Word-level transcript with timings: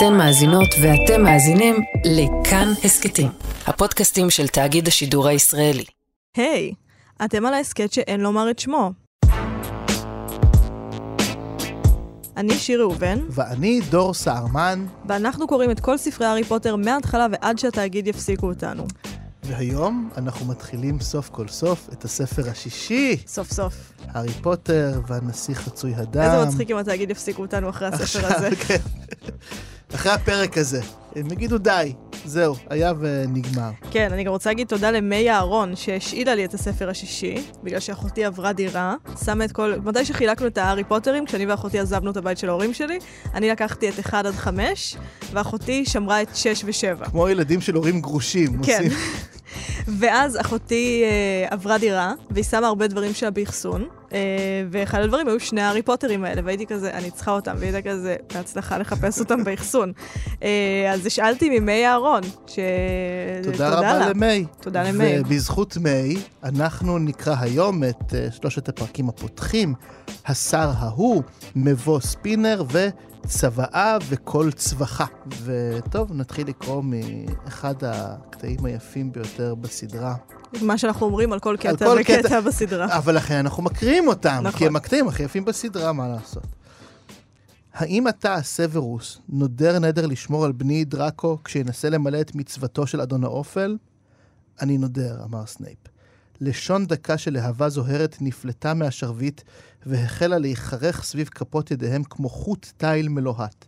אתן 0.00 0.14
מאזינות 0.14 0.68
ואתם 0.82 1.22
מאזינים 1.22 1.76
לכאן 2.04 2.72
הסכתים, 2.84 3.28
הפודקאסטים 3.66 4.30
של 4.30 4.48
תאגיד 4.48 4.88
השידור 4.88 5.28
הישראלי. 5.28 5.84
היי, 6.36 6.72
hey, 6.72 7.24
אתם 7.24 7.46
על 7.46 7.54
ההסכת 7.54 7.92
שאין 7.92 8.20
לומר 8.20 8.50
את 8.50 8.58
שמו. 8.58 8.92
אני 12.36 12.54
שיר 12.54 12.80
ראובן. 12.80 13.18
ואני 13.30 13.80
דור 13.90 14.14
סהרמן. 14.14 14.86
ואנחנו 15.08 15.46
קוראים 15.46 15.70
את 15.70 15.80
כל 15.80 15.98
ספרי 15.98 16.26
הארי 16.26 16.44
פוטר 16.44 16.76
מההתחלה 16.76 17.26
ועד 17.32 17.58
שהתאגיד 17.58 18.06
יפסיקו 18.06 18.46
אותנו. 18.46 18.86
והיום 19.42 20.10
אנחנו 20.16 20.46
מתחילים 20.46 21.00
סוף 21.00 21.28
כל 21.28 21.48
סוף 21.48 21.88
את 21.92 22.04
הספר 22.04 22.50
השישי. 22.50 23.16
סוף 23.26 23.52
סוף. 23.52 23.74
הארי 24.08 24.32
פוטר 24.32 25.00
והנסיך 25.06 25.60
חצוי 25.60 25.94
הדם. 25.94 26.20
איזה 26.20 26.46
מצחיק 26.46 26.70
אם 26.70 26.76
התאגיד 26.76 27.10
יפסיקו 27.10 27.42
אותנו 27.42 27.70
אחרי 27.70 27.88
הספר 27.88 28.02
עכשיו, 28.02 28.36
הזה. 28.36 28.56
כן. 28.56 28.78
אחרי 29.94 30.12
הפרק 30.12 30.58
הזה. 30.58 30.80
הם 31.16 31.32
יגידו 31.32 31.58
די, 31.58 31.92
זהו, 32.24 32.54
היה 32.70 32.92
ונגמר. 33.00 33.70
כן, 33.90 34.08
אני 34.12 34.24
גם 34.24 34.32
רוצה 34.32 34.50
להגיד 34.50 34.66
תודה 34.66 34.90
למי 34.90 35.30
אהרון, 35.30 35.76
שהשאילה 35.76 36.34
לי 36.34 36.44
את 36.44 36.54
הספר 36.54 36.90
השישי, 36.90 37.34
בגלל 37.62 37.80
שאחותי 37.80 38.24
עברה 38.24 38.52
דירה, 38.52 38.94
שמה 39.24 39.44
את 39.44 39.52
כל... 39.52 39.74
מתי 39.84 40.04
שחילקנו 40.04 40.46
את 40.46 40.58
הארי 40.58 40.84
פוטרים, 40.84 41.26
כשאני 41.26 41.46
ואחותי 41.46 41.78
עזבנו 41.78 42.10
את 42.10 42.16
הבית 42.16 42.38
של 42.38 42.48
ההורים 42.48 42.74
שלי, 42.74 42.98
אני 43.34 43.50
לקחתי 43.50 43.88
את 43.88 43.98
1 43.98 44.26
עד 44.26 44.34
5, 44.34 44.96
ואחותי 45.32 45.84
שמרה 45.84 46.22
את 46.22 46.36
6 46.36 46.64
ו-7. 46.64 47.10
כמו 47.10 47.28
ילדים 47.28 47.60
של 47.60 47.74
הורים 47.74 48.00
גרושים. 48.00 48.62
כן. 48.62 48.82
ואז 49.98 50.40
אחותי 50.40 51.02
אה, 51.04 51.48
עברה 51.50 51.78
דירה, 51.78 52.12
והיא 52.30 52.44
שמה 52.44 52.66
הרבה 52.66 52.86
דברים 52.86 53.14
שלה 53.14 53.30
באחסון, 53.30 53.88
אה, 54.12 54.18
ואחד 54.70 55.00
הדברים 55.00 55.28
היו 55.28 55.40
שני 55.40 55.60
הארי 55.62 55.82
פוטרים 55.82 56.24
האלה, 56.24 56.42
והייתי 56.44 56.66
כזה, 56.66 56.90
אני 56.90 57.10
צריכה 57.10 57.30
אותם, 57.30 57.54
והיא 57.58 57.74
הייתה 57.74 57.90
כזה, 57.90 58.16
בהצלחה 58.34 58.78
לחפש 58.78 59.20
אותם 59.20 59.44
באחסון. 59.44 59.92
אה, 60.42 60.90
אז 60.92 61.06
השאלתי 61.06 61.60
ממי 61.60 61.86
אהרון, 61.86 62.22
ש... 62.46 62.58
תודה 63.42 63.70
רבה 63.70 63.98
לה. 63.98 64.08
למי. 64.08 64.44
תודה 64.60 64.82
למי. 64.82 65.20
ובזכות 65.20 65.76
מי, 65.76 66.16
אנחנו 66.44 66.98
נקרא 66.98 67.34
היום 67.40 67.84
את 67.84 68.10
uh, 68.10 68.32
שלושת 68.32 68.68
הפרקים 68.68 69.08
הפותחים, 69.08 69.74
השר 70.26 70.70
ההוא, 70.78 71.22
מבוא 71.56 72.00
ספינר 72.00 72.62
וצוואה 73.24 73.98
וכל 74.08 74.50
צווחה. 74.52 75.04
וטוב, 75.44 76.12
נתחיל 76.12 76.48
לקרוא 76.48 76.82
מאחד 76.84 77.74
הקטעים 77.84 78.64
היפים 78.64 79.12
ביותר 79.12 79.54
בסדרה. 79.54 80.14
מה 80.62 80.78
שאנחנו 80.78 81.06
אומרים 81.06 81.32
על 81.32 81.40
כל 81.40 81.56
קטע 81.60 81.86
כל 81.86 81.98
וקטע 82.00 82.22
קטע. 82.22 82.40
בסדרה. 82.40 82.96
אבל 82.96 83.16
לכן 83.16 83.34
אנחנו 83.34 83.62
מקריאים 83.62 84.08
אותם, 84.08 84.40
נכון. 84.42 84.58
כי 84.58 84.66
הם 84.66 84.76
הקטעים 84.76 85.08
הכי 85.08 85.22
יפים 85.22 85.44
בסדרה, 85.44 85.92
מה 85.92 86.08
לעשות. 86.08 86.46
האם 87.72 88.08
אתה, 88.08 88.42
סוורוס, 88.42 89.18
נודר 89.28 89.78
נדר 89.78 90.06
לשמור 90.06 90.44
על 90.44 90.52
בני 90.52 90.84
דראקו 90.84 91.38
כשינסה 91.44 91.90
למלא 91.90 92.20
את 92.20 92.34
מצוותו 92.34 92.86
של 92.86 93.00
אדון 93.00 93.24
האופל? 93.24 93.76
אני 94.60 94.78
נודר, 94.78 95.24
אמר 95.24 95.46
סנייפ. 95.46 95.78
לשון 96.40 96.86
דקה 96.86 97.18
של 97.18 97.32
להבה 97.32 97.68
זוהרת 97.68 98.16
נפלטה 98.20 98.74
מהשרביט 98.74 99.42
והחלה 99.86 100.38
להיכרך 100.38 101.04
סביב 101.04 101.28
כפות 101.28 101.70
ידיהם 101.70 102.04
כמו 102.04 102.28
חוט 102.28 102.66
תיל 102.76 103.08
מלוהט. 103.08 103.64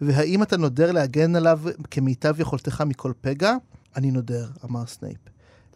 והאם 0.00 0.42
אתה 0.42 0.56
נודר 0.56 0.92
להגן 0.92 1.36
עליו 1.36 1.60
כמיטב 1.90 2.40
יכולתך 2.40 2.80
מכל 2.80 3.12
פגע? 3.20 3.54
אני 3.96 4.10
נודר, 4.10 4.48
אמר 4.64 4.86
סנייפ. 4.86 5.18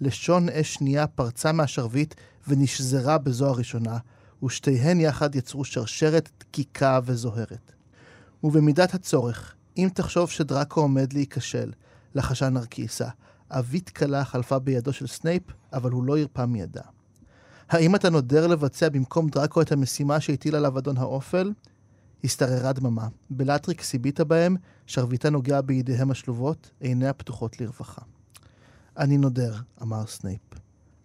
לשון 0.01 0.49
אש 0.49 0.75
שנייה 0.75 1.07
פרצה 1.07 1.53
מהשרביט 1.53 2.15
ונשזרה 2.49 3.19
בזו 3.19 3.47
הראשונה, 3.49 3.99
ושתיהן 4.45 5.01
יחד 5.01 5.35
יצרו 5.35 5.65
שרשרת 5.65 6.31
דקיקה 6.41 7.01
וזוהרת. 7.05 7.73
ובמידת 8.45 8.95
הצורך, 8.95 9.55
אם 9.77 9.89
תחשוב 9.95 10.31
שדראקו 10.31 10.81
עומד 10.81 11.13
להיכשל, 11.13 11.73
לחשה 12.15 12.49
נרקיסה, 12.49 13.09
עווית 13.51 13.91
קלה 13.91 14.25
חלפה 14.25 14.59
בידו 14.59 14.93
של 14.93 15.07
סנייפ, 15.07 15.43
אבל 15.73 15.91
הוא 15.91 16.05
לא 16.05 16.19
הרפה 16.19 16.47
מידה. 16.47 16.83
האם 17.69 17.95
אתה 17.95 18.11
נודר 18.11 18.47
לבצע 18.47 18.89
במקום 18.89 19.29
דראקו 19.29 19.63
את 19.63 19.73
המשימה 19.73 20.21
שהטיל 20.21 20.57
עליו 20.57 20.79
אדון 20.79 20.97
האופל? 20.97 21.53
השתררה 22.25 22.73
דממה. 22.73 23.09
בלטריקס 23.31 23.95
הביטה 23.95 24.25
בהם, 24.25 24.57
שרביטה 24.87 25.31
נוגע 25.31 25.63
בידיהם 25.63 26.11
השלובות, 26.11 26.71
עיניה 26.81 27.13
פתוחות 27.13 27.61
לרווחה. 27.61 28.03
אני 28.99 29.19
נודר, 29.19 29.55
אמר 29.83 30.07
סנייפ. 30.07 30.41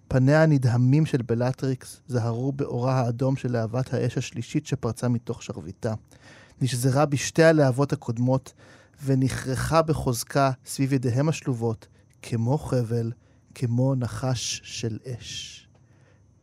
פניה 0.07 0.44
הנדהמים 0.44 1.06
של 1.06 1.22
בלטריקס 1.22 2.01
זהרו 2.07 2.51
באורה 2.51 3.00
האדום 3.00 3.35
של 3.35 3.51
להבת 3.51 3.94
האש 3.94 4.18
השלישית 4.18 4.66
שפרצה 4.66 5.07
מתוך 5.07 5.44
שרביטה. 5.44 5.94
נשזרה 6.62 7.06
בשתי 7.06 7.44
הלהבות 7.44 7.94
הקודמות, 7.94 8.53
ונכרכה 9.06 9.81
בחוזקה 9.81 10.51
סביב 10.66 10.94
ידיהם 10.94 11.30
השלובות, 11.30 11.88
כמו 12.21 12.57
חבל, 12.57 13.11
כמו 13.55 13.95
נחש 13.95 14.61
של 14.63 14.97
אש. 15.05 15.57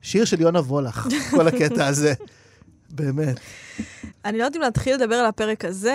שיר 0.03 0.25
של 0.25 0.41
יונה 0.41 0.61
וולך, 0.61 1.09
כל 1.31 1.49
הקטע 1.49 1.87
הזה. 1.87 2.15
באמת. 2.91 3.41
אני 4.25 4.39
לא 4.39 4.45
יודעת 4.45 4.57
אם 4.57 4.63
להתחיל 4.63 4.95
לדבר 4.95 5.15
על 5.15 5.27
הפרק 5.27 5.65
הזה, 5.65 5.95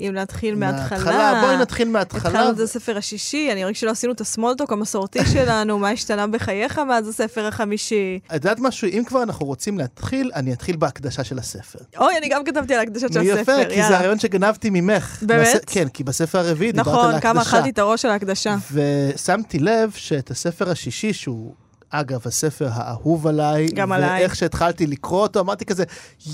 אם 0.00 0.10
להתחיל 0.14 0.54
מההתחלה. 0.54 0.98
מההתחלה, 0.98 1.40
בואי 1.40 1.56
נתחיל 1.56 1.88
מההתחלה. 1.88 2.30
התחלנו 2.30 2.50
את 2.50 2.60
הספר 2.60 2.96
השישי, 2.96 3.52
אני 3.52 3.64
רואה 3.64 3.74
שלא 3.74 3.90
עשינו 3.90 4.12
את 4.12 4.20
הסמולטוק 4.20 4.72
המסורתי 4.72 5.26
שלנו, 5.34 5.78
מה 5.78 5.90
השתנה 5.90 6.26
בחייך 6.26 6.78
מאז 6.78 7.08
הספר 7.08 7.46
החמישי. 7.46 8.18
את 8.26 8.32
יודעת 8.32 8.60
משהו? 8.60 8.88
אם 8.88 9.02
כבר 9.06 9.22
אנחנו 9.22 9.46
רוצים 9.46 9.78
להתחיל, 9.78 10.30
אני 10.34 10.52
אתחיל 10.52 10.76
בהקדשה 10.76 11.24
של 11.24 11.38
הספר. 11.38 11.78
אוי, 11.98 12.18
אני 12.18 12.28
גם 12.28 12.44
כתבתי 12.44 12.74
על 12.74 12.80
הקדשות 12.80 13.12
של 13.12 13.20
הספר, 13.20 13.40
יפה, 13.60 13.70
כי 13.70 13.82
זה. 13.82 13.96
הרעיון 13.96 14.18
שגנבתי 14.18 14.70
ממך. 14.70 15.22
באמת? 15.22 15.64
כן, 15.66 15.88
כי 15.88 16.04
בספר 16.04 16.38
הרביעי 16.38 16.72
דיברת 16.72 16.86
על 16.86 16.92
נכון, 16.92 17.10
ההקדשה. 17.10 17.32
כמה 17.32 17.42
אכלתי 17.42 17.70
את 17.70 17.78
הראש 17.78 18.02
של 18.02 18.08
ההקדשה. 18.08 18.56
ושמתי 18.72 19.58
לב 19.58 19.90
שאת 19.94 20.30
הספר 20.30 20.70
השישי, 20.70 21.12
שהוא, 21.12 21.54
אגב, 22.00 22.20
הספר 22.24 22.68
האהוב 22.72 23.26
עליי, 23.26 23.66
גם 23.74 23.92
עליי. 23.92 24.20
ואיך 24.20 24.36
שהתחלתי 24.36 24.86
לקרוא 24.86 25.22
אותו, 25.22 25.40
אמרתי 25.40 25.64
כזה, 25.64 25.84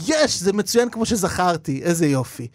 יש, 0.07 0.41
זה 0.41 0.53
מצוין 0.53 0.91
כמו 0.91 1.07
שזכרתי, 1.07 1.83
איזה 1.83 2.07
יופי. 2.07 2.49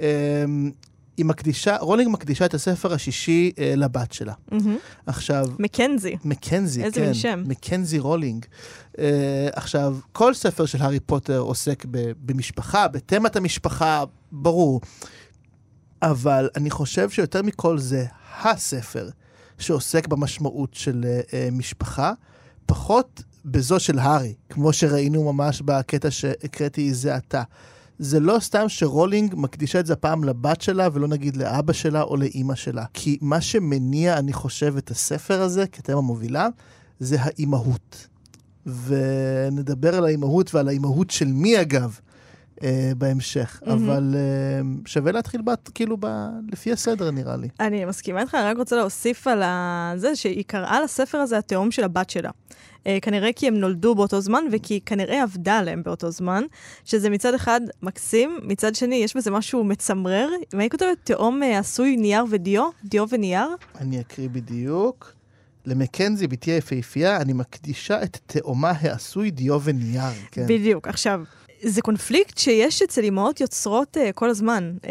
אמ, 0.00 0.70
היא 1.16 1.26
מקדישה, 1.26 1.76
רולינג 1.76 2.10
מקדישה 2.12 2.44
את 2.44 2.54
הספר 2.54 2.92
השישי 2.92 3.52
אה, 3.58 3.74
לבת 3.76 4.12
שלה. 4.12 4.32
מהמם. 4.50 4.76
עכשיו, 5.06 5.46
מקנזי. 5.58 6.16
מקנזי, 6.24 6.84
איזה 6.84 7.00
כן. 7.00 7.04
מין 7.04 7.14
שם. 7.14 7.42
מקנזי 7.46 7.98
רולינג. 7.98 8.44
אה, 8.92 8.98
עכשיו, 9.52 9.96
כל 10.12 10.34
ספר 10.34 10.66
של 10.66 10.82
הארי 10.82 11.00
פוטר 11.00 11.38
עוסק 11.38 11.84
ב- 11.90 12.12
במשפחה, 12.18 12.88
בתמת 12.88 13.36
המשפחה, 13.36 14.04
ברור. 14.32 14.80
אבל 16.02 16.48
אני 16.56 16.70
חושב 16.70 17.10
שיותר 17.10 17.42
מכל 17.42 17.78
זה 17.78 18.04
הספר 18.42 19.08
שעוסק 19.58 20.06
במשמעות 20.06 20.74
של 20.74 21.04
uh, 21.04 21.30
uh, 21.30 21.34
משפחה, 21.52 22.12
פחות 22.66 23.22
בזו 23.44 23.80
של 23.80 23.98
הארי, 23.98 24.34
כמו 24.48 24.72
שראינו 24.72 25.32
ממש 25.32 25.62
בקטע 25.62 26.10
שהקראתי 26.10 26.94
זה 26.94 27.14
עתה. 27.14 27.42
זה 27.98 28.20
לא 28.20 28.36
סתם 28.40 28.68
שרולינג 28.68 29.34
מקדישה 29.36 29.80
את 29.80 29.86
זה 29.86 29.92
הפעם 29.92 30.24
לבת 30.24 30.60
שלה, 30.60 30.88
ולא 30.92 31.08
נגיד 31.08 31.36
לאבא 31.36 31.72
שלה 31.72 32.02
או 32.02 32.16
לאימא 32.16 32.54
שלה. 32.54 32.84
כי 32.94 33.18
מה 33.20 33.40
שמניע, 33.40 34.18
אני 34.18 34.32
חושב, 34.32 34.76
את 34.76 34.90
הספר 34.90 35.42
הזה 35.42 35.66
כתמה 35.66 36.00
מובילה, 36.00 36.48
זה 37.00 37.16
האימהות. 37.20 38.06
ונדבר 38.66 39.94
על 39.94 40.04
האימהות 40.04 40.54
ועל 40.54 40.68
האימהות 40.68 41.10
של 41.10 41.26
מי, 41.26 41.60
אגב, 41.60 41.98
בהמשך. 42.96 43.60
מהמם. 43.66 43.90
אבל 43.90 44.14
אה, 44.14 44.60
שווה 44.86 45.12
להתחיל 45.12 45.42
בת, 45.42 45.70
כאילו 45.74 45.96
ב, 46.00 46.06
לפי 46.52 46.72
הסדר, 46.72 47.10
נראה 47.10 47.36
לי. 47.36 47.48
אני 47.60 47.84
מסכימה 47.84 48.20
איתך, 48.20 48.34
אני 48.34 48.44
רק 48.44 48.56
רוצה 48.56 48.76
להוסיף 48.76 49.26
על 49.26 49.42
זה 49.96 50.16
שהיא 50.16 50.44
קראה 50.46 50.80
לספר 50.80 51.18
הזה 51.18 51.38
התהום 51.38 51.70
של 51.70 51.84
הבת 51.84 52.10
שלה. 52.10 52.30
אה, 52.86 52.98
כנראה 53.02 53.30
כי 53.36 53.48
הם 53.48 53.54
נולדו 53.54 53.94
באותו 53.94 54.20
זמן, 54.20 54.44
וכי 54.52 54.80
כנראה 54.86 55.22
עבדה 55.22 55.58
עליהם 55.58 55.82
באותו 55.82 56.10
זמן, 56.10 56.42
שזה 56.84 57.10
מצד 57.10 57.34
אחד 57.34 57.60
מקסים, 57.82 58.38
מצד 58.42 58.74
שני 58.74 58.96
יש 58.96 59.16
בזה 59.16 59.30
משהו 59.30 59.64
מצמרר. 59.64 60.28
מה 60.54 60.62
היא 60.62 60.70
כותבת? 60.70 60.98
תהום 61.04 61.42
אה, 61.42 61.58
עשוי 61.58 61.96
נייר 61.96 62.24
ודיו? 62.30 62.70
דיו 62.84 63.04
ונייר? 63.08 63.48
אני 63.80 64.00
אקריא 64.00 64.28
בדיוק. 64.32 65.12
למקנזי, 65.66 66.26
בתי 66.26 66.50
היפהפייה, 66.50 67.16
אני 67.16 67.32
מקדישה 67.32 68.02
את 68.02 68.18
תאומה 68.26 68.72
העשוי 68.80 69.30
דיו 69.30 69.62
ונייר. 69.62 70.12
כן. 70.30 70.46
בדיוק. 70.46 70.88
עכשיו, 70.88 71.22
זה 71.64 71.82
קונפליקט 71.82 72.38
שיש 72.38 72.82
אצל 72.82 73.04
אימהות 73.04 73.40
יוצרות 73.40 73.96
uh, 73.96 74.12
כל 74.14 74.30
הזמן, 74.30 74.72
uh, 74.82 74.86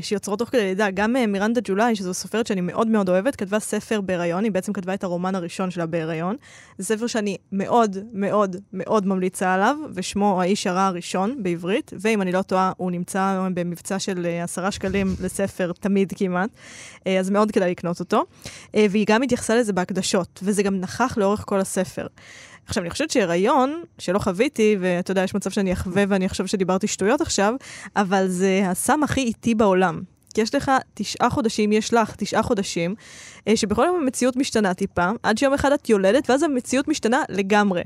שיוצרות 0.00 0.38
תוך 0.38 0.48
כדי 0.48 0.62
לידה. 0.62 0.90
גם 0.90 1.16
uh, 1.16 1.26
מירנדה 1.26 1.60
ג'ולי, 1.64 1.96
שזו 1.96 2.14
סופרת 2.14 2.46
שאני 2.46 2.60
מאוד 2.60 2.86
מאוד 2.86 3.08
אוהבת, 3.08 3.36
כתבה 3.36 3.58
ספר 3.58 4.00
בהיריון, 4.00 4.44
היא 4.44 4.52
בעצם 4.52 4.72
כתבה 4.72 4.94
את 4.94 5.04
הרומן 5.04 5.34
הראשון 5.34 5.70
שלה 5.70 5.86
בהיריון. 5.86 6.36
זה 6.78 6.84
ספר 6.84 7.06
שאני 7.06 7.36
מאוד 7.52 7.96
מאוד 8.12 8.56
מאוד 8.72 9.06
ממליצה 9.06 9.54
עליו, 9.54 9.76
ושמו 9.94 10.42
האיש 10.42 10.66
הרע 10.66 10.82
הראשון 10.82 11.42
בעברית, 11.42 11.92
ואם 12.00 12.22
אני 12.22 12.32
לא 12.32 12.42
טועה, 12.42 12.72
הוא 12.76 12.90
נמצא 12.90 13.48
במבצע 13.54 13.98
של 13.98 14.26
uh, 14.26 14.44
עשרה 14.44 14.70
שקלים 14.70 15.14
לספר, 15.20 15.72
תמיד 15.80 16.12
כמעט, 16.16 16.50
uh, 16.98 17.08
אז 17.20 17.30
מאוד 17.30 17.50
כדאי 17.50 17.70
לקנות 17.70 18.00
אותו. 18.00 18.24
Uh, 18.66 18.76
והיא 18.90 19.06
גם 19.08 19.22
התייחסה 19.22 19.56
לזה 19.56 19.72
בהקדשות, 19.72 20.40
וזה 20.42 20.62
גם 20.62 20.80
נכח 20.80 21.14
לאורך 21.18 21.44
כל 21.46 21.60
הספר. 21.60 22.06
עכשיו, 22.66 22.82
אני 22.82 22.90
חושבת 22.90 23.10
שהיריון, 23.10 23.82
שלא 23.98 24.18
חוויתי, 24.18 24.76
ואתה 24.80 25.10
יודע, 25.10 25.22
יש 25.22 25.34
מצב 25.34 25.50
שאני 25.50 25.72
אחווה 25.72 26.04
ואני 26.08 26.26
אחשוב 26.26 26.46
שדיברתי 26.46 26.86
שטויות 26.86 27.20
עכשיו, 27.20 27.54
אבל 27.96 28.28
זה 28.28 28.62
הסם 28.64 29.02
הכי 29.02 29.20
איטי 29.20 29.54
בעולם. 29.54 30.02
כי 30.34 30.40
יש 30.40 30.54
לך 30.54 30.70
תשעה 30.94 31.30
חודשים, 31.30 31.72
יש 31.72 31.94
לך 31.94 32.16
תשעה 32.16 32.42
חודשים, 32.42 32.94
אה, 33.48 33.56
שבכל 33.56 33.84
יום 33.86 34.00
המציאות 34.02 34.36
משתנה 34.36 34.74
טיפה, 34.74 35.10
עד 35.22 35.38
שיום 35.38 35.54
אחד 35.54 35.72
את 35.72 35.88
יולדת, 35.88 36.30
ואז 36.30 36.42
המציאות 36.42 36.88
משתנה 36.88 37.22
לגמרי. 37.28 37.82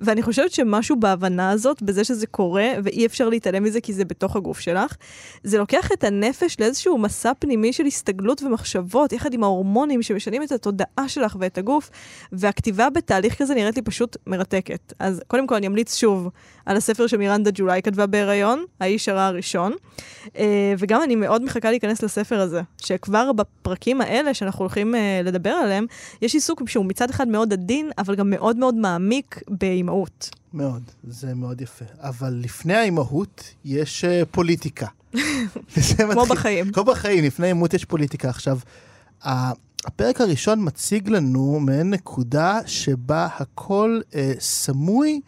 ואני 0.00 0.22
חושבת 0.22 0.50
שמשהו 0.50 0.96
בהבנה 0.96 1.50
הזאת, 1.50 1.82
בזה 1.82 2.04
שזה 2.04 2.26
קורה, 2.26 2.68
ואי 2.84 3.06
אפשר 3.06 3.28
להתעלם 3.28 3.64
מזה 3.64 3.80
כי 3.80 3.92
זה 3.92 4.04
בתוך 4.04 4.36
הגוף 4.36 4.60
שלך, 4.60 4.96
זה 5.44 5.58
לוקח 5.58 5.92
את 5.92 6.04
הנפש 6.04 6.60
לאיזשהו 6.60 6.98
מסע 6.98 7.32
פנימי 7.38 7.72
של 7.72 7.86
הסתגלות 7.86 8.42
ומחשבות, 8.42 9.12
יחד 9.12 9.34
עם 9.34 9.44
ההורמונים 9.44 10.02
שמשנים 10.02 10.42
את 10.42 10.52
התודעה 10.52 11.08
שלך 11.08 11.36
ואת 11.40 11.58
הגוף, 11.58 11.90
והכתיבה 12.32 12.90
בתהליך 12.90 13.38
כזה 13.38 13.54
נראית 13.54 13.76
לי 13.76 13.82
פשוט 13.82 14.16
מרתקת. 14.26 14.92
אז 14.98 15.22
קודם 15.26 15.46
כל 15.46 15.54
אני 15.54 15.66
אמליץ 15.66 15.94
שוב 15.94 16.28
על 16.66 16.76
הספר 16.76 17.06
שמירנדה 17.06 17.50
ג'ולי 17.54 17.82
כתבה 17.82 18.06
בהיריון, 18.06 18.64
האיש 18.80 19.08
הרע 19.08 19.22
הראשון, 19.22 19.72
אה, 20.36 20.74
וגם 20.78 21.02
אני 21.02 21.16
מאוד 21.16 21.44
מחכה 21.44 21.70
להיכנס 21.70 22.02
לספר 22.02 22.40
הזה, 22.40 22.60
שכבר 22.76 23.32
בפרקים 23.32 24.00
האלה 24.00 24.34
שאנחנו 24.34 24.62
הולכים 24.62 24.94
אה, 24.94 25.20
לדבר 25.24 25.50
עליהם, 25.50 25.86
יש 26.22 26.34
עיסוק 26.34 26.68
שהוא 26.68 26.84
מצד 26.84 27.10
אחד 27.10 27.28
מאוד 27.28 27.52
עדין, 27.52 27.90
אבל 27.98 28.14
גם 28.14 28.30
מאוד 28.30 28.56
מאוד 28.56 28.74
מעמיק 28.74 29.40
באימהות. 29.88 30.30
מאוד, 30.52 30.82
זה 31.04 31.34
מאוד 31.34 31.60
יפה. 31.60 31.84
אבל 31.98 32.40
לפני 32.44 32.74
האימהות 32.74 33.54
יש 33.64 34.04
uh, 34.04 34.26
פוליטיקה. 34.30 34.86
כמו 36.12 36.26
בחיים. 36.26 36.72
כמו 36.72 36.84
בחיים, 36.84 37.24
לפני 37.24 37.46
אימות 37.46 37.74
יש 37.74 37.84
פוליטיקה. 37.84 38.28
עכשיו, 38.28 38.58
הפרק 39.22 40.20
הראשון 40.20 40.58
מציג 40.66 41.08
לנו 41.08 41.60
מעין 41.60 41.90
נקודה 41.90 42.58
שבה 42.66 43.28
הכל 43.36 44.00
uh, 44.10 44.14
סמוי 44.40 45.20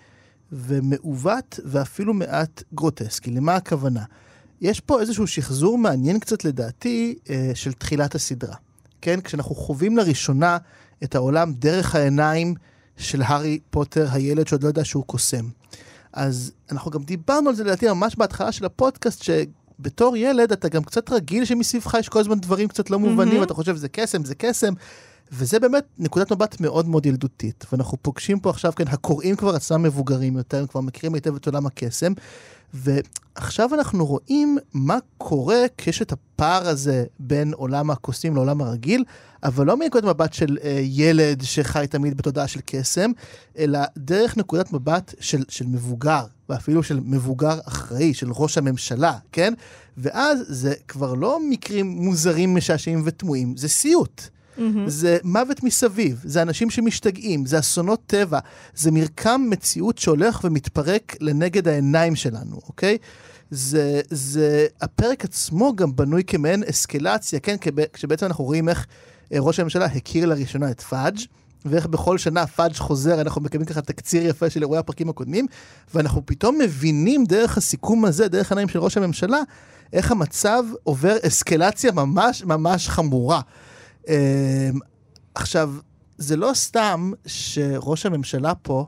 ומעוות 0.52 1.60
ואפילו 1.64 2.14
מעט 2.14 2.62
גרוטסקי. 2.74 3.30
למה 3.30 3.54
הכוונה? 3.54 4.04
יש 4.60 4.80
פה 4.80 5.00
איזשהו 5.00 5.26
שחזור 5.26 5.78
מעניין 5.78 6.18
קצת 6.18 6.44
לדעתי 6.44 7.18
uh, 7.24 7.30
של 7.54 7.72
תחילת 7.72 8.14
הסדרה. 8.14 8.56
כן? 9.00 9.20
כשאנחנו 9.20 9.54
חווים 9.54 9.96
לראשונה 9.96 10.58
את 11.04 11.14
העולם 11.14 11.52
דרך 11.52 11.94
העיניים 11.94 12.54
של 13.00 13.22
הארי 13.22 13.58
פוטר, 13.70 14.06
הילד 14.12 14.48
שעוד 14.48 14.62
לא 14.62 14.68
יודע 14.68 14.84
שהוא 14.84 15.04
קוסם. 15.04 15.44
אז 16.12 16.52
אנחנו 16.72 16.90
גם 16.90 17.02
דיברנו 17.02 17.48
על 17.48 17.54
זה 17.54 17.64
לדעתי 17.64 17.88
ממש 17.88 18.16
בהתחלה 18.16 18.52
של 18.52 18.64
הפודקאסט, 18.64 19.22
שבתור 19.22 20.16
ילד 20.16 20.52
אתה 20.52 20.68
גם 20.68 20.84
קצת 20.84 21.10
רגיל 21.10 21.44
שמסביבך 21.44 21.94
יש 22.00 22.08
כל 22.08 22.18
הזמן 22.18 22.40
דברים 22.40 22.68
קצת 22.68 22.90
לא 22.90 22.98
מובנים, 22.98 23.40
mm-hmm. 23.40 23.44
אתה 23.44 23.54
חושב 23.54 23.76
זה 23.76 23.88
קסם, 23.88 24.24
זה 24.24 24.34
קסם. 24.34 24.74
וזה 25.32 25.60
באמת 25.60 25.84
נקודת 25.98 26.32
מבט 26.32 26.60
מאוד 26.60 26.88
מאוד 26.88 27.06
ילדותית. 27.06 27.64
ואנחנו 27.72 27.98
פוגשים 28.02 28.40
פה 28.40 28.50
עכשיו, 28.50 28.72
כן, 28.76 28.88
הקוראים 28.88 29.36
כבר 29.36 29.54
עצמם 29.54 29.82
מבוגרים 29.82 30.36
יותר, 30.36 30.58
הם 30.58 30.66
כבר 30.66 30.80
מכירים 30.80 31.14
היטב 31.14 31.36
את 31.36 31.46
עולם 31.46 31.66
הקסם. 31.66 32.12
ועכשיו 32.74 33.74
אנחנו 33.74 34.06
רואים 34.06 34.58
מה 34.74 34.98
קורה 35.18 35.64
כשיש 35.78 36.02
את 36.02 36.12
הפער 36.12 36.68
הזה 36.68 37.04
בין 37.18 37.52
עולם 37.52 37.90
הקוסמים 37.90 38.34
לעולם 38.34 38.60
הרגיל, 38.60 39.04
אבל 39.42 39.66
לא 39.66 39.76
מנקודת 39.76 40.04
מבט 40.04 40.32
של 40.32 40.58
אה, 40.62 40.80
ילד 40.82 41.42
שחי 41.42 41.86
תמיד 41.90 42.16
בתודעה 42.16 42.48
של 42.48 42.60
קסם, 42.66 43.10
אלא 43.58 43.78
דרך 43.96 44.36
נקודת 44.36 44.72
מבט 44.72 45.14
של, 45.20 45.44
של 45.48 45.66
מבוגר, 45.66 46.24
ואפילו 46.48 46.82
של 46.82 47.00
מבוגר 47.04 47.58
אחראי, 47.64 48.14
של 48.14 48.28
ראש 48.32 48.58
הממשלה, 48.58 49.18
כן? 49.32 49.54
ואז 49.96 50.38
זה 50.48 50.74
כבר 50.88 51.14
לא 51.14 51.38
מקרים 51.48 51.86
מוזרים, 51.86 52.54
משעשעים 52.54 53.02
ותמוהים, 53.04 53.56
זה 53.56 53.68
סיוט. 53.68 54.22
אמ-המ. 54.58 54.62
זה 54.86 55.18
מוות 55.24 55.62
מסביב, 55.62 56.20
זה 56.24 56.42
אנשים 56.42 56.70
שמשתגעים, 56.70 57.46
זה 57.46 57.58
אסונות 57.58 58.00
טבע, 58.06 58.38
זה 58.74 58.90
מרקם 58.90 59.46
מציאות 59.50 59.98
שהולך 59.98 60.40
ומתפרק 60.44 61.16
לנגד 61.20 61.68
העיניים 61.68 62.16
שלנו, 62.16 62.56
אוקיי? 62.68 62.98
זה, 63.50 64.00
זה, 64.10 64.66
הפרק 64.80 65.24
עצמו 65.24 65.76
גם 65.76 65.96
בנוי 65.96 66.24
כמעין 66.26 66.62
אסקלציה, 66.70 67.40
כן? 67.40 67.56
כשבעצם 67.92 68.26
אנחנו 68.26 68.44
רואים 68.44 68.68
איך 68.68 68.86
אה, 69.32 69.38
ראש 69.40 69.60
הממשלה 69.60 69.84
הכיר 69.84 70.26
לראשונה 70.26 70.70
את 70.70 70.80
פאג'. 70.80 71.18
ואיך 71.64 71.86
בכל 71.86 72.18
שנה 72.18 72.46
פאג' 72.46 72.74
חוזר, 72.74 73.20
אנחנו 73.20 73.40
מקבלים 73.40 73.66
ככה 73.66 73.80
תקציר 73.80 74.26
יפה 74.26 74.50
של 74.50 74.60
אירועי 74.60 74.78
הפרקים 74.78 75.08
הקודמים, 75.08 75.46
ואנחנו 75.94 76.26
פתאום 76.26 76.58
מבינים 76.58 77.24
דרך 77.24 77.56
הסיכום 77.56 78.04
הזה, 78.04 78.28
דרך 78.28 78.52
העיניים 78.52 78.68
של 78.68 78.78
ראש 78.78 78.96
הממשלה, 78.96 79.40
איך 79.92 80.10
המצב 80.10 80.64
עובר 80.84 81.16
אסקלציה 81.26 81.92
ממש 81.92 82.44
ממש 82.44 82.88
חמורה. 82.88 83.40
אמ, 84.08 84.14
עכשיו, 85.34 85.74
זה 86.18 86.36
לא 86.36 86.50
סתם 86.54 87.12
שראש 87.26 88.06
הממשלה 88.06 88.54
פה, 88.54 88.86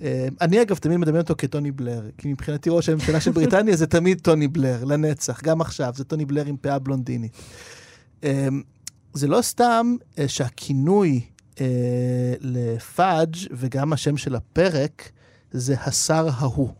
אמ, 0.00 0.06
אני 0.40 0.62
אגב 0.62 0.76
תמיד 0.76 0.96
מדמיין 0.96 1.22
אותו 1.22 1.34
כטוני 1.38 1.70
בלר, 1.70 2.02
כי 2.18 2.28
מבחינתי 2.28 2.70
ראש 2.72 2.88
הממשלה 2.88 3.20
של 3.20 3.30
בריטניה 3.30 3.76
זה 3.76 3.86
תמיד 3.86 4.20
טוני 4.20 4.48
בלר, 4.48 4.84
לנצח, 4.84 5.42
גם 5.42 5.60
עכשיו, 5.60 5.92
זה 5.96 6.04
טוני 6.04 6.24
בלר 6.24 6.46
עם 6.46 6.56
פאה 6.56 6.78
בלונדינית. 6.78 7.32
אמ, 8.22 8.62
זה 9.14 9.26
לא 9.26 9.42
סתם 9.42 9.96
אה, 10.18 10.28
שהכינוי 10.28 11.20
אה, 11.60 12.34
לפאג' 12.40 13.36
וגם 13.50 13.92
השם 13.92 14.16
של 14.16 14.34
הפרק 14.34 15.10
זה 15.52 15.74
השר 15.80 16.28
ההוא. 16.32 16.70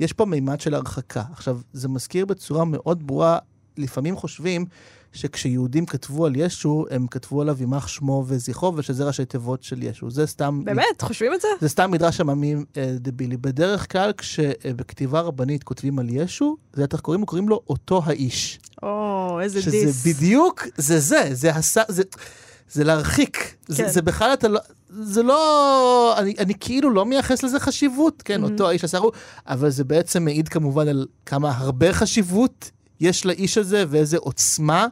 יש 0.00 0.12
פה 0.12 0.24
מימד 0.24 0.60
של 0.60 0.74
הרחקה. 0.74 1.22
עכשיו, 1.32 1.60
זה 1.72 1.88
מזכיר 1.88 2.26
בצורה 2.26 2.64
מאוד 2.64 3.06
ברורה, 3.06 3.38
לפעמים 3.76 4.16
חושבים 4.16 4.64
שכשיהודים 5.12 5.86
כתבו 5.86 6.26
על 6.26 6.32
ישו, 6.36 6.84
הם 6.90 7.06
כתבו 7.06 7.40
עליו 7.40 7.56
יימח 7.60 7.88
שמו 7.88 8.24
וזכרו, 8.26 8.72
ושזה 8.76 9.04
ראשי 9.04 9.24
תיבות 9.24 9.62
של 9.62 9.82
ישו. 9.82 10.10
זה 10.10 10.26
סתם... 10.26 10.64
באמת? 10.64 11.02
חושבים 11.02 11.34
את 11.34 11.40
זה? 11.40 11.48
זה 11.60 11.68
סתם 11.68 11.90
מדרש 11.90 12.20
עממי 12.20 12.54
אה, 12.76 12.94
דבילי. 12.96 13.36
בדרך 13.36 13.92
כלל, 13.92 14.12
כשבכתיבה 14.12 15.20
רבנית 15.20 15.64
כותבים 15.64 15.98
על 15.98 16.06
ישו, 16.10 16.56
זה 16.72 16.84
איך 16.92 17.00
קוראים 17.00 17.20
לו? 17.20 17.26
קוראים 17.26 17.48
לו 17.48 17.60
אותו 17.68 18.02
האיש. 18.04 18.58
או, 18.82 19.38
איזה 19.42 19.62
שזה 19.62 19.70
דיס. 19.70 20.02
שזה 20.02 20.14
בדיוק, 20.14 20.66
זה 20.76 21.00
זה, 21.00 21.28
זה 21.32 21.50
הס... 21.50 21.76
זה... 21.88 22.02
זה 22.70 22.84
להרחיק. 22.84 23.36
כן. 23.36 23.74
זה, 23.74 23.88
זה 23.88 24.02
בכלל 24.02 24.32
אתה 24.32 24.48
לא... 24.48 24.60
זה 24.90 25.22
לא... 25.22 26.14
אני, 26.18 26.34
אני 26.38 26.54
כאילו 26.60 26.90
לא 26.90 27.06
מייחס 27.06 27.42
לזה 27.42 27.60
חשיבות, 27.60 28.22
כן, 28.22 28.44
mm-hmm. 28.44 28.50
אותו 28.50 28.68
האיש 28.68 28.84
עשה 28.84 28.98
הוא, 28.98 29.12
אבל 29.46 29.70
זה 29.70 29.84
בעצם 29.84 30.24
מעיד 30.24 30.48
כמובן 30.48 30.88
על 30.88 31.06
כמה 31.26 31.52
הרבה 31.56 31.92
חשיבות 31.92 32.70
יש 33.00 33.26
לאיש 33.26 33.58
הזה 33.58 33.84
ואיזה 33.88 34.18
עוצמה 34.18 34.86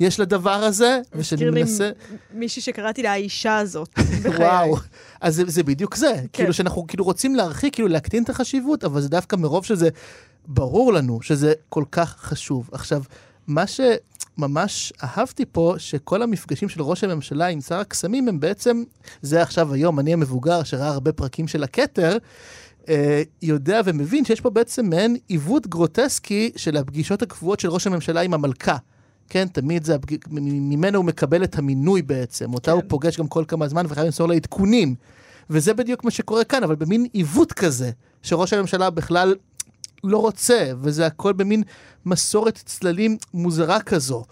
יש 0.00 0.20
לדבר 0.20 0.50
הזה. 0.50 1.00
לי 1.38 1.50
מנסה... 1.50 1.90
מישהי 2.34 2.62
שקראתי 2.62 3.02
לה 3.02 3.12
האישה 3.12 3.58
הזאת. 3.58 3.98
וואו, 4.38 4.76
אז 5.20 5.34
זה, 5.34 5.42
זה 5.46 5.62
בדיוק 5.62 5.94
זה. 5.94 6.12
כן. 6.14 6.26
כאילו 6.32 6.52
שאנחנו 6.52 6.86
כאילו 6.86 7.04
רוצים 7.04 7.34
להרחיק, 7.34 7.74
כאילו 7.74 7.88
להקטין 7.88 8.22
את 8.22 8.30
החשיבות, 8.30 8.84
אבל 8.84 9.00
זה 9.00 9.08
דווקא 9.08 9.36
מרוב 9.36 9.64
שזה 9.64 9.88
ברור 10.46 10.92
לנו 10.92 11.22
שזה 11.22 11.52
כל 11.68 11.84
כך 11.92 12.16
חשוב. 12.18 12.70
עכשיו, 12.72 13.02
מה 13.46 13.64
שממש 13.66 14.92
אהבתי 15.02 15.44
פה, 15.52 15.74
שכל 15.78 16.22
המפגשים 16.22 16.68
של 16.68 16.82
ראש 16.82 17.04
הממשלה 17.04 17.46
עם 17.46 17.60
שר 17.60 17.78
הקסמים 17.78 18.28
הם 18.28 18.40
בעצם, 18.40 18.82
זה 19.22 19.42
עכשיו 19.42 19.74
היום, 19.74 20.00
אני 20.00 20.12
המבוגר 20.12 20.62
שראה 20.62 20.88
הרבה 20.88 21.12
פרקים 21.12 21.48
של 21.48 21.62
הכתר, 21.62 22.16
יודע 23.42 23.80
ומבין 23.84 24.24
שיש 24.24 24.40
פה 24.40 24.50
בעצם 24.50 24.90
מעין 24.90 25.16
עיוות 25.28 25.66
גרוטסקי 25.66 26.50
של 26.56 26.76
הפגישות 26.76 27.22
הקבועות 27.22 27.60
של 27.60 27.68
ראש 27.68 27.86
הממשלה 27.86 28.20
עם 28.20 28.34
המלכה. 28.34 28.76
כן, 29.28 29.48
תמיד 29.48 29.84
זה, 29.84 29.96
ממנו 30.30 30.98
הוא 30.98 31.04
מקבל 31.04 31.44
את 31.44 31.58
המינוי 31.58 32.02
בעצם, 32.02 32.54
אותה 32.54 32.70
כן. 32.70 32.76
הוא 32.76 32.82
פוגש 32.88 33.18
גם 33.18 33.26
כל 33.26 33.44
כמה 33.48 33.68
זמן 33.68 33.86
וחייב 33.88 34.06
למסור 34.06 34.28
לה 34.28 34.34
עדכונים. 34.34 34.94
וזה 35.50 35.74
בדיוק 35.74 36.04
מה 36.04 36.10
שקורה 36.10 36.44
כאן, 36.44 36.62
אבל 36.62 36.74
במין 36.74 37.06
עיוות 37.12 37.52
כזה, 37.52 37.90
שראש 38.22 38.52
הממשלה 38.52 38.90
בכלל 38.90 39.34
לא 40.04 40.18
רוצה, 40.18 40.70
וזה 40.80 41.06
הכל 41.06 41.32
במין 41.32 41.62
מסורת 42.06 42.62
צללים 42.64 43.16
מוזרה 43.34 43.80
כזו. 43.80 44.24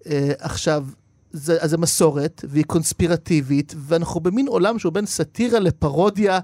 Uh, 0.00 0.06
עכשיו, 0.38 0.86
זה, 1.32 1.58
אז 1.60 1.70
זה 1.70 1.78
מסורת, 1.78 2.44
והיא 2.48 2.64
קונספירטיבית, 2.64 3.74
ואנחנו 3.78 4.20
במין 4.20 4.48
עולם 4.48 4.78
שהוא 4.78 4.92
בין 4.92 5.06
סאטירה 5.06 5.58
לפרודיה 5.58 6.38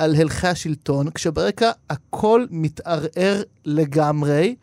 על 0.00 0.14
הלכי 0.14 0.46
השלטון, 0.46 1.10
כשברקע 1.10 1.70
הכל 1.90 2.46
מתערער 2.50 3.42
לגמרי, 3.64 4.54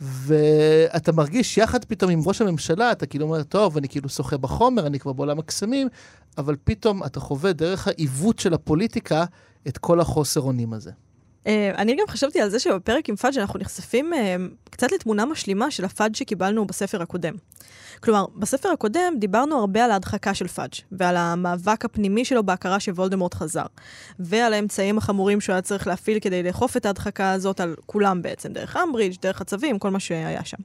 ואתה 0.00 1.12
מרגיש 1.12 1.58
יחד 1.58 1.84
פתאום 1.84 2.10
עם 2.10 2.20
ראש 2.26 2.40
הממשלה, 2.40 2.92
אתה 2.92 3.06
כאילו 3.06 3.26
אומר, 3.26 3.42
טוב, 3.42 3.76
אני 3.76 3.88
כאילו 3.88 4.08
שוחה 4.08 4.36
בחומר, 4.36 4.86
אני 4.86 4.98
כבר 4.98 5.12
בעולם 5.12 5.38
הקסמים, 5.38 5.88
אבל 6.38 6.56
פתאום 6.64 7.04
אתה 7.04 7.20
חווה 7.20 7.52
דרך 7.52 7.88
העיוות 7.88 8.38
של 8.38 8.54
הפוליטיקה 8.54 9.24
את 9.68 9.78
כל 9.78 10.00
החוסר 10.00 10.40
אונים 10.40 10.72
הזה. 10.72 10.90
Uh, 11.44 11.48
אני 11.78 11.96
גם 11.96 12.06
חשבתי 12.08 12.40
על 12.40 12.50
זה 12.50 12.58
שבפרק 12.58 13.08
עם 13.08 13.16
פאג' 13.16 13.38
אנחנו 13.38 13.58
נחשפים 13.60 14.12
uh, 14.12 14.70
קצת 14.70 14.92
לתמונה 14.92 15.26
משלימה 15.26 15.70
של 15.70 15.84
הפאג' 15.84 16.14
שקיבלנו 16.14 16.66
בספר 16.66 17.02
הקודם. 17.02 17.34
כלומר, 18.02 18.24
בספר 18.36 18.68
הקודם 18.68 19.14
דיברנו 19.18 19.58
הרבה 19.58 19.84
על 19.84 19.90
ההדחקה 19.90 20.34
של 20.34 20.48
פאג' 20.48 20.72
ועל 20.92 21.16
המאבק 21.16 21.84
הפנימי 21.84 22.24
שלו 22.24 22.42
בהכרה 22.42 22.80
שוולדמורט 22.80 23.34
חזר, 23.34 23.66
ועל 24.18 24.54
האמצעים 24.54 24.98
החמורים 24.98 25.40
שהוא 25.40 25.52
היה 25.52 25.62
צריך 25.62 25.86
להפעיל 25.86 26.18
כדי 26.20 26.42
לאכוף 26.42 26.76
את 26.76 26.86
ההדחקה 26.86 27.32
הזאת 27.32 27.60
על 27.60 27.74
כולם 27.86 28.22
בעצם, 28.22 28.52
דרך 28.52 28.76
אמברידג', 28.76 29.16
דרך 29.22 29.40
הצווים, 29.40 29.78
כל 29.78 29.90
מה 29.90 30.00
שהיה 30.00 30.44
שם. 30.44 30.56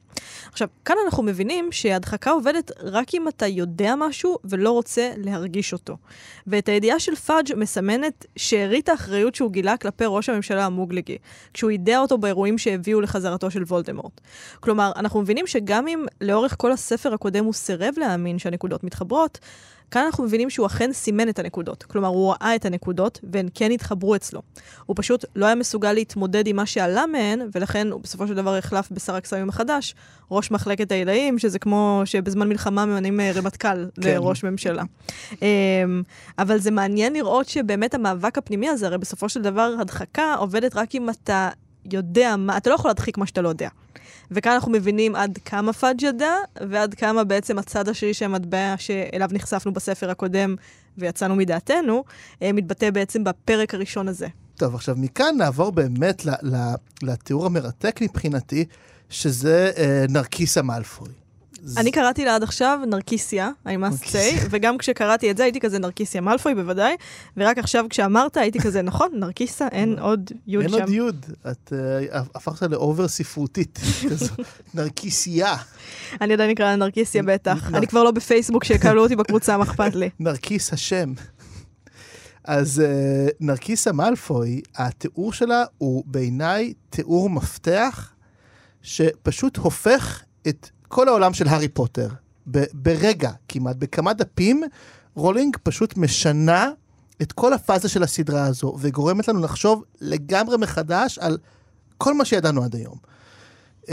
עכשיו, 0.52 0.68
כאן 0.84 0.96
אנחנו 1.04 1.22
מבינים 1.22 1.72
שההדחקה 1.72 2.30
עובדת 2.30 2.70
רק 2.82 3.14
אם 3.14 3.28
אתה 3.28 3.46
יודע 3.46 3.94
משהו 3.98 4.38
ולא 4.44 4.70
רוצה 4.70 5.10
להרגיש 5.16 5.72
אותו. 5.72 5.96
ואת 6.46 6.68
הידיעה 6.68 7.00
של 7.00 7.14
פאג' 7.14 7.54
מסמנת 7.56 8.26
שארית 8.36 8.88
האחריות 8.88 9.34
שהוא 9.34 9.50
גילה 9.50 9.76
כלפי 9.76 10.04
ראש 10.06 10.28
הממשלה 10.28 10.66
המוגלגי, 10.66 11.18
כשהוא 11.54 11.70
יידע 11.70 11.98
אותו 11.98 12.18
באירועים 12.18 12.58
שהביאו 12.58 13.00
לחזרתו 13.00 13.50
של 13.50 13.62
וולדמורט. 13.62 14.20
כלומר, 14.60 14.92
אנחנו 14.96 15.20
מבינים 15.20 15.46
שגם 15.46 15.88
אם 15.88 16.04
לאורך 16.20 16.54
כל 16.58 16.72
הספר 16.72 17.14
הקודם 17.24 17.44
הוא 17.44 17.52
סירב 17.52 17.94
להאמין 17.96 18.38
שהנקודות 18.38 18.84
מתחברות, 18.84 19.38
כאן 19.90 20.02
אנחנו 20.04 20.24
מבינים 20.24 20.50
שהוא 20.50 20.66
אכן 20.66 20.92
סימן 20.92 21.28
את 21.28 21.38
הנקודות. 21.38 21.82
כלומר, 21.82 22.08
הוא 22.08 22.32
ראה 22.32 22.54
את 22.54 22.64
הנקודות, 22.64 23.20
והן 23.32 23.48
כן 23.54 23.70
התחברו 23.70 24.16
אצלו. 24.16 24.42
הוא 24.86 24.96
פשוט 24.98 25.24
לא 25.36 25.46
היה 25.46 25.54
מסוגל 25.54 25.92
להתמודד 25.92 26.46
עם 26.46 26.56
מה 26.56 26.66
שעלה 26.66 27.06
מהן, 27.06 27.40
ולכן 27.54 27.90
הוא 27.90 28.00
בסופו 28.00 28.26
של 28.26 28.34
דבר 28.34 28.56
החלף 28.56 28.90
בשר 28.90 29.14
הקסמים 29.14 29.48
החדש, 29.48 29.94
ראש 30.30 30.50
מחלקת 30.50 30.92
העילאים, 30.92 31.38
שזה 31.38 31.58
כמו 31.58 32.02
שבזמן 32.04 32.48
מלחמה 32.48 32.86
ממנים 32.86 33.20
אה, 33.20 33.32
רמטכ"ל 33.34 33.86
כן. 34.00 34.14
לראש 34.14 34.44
ממשלה. 34.44 34.82
אמ, 35.42 36.02
אבל 36.38 36.58
זה 36.58 36.70
מעניין 36.70 37.12
לראות 37.12 37.48
שבאמת 37.48 37.94
המאבק 37.94 38.38
הפנימי 38.38 38.68
הזה, 38.68 38.86
הרי 38.86 38.98
בסופו 38.98 39.28
של 39.28 39.42
דבר 39.42 39.74
הדחקה 39.80 40.34
עובדת 40.34 40.76
רק 40.76 40.94
אם 40.94 41.10
אתה 41.10 41.50
יודע 41.92 42.36
מה, 42.38 42.56
אתה 42.56 42.70
לא 42.70 42.74
יכול 42.74 42.90
להדחיק 42.90 43.18
מה 43.18 43.26
שאתה 43.26 43.42
לא 43.42 43.48
יודע. 43.48 43.68
וכאן 44.34 44.52
אנחנו 44.52 44.72
מבינים 44.72 45.16
עד 45.16 45.38
כמה 45.44 45.72
פאג' 45.72 46.02
ידע, 46.02 46.34
ועד 46.70 46.94
כמה 46.94 47.24
בעצם 47.24 47.58
הצד 47.58 47.88
השני 47.88 48.14
של 48.14 48.24
המטבע 48.24 48.74
שאליו 48.78 49.28
נחשפנו 49.32 49.72
בספר 49.72 50.10
הקודם 50.10 50.54
ויצאנו 50.98 51.36
מדעתנו, 51.36 52.04
אה, 52.42 52.52
מתבטא 52.52 52.90
בעצם 52.90 53.24
בפרק 53.24 53.74
הראשון 53.74 54.08
הזה. 54.08 54.26
טוב, 54.56 54.74
עכשיו 54.74 54.94
מכאן 54.98 55.36
נעבור 55.38 55.72
באמת 55.72 56.22
לתיאור 57.02 57.46
המרתק 57.46 58.00
מבחינתי, 58.02 58.64
שזה 59.10 59.70
אה, 59.76 60.04
נרקיסה 60.08 60.62
מאלפוי. 60.62 61.08
אני 61.76 61.92
קראתי 61.92 62.24
לה 62.24 62.34
עד 62.34 62.42
עכשיו 62.42 62.80
נרקיסיה, 62.86 63.50
I 63.66 63.68
must 63.68 63.72
נרקיסיה. 63.72 64.42
say, 64.42 64.46
וגם 64.50 64.78
כשקראתי 64.78 65.30
את 65.30 65.36
זה 65.36 65.42
הייתי 65.42 65.60
כזה 65.60 65.78
נרקיסיה 65.78 66.20
מאלפוי 66.20 66.54
בוודאי, 66.54 66.96
ורק 67.36 67.58
עכשיו 67.58 67.86
כשאמרת 67.90 68.36
הייתי 68.36 68.60
כזה, 68.60 68.82
נכון, 68.82 69.10
נרקיסה, 69.14 69.68
אין 69.72 69.98
עוד 70.08 70.30
יוד 70.46 70.62
אין 70.62 70.72
שם. 70.72 70.80
עוד 70.80 70.88
יוד, 70.88 71.26
את 71.50 71.72
אה, 71.72 72.20
הפכת 72.34 72.62
לאובר 72.62 73.08
ספרותית, 73.08 73.78
כזו, 74.10 74.34
נרקיסייה. 74.74 75.56
אני 76.20 76.32
עדיין 76.32 76.50
אקרא 76.50 76.64
לה 76.66 76.76
נרקיסיה 76.76 77.22
בטח. 77.22 77.74
אני 77.74 77.86
כבר 77.86 78.02
לא 78.02 78.10
בפייסבוק 78.10 78.64
שיקבלו 78.64 79.02
אותי 79.02 79.16
בקבוצה, 79.16 79.56
מה 79.56 79.64
אכפת 79.64 79.94
לי. 79.94 80.10
נרקיס 80.20 80.72
השם. 80.72 81.12
אז 82.44 82.82
uh, 82.84 83.32
נרקיסה 83.40 83.92
מאלפוי, 83.92 84.60
התיאור 84.76 85.32
שלה 85.32 85.64
הוא 85.78 86.04
בעיניי 86.06 86.72
תיאור 86.90 87.30
מפתח 87.30 88.12
שפשוט 88.82 89.56
הופך 89.56 90.22
את 90.48 90.68
כל 90.94 91.08
העולם 91.08 91.34
של 91.34 91.48
הארי 91.48 91.68
פוטר. 91.68 92.08
ב- 92.50 92.64
ברגע 92.72 93.30
כמעט, 93.48 93.76
בכמה 93.76 94.12
דפים, 94.12 94.62
רולינג 95.14 95.56
פשוט 95.62 95.96
משנה 95.96 96.70
את 97.22 97.32
כל 97.32 97.52
הפאזה 97.52 97.88
של 97.88 98.02
הסדרה 98.02 98.46
הזו, 98.46 98.76
וגורמת 98.80 99.28
לנו 99.28 99.40
לחשוב 99.40 99.84
לגמרי 100.00 100.56
מחדש 100.56 101.18
על 101.18 101.38
כל 101.98 102.14
מה 102.14 102.24
שידענו 102.24 102.64
עד 102.64 102.74
היום. 102.74 102.98
אמ, 103.82 103.88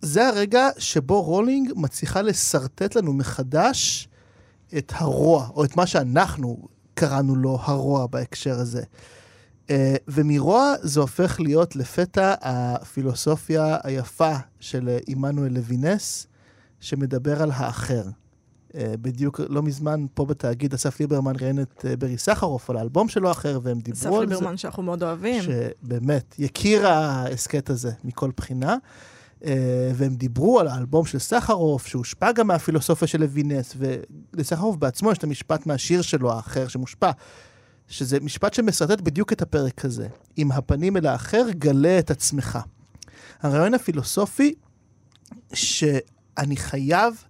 זה 0.00 0.28
הרגע 0.28 0.68
שבו 0.78 1.22
רולינג 1.22 1.72
מצליחה 1.76 2.22
לשרטט 2.22 2.94
לנו 2.94 3.12
מחדש 3.12 4.08
את 4.78 4.92
הרוע, 4.96 5.48
או 5.54 5.64
את 5.64 5.76
מה 5.76 5.86
שאנחנו 5.86 6.68
קראנו 6.94 7.36
לו 7.36 7.58
הרוע 7.62 8.06
בהקשר 8.06 8.58
הזה. 8.58 8.82
אה, 9.66 9.70
ומרוע 10.08 10.74
זה 10.82 11.00
הופך 11.00 11.40
להיות 11.40 11.76
לפתע 11.76 12.34
הפילוסופיה 12.40 13.76
היפה 13.84 14.36
של 14.60 14.88
אה, 14.88 14.98
עמנואל 15.06 15.52
לוינס, 15.52 16.26
שמדבר 16.80 17.42
על 17.42 17.50
האחר. 17.54 18.02
Uh, 18.02 18.74
בדיוק 19.00 19.40
לא 19.48 19.62
מזמן 19.62 20.06
פה 20.14 20.24
בתאגיד 20.24 20.74
אסף 20.74 21.00
ליברמן 21.00 21.32
ראיין 21.40 21.62
את 21.62 21.84
ברי 21.98 22.18
סחרוף 22.18 22.70
על 22.70 22.76
האלבום 22.76 23.08
שלו 23.08 23.30
אחר, 23.30 23.58
והם 23.62 23.78
אסף 23.78 23.84
דיברו 23.84 24.20
על 24.20 24.28
זה. 24.28 24.34
ליברמן 24.34 24.56
שאנחנו 24.56 24.82
מאוד 24.82 25.02
אוהבים. 25.02 25.42
שבאמת 25.42 26.34
יקיר 26.38 26.86
ההסכת 26.86 27.70
הזה 27.70 27.90
מכל 28.04 28.30
בחינה. 28.36 28.76
אה, 29.44 29.90
והם 29.94 30.14
דיברו 30.14 30.60
על 30.60 30.68
האלבום 30.68 31.06
של 31.06 31.18
סחרוף, 31.18 31.86
שהושפע 31.86 32.32
גם 32.32 32.46
מהפילוסופיה 32.46 33.08
של 33.08 33.20
לוינס, 33.20 33.76
ולסחרוף 34.34 34.76
בעצמו 34.76 35.12
יש 35.12 35.18
את 35.18 35.24
המשפט 35.24 35.66
מהשיר 35.66 36.02
שלו 36.02 36.32
האחר 36.32 36.68
שמושפע, 36.68 37.10
שזה 37.88 38.20
משפט 38.20 38.54
שמסרטט 38.54 39.00
בדיוק 39.00 39.32
את 39.32 39.42
הפרק 39.42 39.84
הזה. 39.84 40.08
עם 40.36 40.52
הפנים 40.52 40.96
אל 40.96 41.06
האחר, 41.06 41.46
גלה 41.50 41.98
את 41.98 42.10
עצמך. 42.10 42.58
הרעיון 43.42 43.74
הפילוסופי 43.74 44.54
שאני 45.52 46.56
חייב 46.56 47.24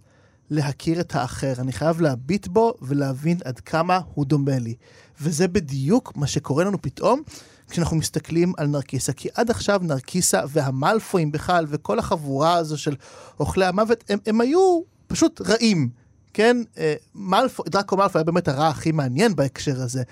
להכיר 0.51 1.01
את 1.01 1.15
האחר, 1.15 1.53
אני 1.59 1.73
חייב 1.73 2.01
להביט 2.01 2.47
בו 2.47 2.75
ולהבין 2.83 3.39
עד 3.45 3.61
כמה 3.61 4.01
הוא 4.15 4.27
דומה 4.27 4.59
לי. 4.59 4.75
וזה 5.21 5.49
בדיוק 5.49 6.17
מה 6.17 6.27
שקורה 6.27 6.65
לנו 6.65 6.83
פתאום 6.83 7.23
כשאנחנו 7.71 7.97
מסתכלים 7.97 8.53
על 8.57 8.67
נרקיסה. 8.67 9.13
כי 9.13 9.29
עד 9.35 9.51
עכשיו 9.51 9.81
נרקיסה 9.83 10.41
והמלפואים 10.49 11.33
בכלל, 11.33 11.67
וכל 11.69 11.99
החבורה 11.99 12.55
הזו 12.55 12.79
של 12.79 12.95
אוכלי 13.41 13.67
המוות, 13.67 14.05
הם, 14.09 14.19
הם 14.27 14.41
היו 14.41 14.81
פשוט 15.07 15.41
רעים. 15.41 15.89
כן, 16.37 16.57
אה, 16.79 16.95
מלפו, 17.15 17.63
דראקו 17.69 17.97
מלפו 17.97 18.19
היה 18.19 18.25
באמת 18.25 18.49
הרע 18.49 18.69
הכי 18.69 18.93
מעניין 18.93 19.37
בהקשר 19.37 19.83
הזה, 19.83 20.03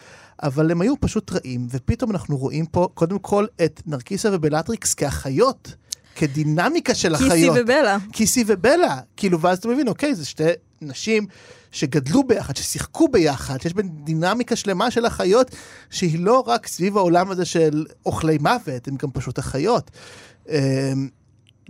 אבל 0.43 0.71
הם 0.71 0.81
היו 0.81 1.00
פשוט 1.00 1.33
רעים, 1.33 1.66
ופתאום 1.71 2.11
אנחנו 2.11 2.37
רואים 2.37 2.66
פה 2.66 2.88
קודם 2.95 3.19
כל 3.19 3.47
את 3.64 3.83
נרקיסה 3.87 4.28
ובלטריקס 4.33 4.95
כאחיות, 4.95 5.75
כדינמיקה 6.14 6.95
של 6.95 7.16
קיסי 7.16 7.28
אחיות. 7.28 7.57
ובלה. 7.61 7.97
קיסי 8.12 8.45
ובלה, 8.47 9.00
כאילו, 9.16 9.40
ואז 9.40 9.59
אתה 9.59 9.69
מבין, 9.69 9.88
אוקיי, 9.88 10.14
זה 10.14 10.25
שתי 10.25 10.49
נשים 10.83 11.26
שגדלו 11.71 12.25
ביחד, 12.25 12.57
ששיחקו 12.57 13.09
ביחד, 13.09 13.61
שיש 13.61 13.75
בין 13.75 13.88
דינמיקה 14.04 14.57
שלמה 14.57 14.90
של 14.90 15.07
אחיות, 15.07 15.50
שהיא 15.90 16.19
לא 16.19 16.45
רק 16.47 16.66
סביב 16.66 16.97
העולם 16.97 17.31
הזה 17.31 17.45
של 17.45 17.87
אוכלי 18.07 18.38
מוות, 18.38 18.88
הן 18.88 18.97
גם 18.97 19.11
פשוט 19.11 19.38
אחיות. 19.38 19.90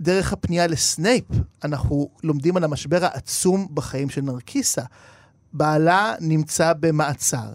דרך 0.01 0.33
הפנייה 0.33 0.67
לסנייפ, 0.67 1.23
אנחנו 1.63 2.09
לומדים 2.23 2.57
על 2.57 2.63
המשבר 2.63 3.05
העצום 3.05 3.67
בחיים 3.73 4.09
של 4.09 4.21
נרקיסה. 4.21 4.81
בעלה 5.53 6.15
נמצא 6.21 6.73
במעצר. 6.79 7.47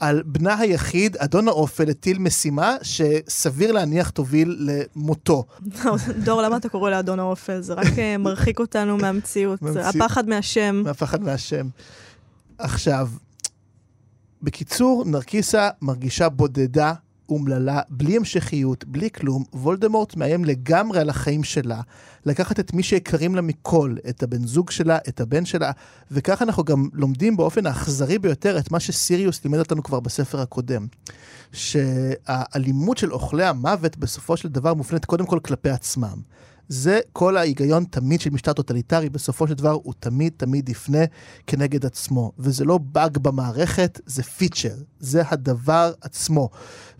על 0.00 0.22
בנה 0.26 0.58
היחיד, 0.58 1.16
אדון 1.16 1.48
האופל, 1.48 1.90
הטיל 1.90 2.18
משימה 2.18 2.76
שסביר 2.82 3.72
להניח 3.72 4.10
תוביל 4.10 4.56
למותו. 4.60 5.44
דור, 6.24 6.42
למה 6.42 6.56
אתה 6.56 6.68
קורא 6.68 6.90
לאדון 6.90 7.20
האופל? 7.20 7.60
זה 7.60 7.74
רק 7.74 7.98
אה, 7.98 8.16
מרחיק 8.18 8.58
אותנו 8.58 8.96
מהמציאות. 9.02 9.60
הפחד 9.84 10.28
מהשם. 10.28 10.82
מהפחד 10.84 11.22
מהשם. 11.22 11.68
עכשיו, 12.58 13.08
בקיצור, 14.42 15.04
נרקיסה 15.06 15.70
מרגישה 15.82 16.28
בודדה, 16.28 16.92
אומללה, 17.28 17.80
בלי 17.88 18.16
המשכיות, 18.16 18.84
בלי 18.84 19.10
כלום. 19.10 19.44
וולדמורט 19.52 20.16
מאיים 20.16 20.44
לגמרי 20.44 21.00
על 21.00 21.10
החיים 21.10 21.44
שלה, 21.44 21.80
לקחת 22.26 22.60
את 22.60 22.72
מי 22.74 22.82
שיקרים 22.82 23.34
לה 23.34 23.40
מכל, 23.40 23.96
את 24.08 24.22
הבן 24.22 24.46
זוג 24.46 24.70
שלה, 24.70 24.98
את 25.08 25.20
הבן 25.20 25.44
שלה, 25.44 25.70
וככה 26.10 26.44
אנחנו 26.44 26.64
גם 26.64 26.88
לומדים 26.92 27.36
באופן 27.36 27.66
האכזרי 27.66 28.18
ביותר 28.18 28.58
את 28.58 28.70
מה 28.70 28.80
שסיריוס 28.80 29.44
לימד 29.44 29.58
אותנו 29.58 29.82
כבר 29.82 30.00
בספר 30.00 30.40
הקודם. 30.40 30.86
שהאלימות 31.52 32.98
של 32.98 33.12
אוכלי 33.12 33.44
המוות 33.44 33.96
בסופו 33.96 34.36
של 34.36 34.48
דבר 34.48 34.74
מופנית 34.74 35.04
קודם 35.04 35.26
כל 35.26 35.38
כלפי 35.42 35.70
עצמם. 35.70 36.18
זה 36.68 37.00
כל 37.12 37.36
ההיגיון 37.36 37.84
תמיד 37.84 38.20
של 38.20 38.30
משטר 38.30 38.52
טוטליטרי, 38.52 39.10
בסופו 39.10 39.48
של 39.48 39.54
דבר 39.54 39.70
הוא 39.70 39.94
תמיד 40.00 40.32
תמיד 40.36 40.68
יפנה 40.68 41.04
כנגד 41.46 41.86
עצמו. 41.86 42.32
וזה 42.38 42.64
לא 42.64 42.78
באג 42.78 43.18
במערכת, 43.18 44.00
זה 44.06 44.22
פיצ'ר, 44.22 44.74
זה 45.00 45.22
הדבר 45.28 45.92
עצמו. 46.00 46.48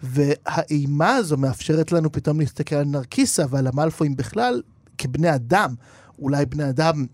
והאימה 0.03 1.17
הזו 1.17 1.37
מאפשרת 1.37 1.93
לנו 1.93 2.13
פתאום 2.13 2.41
להסתכל 2.41 2.77
על 2.77 2.85
נרקיסה 2.85 3.45
ועל 3.51 3.67
המלפואים 3.67 4.17
בכלל 4.17 4.63
כבני 4.99 5.35
אדם. 5.35 5.75
אולי 6.19 6.47
בני 6.47 6.69
אדם 6.69 7.07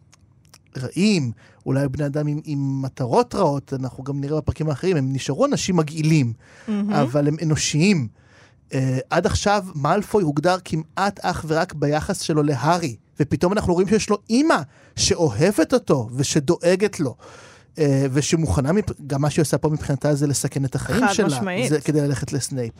רעים, 0.78 1.32
אולי 1.66 1.88
בני 1.88 2.06
אדם 2.06 2.26
עם, 2.26 2.40
עם 2.44 2.82
מטרות 2.82 3.34
רעות, 3.34 3.72
אנחנו 3.72 4.04
גם 4.04 4.20
נראה 4.20 4.40
בפרקים 4.40 4.68
האחרים, 4.68 4.96
הם 4.96 5.12
נשארו 5.12 5.46
אנשים 5.46 5.76
מגעילים, 5.76 6.32
מהמם. 6.68 6.92
אבל 6.92 7.28
הם 7.28 7.36
אנושיים. 7.42 8.08
Uh, 8.70 8.74
עד 9.10 9.26
עכשיו 9.26 9.64
מאלפוי 9.74 10.22
הוגדר 10.22 10.56
כמעט 10.64 11.20
אך 11.22 11.44
ורק 11.48 11.72
ביחס 11.72 12.20
שלו 12.20 12.42
להארי, 12.42 12.96
ופתאום 13.20 13.52
אנחנו 13.52 13.74
רואים 13.74 13.88
שיש 13.88 14.10
לו 14.10 14.18
אימא 14.30 14.56
שאוהבת 14.96 15.74
אותו 15.74 16.08
ושדואגת 16.14 17.00
לו. 17.00 17.16
uh, 17.76 17.78
ושמוכנה. 18.12 18.70
גם 19.06 19.22
מה 19.22 19.30
שהיא 19.30 19.42
עושה 19.42 19.58
פה 19.58 19.68
מבחינתה 19.68 20.14
זה 20.14 20.26
לסכן 20.26 20.64
את 20.64 20.74
החיים 20.74 21.06
חד 21.06 21.12
שלה. 21.12 21.26
משמעית. 21.26 21.70
זה 21.70 21.80
כדי 21.80 22.00
ללכת 22.00 22.32
לסנייפ. 22.32 22.74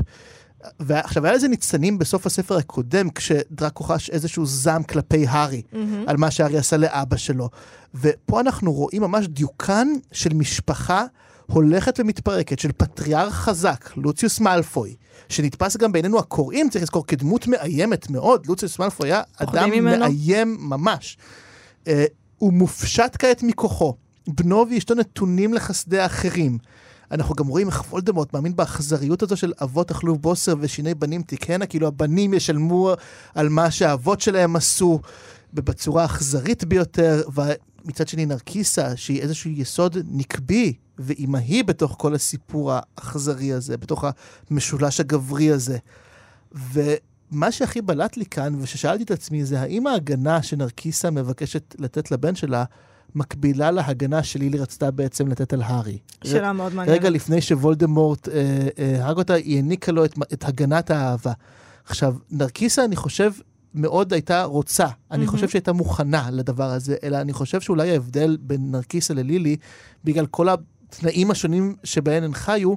ועכשיו, 0.81 1.25
היה 1.27 1.35
לזה 1.35 1.49
ניצנים 1.49 1.99
בסוף 1.99 2.27
הספר 2.27 2.57
הקודם, 2.57 3.11
כשדראקו 3.11 3.85
חש 3.85 4.11
איזשהו 4.11 4.47
זעם 4.47 4.83
כלפי 4.83 5.27
הארי, 5.27 5.63
מהמם. 5.73 6.05
על 6.07 6.17
מה 6.17 6.31
שהארי 6.31 6.59
עשה 6.59 6.77
לאבא 6.77 7.17
שלו. 7.17 7.49
ופה 7.95 8.41
אנחנו 8.41 8.73
רואים 8.73 9.03
ממש 9.03 9.27
דיוקן 9.27 9.89
של 10.13 10.35
משפחה 10.35 11.05
הולכת 11.53 12.01
ומתפרקת, 12.01 12.59
של 12.59 12.73
פטריארך 12.77 13.35
חזק, 13.35 13.91
לוציוס 13.97 14.41
מאלפוי, 14.41 14.95
שנתפס 15.29 15.77
גם 15.77 15.93
בעינינו 15.93 16.19
הקוראים, 16.19 16.71
צריך 16.71 16.83
לזכור, 16.83 17.07
כדמות 17.07 17.47
מאיימת 17.47 18.11
מאוד. 18.11 18.47
לוציוס 18.47 18.79
מאלפוי 18.79 19.09
היה 19.13 19.23
אדם 19.37 19.71
ממנו. 19.71 19.99
מאיים 19.99 20.57
ממש. 20.61 21.19
אה, 21.89 22.05
הוא 22.39 22.53
מופשט 22.53 23.17
כעת 23.19 23.43
מכוחו. 23.43 23.95
בנו 24.29 24.67
ואשתו 24.71 24.95
נתונים 24.95 25.55
לחסדי 25.55 25.99
האחרים. 25.99 26.59
אנחנו 27.11 27.35
גם 27.35 27.47
רואים 27.47 27.69
איך 27.69 27.93
וולדמורט 27.93 28.35
מאמין 28.35 28.57
באכזריות 28.57 29.23
הזו 29.23 29.37
של 29.37 29.53
אבות 29.63 29.91
אכלו 29.91 30.19
בוסר 30.19 30.55
ושיני 30.61 30.95
בנים 30.95 31.23
תקהנה, 31.23 31.67
כאילו 31.67 31.87
הבנים 31.87 32.35
ישלמו 32.35 32.93
על 33.35 33.49
מה 33.49 33.71
שהאבות 33.71 34.21
שלהם 34.21 34.57
עשו 34.57 35.01
בצורה 35.55 36.03
האכזרית 36.03 36.65
ביותר, 36.65 37.23
ומצד 37.85 38.09
שני 38.09 38.27
נרקיסה, 38.27 38.97
שהיא 38.97 39.23
איזשהו 39.23 39.51
יסוד 39.51 39.97
נקבי 40.11 40.73
ואימהי 40.99 41.63
בתוך 41.63 41.97
כל 41.99 42.15
הסיפור 42.15 42.73
האכזרי 42.73 43.53
הזה, 43.53 43.77
בתוך 43.77 44.05
המשולש 44.51 45.01
הגברי 45.01 45.51
הזה. 45.51 45.79
ומה 46.53 47.53
שהכי 47.53 47.83
בלט 47.83 48.17
לי 48.17 48.25
כאן, 48.27 48.55
וששאלתי 48.61 49.03
את 49.03 49.11
עצמי, 49.11 49.45
זה 49.45 49.61
האם 49.61 49.87
ההגנה 49.87 50.43
שנרקיסה 50.43 51.11
מבקשת 51.11 51.75
לתת 51.79 52.11
לבן 52.11 52.35
שלה, 52.35 52.65
מקבילה 53.15 53.71
להגנה 53.71 54.23
שלילי 54.23 54.59
רצתה 54.59 54.91
בעצם 54.91 55.29
לתת 55.29 55.53
על 55.53 55.63
הארי. 55.63 55.99
שאלה 56.25 56.53
מאוד 56.53 56.75
מעניינת. 56.75 57.01
רגע 57.01 57.11
לפני 57.11 57.41
שוולדמורט 57.41 58.29
אה, 58.29 58.69
אה, 58.79 59.05
הרג 59.05 59.19
אותה, 59.19 59.35
היא 59.35 59.57
העניקה 59.57 59.93
לו 59.93 60.05
את, 60.05 60.15
את 60.33 60.45
הגנת 60.49 60.91
האהבה. 60.91 61.33
עכשיו, 61.85 62.15
נרקיסה, 62.31 62.85
אני 62.85 62.97
חושב, 62.97 63.33
מאוד 63.75 64.13
הייתה 64.13 64.45
רוצה. 64.45 64.87
אני. 65.11 65.27
חושב 65.27 65.49
שהייתה 65.49 65.73
מוכנה 65.73 66.31
לדבר 66.31 66.71
הזה, 66.71 66.97
אלא 67.03 67.21
אני 67.21 67.33
חושב 67.33 67.61
שאולי 67.61 67.91
ההבדל 67.91 68.37
בין 68.41 68.71
נרקיסה 68.71 69.15
ללילי, 69.15 69.57
בגלל 70.05 70.27
כל 70.27 70.49
התנאים 70.49 71.31
השונים 71.31 71.77
שבהן 71.85 72.23
הן 72.23 72.35
חיו, 72.35 72.75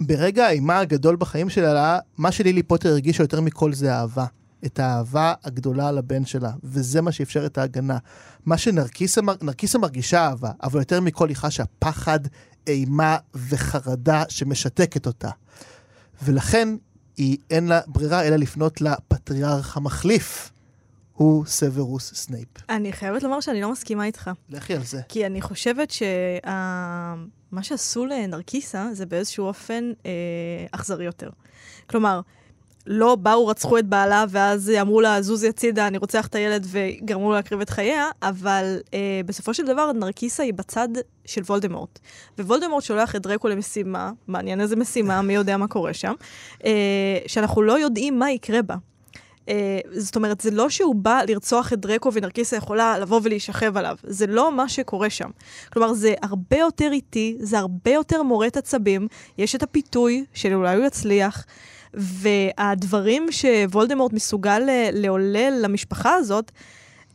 שברגע 0.00 0.46
האימה 0.46 0.78
הגדול 0.78 1.16
בחיים 1.16 1.50
שלה, 1.50 1.98
מה 2.18 2.32
שלילי 2.32 2.62
פוטר 2.62 2.88
הרגישה 2.88 3.22
יותר 3.22 3.40
מכל 3.40 3.72
זה 3.72 3.94
אהבה. 3.94 4.26
את 4.66 4.78
האהבה 4.78 5.34
הגדולה 5.44 5.92
לבן 5.92 6.24
שלה, 6.24 6.50
וזה 6.64 7.00
מה 7.00 7.12
שאפשר 7.12 7.46
את 7.46 7.58
ההגנה. 7.58 7.98
מה 8.46 8.58
שנרקיסה 8.58 9.20
נרקיסה 9.42 9.78
מרגישה 9.78 10.26
אהבה, 10.26 10.50
אבל 10.62 10.80
יותר 10.80 11.00
מכל 11.00 11.28
היא 11.28 11.36
חשה 11.36 11.64
פחד, 11.78 12.20
אימה 12.66 13.16
וחרדה 13.34 14.24
שמשתקת 14.28 15.06
אותה. 15.06 15.30
ולכן 16.22 16.68
היא 17.16 17.38
אין 17.50 17.66
לה 17.66 17.80
ברירה 17.86 18.22
אלא 18.22 18.36
לפנות 18.36 18.80
לפטריארך 18.80 19.76
המחליף, 19.76 20.50
הוא 21.12 21.46
סוורוס 21.46 22.14
סנייפ. 22.14 22.48
אני 22.68 22.92
חייבת 22.92 23.22
לומר 23.22 23.40
שאני 23.40 23.60
לא 23.60 23.72
מסכימה 23.72 24.04
איתך. 24.04 24.30
לכי 24.48 24.74
על 24.74 24.82
זה. 24.82 25.00
כי 25.08 25.26
אני 25.26 25.40
חושבת 25.40 25.90
שמה 25.90 27.62
שעשו 27.62 28.06
לנרקיסה 28.06 28.88
זה 28.92 29.06
באיזשהו 29.06 29.46
אופן 29.46 29.92
אה, 30.06 30.10
אכזרי 30.72 31.04
יותר. 31.04 31.30
כלומר, 31.86 32.20
לא 32.86 33.14
באו, 33.14 33.46
רצחו 33.46 33.78
את 33.78 33.86
בעלה, 33.86 34.24
ואז 34.28 34.72
אמרו 34.80 35.00
לה, 35.00 35.22
זוזי 35.22 35.48
הצידה, 35.48 35.86
אני 35.86 35.98
רוצח 35.98 36.26
את 36.26 36.34
הילד, 36.34 36.66
וגרמו 36.70 37.30
לה 37.30 37.36
להקריב 37.36 37.60
את 37.60 37.70
חייה, 37.70 38.08
אבל 38.22 38.78
אה, 38.94 39.20
בסופו 39.26 39.54
של 39.54 39.66
דבר, 39.66 39.92
נרקיסה 39.92 40.42
היא 40.42 40.54
בצד 40.54 40.88
של 41.24 41.40
וולדמורט. 41.42 41.98
ווולדמורט 42.38 42.84
שולח 42.84 43.16
את 43.16 43.22
דרקו 43.22 43.48
למשימה, 43.48 44.10
מעניין 44.28 44.60
איזה 44.60 44.76
משימה, 44.76 45.22
מי 45.22 45.34
יודע 45.34 45.56
מה 45.56 45.68
קורה 45.68 45.94
שם, 45.94 46.14
אה, 46.64 47.18
שאנחנו 47.26 47.62
לא 47.62 47.78
יודעים 47.78 48.18
מה 48.18 48.30
יקרה 48.30 48.62
בה. 48.62 48.76
אה, 49.48 49.78
זאת 49.92 50.16
אומרת, 50.16 50.40
זה 50.40 50.50
לא 50.50 50.70
שהוא 50.70 50.94
בא 50.94 51.20
לרצוח 51.28 51.72
את 51.72 51.80
דרקו 51.80 52.12
ונרקיסה 52.12 52.56
יכולה 52.56 52.98
לבוא 52.98 53.20
ולהישכב 53.22 53.76
עליו. 53.76 53.96
זה 54.02 54.26
לא 54.26 54.52
מה 54.56 54.68
שקורה 54.68 55.10
שם. 55.10 55.30
כלומר, 55.72 55.92
זה 55.92 56.14
הרבה 56.22 56.56
יותר 56.56 56.92
איטי, 56.92 57.36
זה 57.40 57.58
הרבה 57.58 57.90
יותר 57.90 58.22
מורט 58.22 58.56
עצבים, 58.56 59.08
יש 59.38 59.54
את 59.54 59.62
הפיתוי 59.62 60.24
של 60.34 60.54
אולי 60.54 60.76
הוא 60.76 60.84
יצליח, 60.84 61.46
והדברים 61.94 63.26
שוולדמורט 63.30 64.12
מסוגל 64.12 64.58
ל- 64.58 64.70
לעולל 64.92 65.58
למשפחה 65.62 66.14
הזאת, 66.14 66.50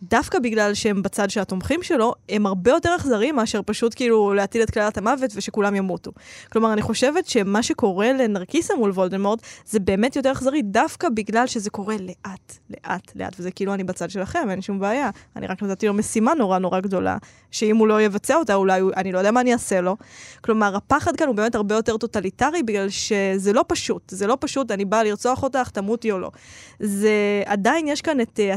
דווקא 0.09 0.39
בגלל 0.39 0.73
שהם 0.73 1.01
בצד 1.01 1.29
של 1.29 1.39
התומכים 1.39 1.83
שלו, 1.83 2.13
הם 2.29 2.45
הרבה 2.45 2.71
יותר 2.71 2.95
אכזריים 2.95 3.35
מאשר 3.35 3.61
פשוט 3.65 3.93
כאילו 3.95 4.33
להטיל 4.33 4.63
את 4.63 4.71
קללת 4.71 4.97
המוות 4.97 5.31
ושכולם 5.35 5.75
ימותו. 5.75 6.11
כלומר, 6.51 6.73
אני 6.73 6.81
חושבת 6.81 7.27
שמה 7.27 7.63
שקורה 7.63 8.13
לנרקיסה 8.13 8.75
מול 8.75 8.91
וולדמורט, 8.91 9.39
זה 9.65 9.79
באמת 9.79 10.15
יותר 10.15 10.31
אכזרי 10.31 10.61
דווקא 10.61 11.09
בגלל 11.09 11.47
שזה 11.47 11.69
קורה 11.69 11.95
לאט, 11.99 12.57
לאט, 12.69 13.11
לאט, 13.15 13.35
וזה 13.39 13.51
כאילו 13.51 13.73
אני 13.73 13.83
בצד 13.83 14.09
שלכם, 14.09 14.49
אין 14.49 14.61
שום 14.61 14.79
בעיה. 14.79 15.09
אני 15.35 15.47
רק 15.47 15.63
נתתי 15.63 15.87
לו 15.87 15.93
משימה 15.93 16.33
נורא 16.33 16.59
נורא 16.59 16.79
גדולה, 16.79 17.17
שאם 17.51 17.77
הוא 17.77 17.87
לא 17.87 18.01
יבצע 18.01 18.35
אותה, 18.35 18.55
אולי 18.55 18.79
הוא, 18.79 18.91
אני 18.95 19.11
לא 19.11 19.17
יודע 19.17 19.31
מה 19.31 19.41
אני 19.41 19.53
אעשה 19.53 19.81
לו. 19.81 19.97
כלומר, 20.41 20.75
הפחד 20.75 21.15
כאן 21.15 21.27
הוא 21.27 21.35
באמת 21.35 21.55
הרבה 21.55 21.75
יותר 21.75 21.97
טוטליטרי, 21.97 22.63
בגלל 22.63 22.89
שזה 22.89 23.53
לא 23.53 23.65
פשוט. 23.67 24.09
זה 24.09 24.27
לא 24.27 24.37
פשוט, 24.39 24.71
אני 24.71 24.85
באה 24.85 25.03
לרצוח 25.03 25.43
אותך, 25.43 25.69
תמותי 25.69 26.11
או 26.11 26.19
לא. 26.19 26.31
זה, 26.79 27.43
עדיין 27.45 27.87
יש 27.87 28.01
כאן 28.01 28.21
את 28.21 28.39
uh, 28.39 28.55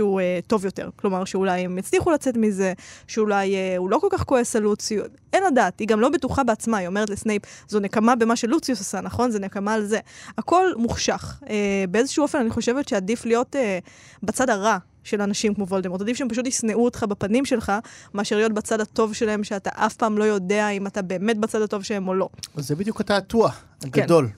uh, 0.00 0.46
טוב 0.46 0.64
יותר. 0.64 0.88
כלומר, 0.96 1.24
שאולי 1.24 1.60
הם 1.60 1.78
יצליחו 1.78 2.10
לצאת 2.10 2.36
מזה, 2.36 2.72
שאולי 3.06 3.54
uh, 3.54 3.78
הוא 3.78 3.90
לא 3.90 3.98
כל 3.98 4.08
כך 4.10 4.24
כועס 4.24 4.56
על 4.56 4.62
לוציוס. 4.62 5.06
אין 5.32 5.44
לדעת, 5.44 5.80
היא 5.80 5.88
גם 5.88 6.00
לא 6.00 6.08
בטוחה 6.08 6.44
בעצמה, 6.44 6.76
היא 6.76 6.86
אומרת 6.86 7.10
לסנייפ, 7.10 7.42
זו 7.68 7.80
נקמה 7.80 8.16
במה 8.16 8.36
שלוציוס 8.36 8.80
עשה, 8.80 9.00
נכון? 9.00 9.30
זה 9.30 9.38
נקמה 9.38 9.74
על 9.74 9.84
זה. 9.84 9.98
הכל 10.38 10.64
מוחשך. 10.76 11.40
Uh, 11.42 11.46
באיזשהו 11.90 12.22
אופן 12.22 12.38
אני 12.38 12.50
חושבת 12.50 12.88
שעדיף 12.88 13.26
להיות 13.26 13.56
uh, 13.56 13.58
בצד 14.22 14.50
הרע 14.50 14.78
של 15.04 15.20
אנשים 15.20 15.54
כמו 15.54 15.66
וולדמורט. 15.68 16.00
עדיף 16.00 16.16
שהם 16.16 16.28
פשוט 16.28 16.46
ישנאו 16.46 16.84
אותך 16.84 17.04
בפנים 17.08 17.44
שלך, 17.44 17.72
מאשר 18.14 18.36
להיות 18.36 18.52
בצד 18.52 18.80
הטוב 18.80 19.14
שלהם, 19.14 19.44
שאתה 19.44 19.70
אף 19.74 19.96
פעם 19.96 20.18
לא 20.18 20.24
יודע 20.24 20.68
אם 20.68 20.86
אתה 20.86 21.02
באמת 21.02 21.38
בצד 21.38 21.62
הטוב 21.62 21.82
שלהם 21.82 22.08
או 22.08 22.14
לא. 22.14 22.28
זה 22.56 22.76
בדיוק 22.76 23.00
התעתוע 23.00 23.50
הגדול. 23.82 24.28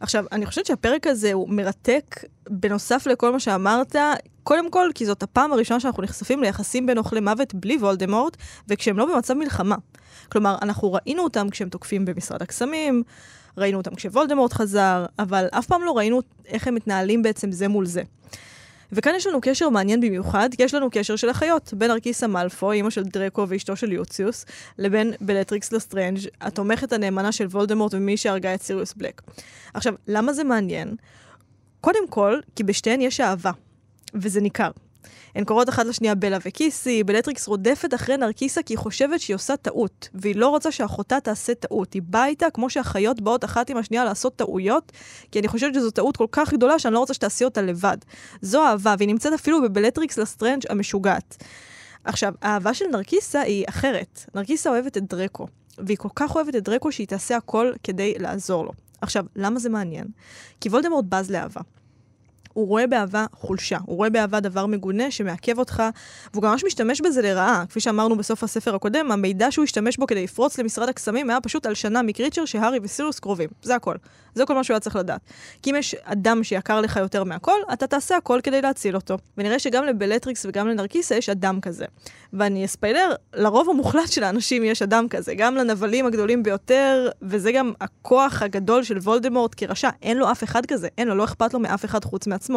עכשיו, 0.00 0.24
אני 0.32 0.46
חושבת 0.46 0.66
שהפרק 0.66 1.06
הזה 1.06 1.32
הוא 1.32 1.48
מרתק, 1.48 2.24
בנוסף 2.50 3.06
לכל 3.06 3.32
מה 3.32 3.40
שאמרת, 3.40 3.96
קודם 4.42 4.70
כל, 4.70 4.90
כי 4.94 5.06
זאת 5.06 5.22
הפעם 5.22 5.52
הראשונה 5.52 5.80
שאנחנו 5.80 6.02
נחשפים 6.02 6.42
ליחסים 6.42 6.86
בין 6.86 6.98
אוכלי 6.98 7.20
מוות 7.20 7.54
בלי 7.54 7.76
וולדמורט, 7.76 8.36
וכשהם 8.68 8.98
לא 8.98 9.14
במצב 9.14 9.34
מלחמה. 9.34 9.76
כלומר, 10.32 10.56
אנחנו 10.62 10.92
ראינו 10.92 11.24
אותם 11.24 11.50
כשהם 11.50 11.68
תוקפים 11.68 12.04
במשרד 12.04 12.42
הקסמים, 12.42 13.02
ראינו 13.58 13.78
אותם 13.78 13.94
כשוולדמורט 13.94 14.52
חזר, 14.52 15.06
אבל 15.18 15.46
אף 15.50 15.66
פעם 15.66 15.82
לא 15.82 15.96
ראינו 15.96 16.20
איך 16.46 16.68
הם 16.68 16.74
מתנהלים 16.74 17.22
בעצם 17.22 17.52
זה 17.52 17.68
מול 17.68 17.86
זה. 17.86 18.02
וכאן 18.92 19.12
יש 19.16 19.26
לנו 19.26 19.38
קשר 19.42 19.68
מעניין 19.68 20.00
במיוחד, 20.00 20.48
יש 20.58 20.74
לנו 20.74 20.88
קשר 20.90 21.16
של 21.16 21.30
אחיות, 21.30 21.74
בין 21.74 21.90
ארקיסה 21.90 22.26
מאלפו, 22.26 22.72
אימא 22.72 22.90
של 22.90 23.04
דרקו 23.04 23.48
ואשתו 23.48 23.76
של 23.76 23.92
יוציוס, 23.92 24.44
לבין 24.78 25.12
בלטריקס 25.20 25.72
לסטרנג', 25.72 26.18
התומכת 26.40 26.92
הנאמנה 26.92 27.32
של 27.32 27.46
וולדמורט 27.46 27.94
ומי 27.94 28.16
שהרגה 28.16 28.54
את 28.54 28.62
סיריוס 28.62 28.94
בלק. 28.94 29.22
עכשיו, 29.74 29.94
למה 30.06 30.32
זה 30.32 30.44
מעניין? 30.44 30.94
קודם 31.80 32.08
כל, 32.08 32.40
כי 32.56 32.64
בשתיהן 32.64 33.00
יש 33.00 33.20
אהבה, 33.20 33.50
וזה 34.14 34.40
ניכר. 34.40 34.70
הן 35.34 35.44
קוראות 35.44 35.68
אחת 35.68 35.86
לשנייה 35.86 36.14
בלה 36.14 36.38
וקיסי, 36.44 37.04
בלטריקס 37.04 37.48
רודפת 37.48 37.94
אחרי 37.94 38.16
נרקיסה 38.16 38.62
כי 38.62 38.72
היא 38.72 38.78
חושבת 38.78 39.20
שהיא 39.20 39.34
עושה 39.34 39.56
טעות, 39.56 40.08
והיא 40.14 40.36
לא 40.36 40.48
רוצה 40.48 40.72
שאחותה 40.72 41.20
תעשה 41.20 41.54
טעות. 41.54 41.92
היא 41.92 42.02
באה 42.04 42.26
איתה 42.26 42.50
כמו 42.50 42.70
שאחיות 42.70 43.20
באות 43.20 43.44
אחת 43.44 43.70
עם 43.70 43.76
השנייה 43.76 44.04
לעשות 44.04 44.36
טעויות, 44.36 44.92
כי 45.32 45.38
אני 45.38 45.48
חושבת 45.48 45.74
שזו 45.74 45.90
טעות 45.90 46.16
כל 46.16 46.26
כך 46.32 46.52
גדולה 46.52 46.78
שאני 46.78 46.94
לא 46.94 46.98
רוצה 46.98 47.14
שתעשי 47.14 47.44
אותה 47.44 47.62
לבד. 47.62 47.96
זו 48.42 48.64
אהבה, 48.64 48.94
והיא 48.98 49.08
נמצאת 49.08 49.32
אפילו 49.32 49.62
בבלטריקס 49.62 50.18
לסטרנג' 50.18 50.62
המשוגעת. 50.68 51.44
עכשיו, 52.04 52.34
האהבה 52.42 52.74
של 52.74 52.84
נרקיסה 52.92 53.40
היא 53.40 53.64
אחרת. 53.68 54.24
נרקיסה 54.34 54.70
אוהבת 54.70 54.96
את 54.96 55.02
דרקו, 55.02 55.46
והיא 55.78 55.96
כל 55.96 56.08
כך 56.14 56.36
אוהבת 56.36 56.56
את 56.56 56.64
דרקו 56.64 56.92
שהיא 56.92 57.06
תעשה 57.06 57.36
הכל 57.36 57.72
כדי 57.82 58.14
לעזור 58.18 58.64
לו. 58.64 58.72
עכשיו, 59.00 59.24
למה 59.36 59.58
זה 59.58 59.68
מעניין? 59.68 60.06
כי 60.60 60.68
וולדמורט 60.68 61.04
בז 61.08 61.30
לאהבה. 61.30 61.60
הוא 62.58 62.68
רואה 62.68 62.86
באהבה 62.86 63.26
חולשה, 63.32 63.78
הוא 63.86 63.96
רואה 63.96 64.10
באהבה 64.10 64.40
דבר 64.40 64.66
מגונה 64.66 65.10
שמעכב 65.10 65.58
אותך, 65.58 65.82
והוא 66.32 66.42
גם 66.42 66.50
ממש 66.50 66.64
משתמש 66.64 67.00
בזה 67.00 67.22
לרעה. 67.22 67.64
כפי 67.68 67.80
שאמרנו 67.80 68.16
בסוף 68.16 68.44
הספר 68.44 68.74
הקודם, 68.74 69.12
המידע 69.12 69.50
שהוא 69.50 69.64
השתמש 69.64 69.96
בו 69.96 70.06
כדי 70.06 70.24
לפרוץ 70.24 70.58
למשרד 70.58 70.88
הקסמים 70.88 71.30
היה 71.30 71.40
פשוט 71.40 71.66
הלשנה 71.66 72.02
מקריצ'ר 72.02 72.44
שהארי 72.44 72.78
וסיריוס 72.82 73.18
קרובים. 73.18 73.48
זה 73.62 73.74
הכל. 73.74 73.94
זה 74.34 74.46
כל 74.46 74.54
מה 74.54 74.64
שהוא 74.64 74.74
היה 74.74 74.80
צריך 74.80 74.96
לדעת. 74.96 75.20
כי 75.62 75.70
אם 75.70 75.76
יש 75.76 75.94
אדם 76.04 76.44
שיקר 76.44 76.80
לך 76.80 76.96
יותר 76.96 77.24
מהכל, 77.24 77.58
אתה 77.72 77.86
תעשה 77.86 78.16
הכל 78.16 78.40
כדי 78.42 78.62
להציל 78.62 78.94
אותו. 78.94 79.18
ונראה 79.38 79.58
שגם 79.58 79.84
לבלטריקס 79.84 80.46
וגם 80.46 80.68
לנרקיסה 80.68 81.14
יש 81.14 81.28
אדם 81.28 81.60
כזה. 81.60 81.84
ואני 82.32 82.64
אספיילר, 82.64 83.14
לרוב 83.34 83.70
המוחלט 83.70 84.12
של 84.12 84.24
האנשים 84.24 84.64
יש 84.64 84.82
אדם 84.82 85.08
כזה. 85.08 85.34
גם 85.34 85.54
לנבלים 85.54 86.06
הגדולים 86.06 86.42
ביותר, 86.42 87.08
וזה 87.22 87.52
גם 87.52 87.72
הכוח 87.80 88.42
הגדול 88.42 88.82
של 88.82 88.98
וולדמורט 88.98 89.54
כרשע. 89.56 89.90
אין 90.02 90.16
לו 90.16 90.30
אף 90.30 90.44
אחד 90.44 90.66
כזה, 90.66 90.88
אין 90.98 91.08
לו, 91.08 91.14
לא 91.14 91.24
אכפת 91.24 91.54
לו 91.54 91.60
מאף 91.60 91.84
אחד 91.84 92.04
חוץ 92.04 92.26
מעצמו. 92.26 92.47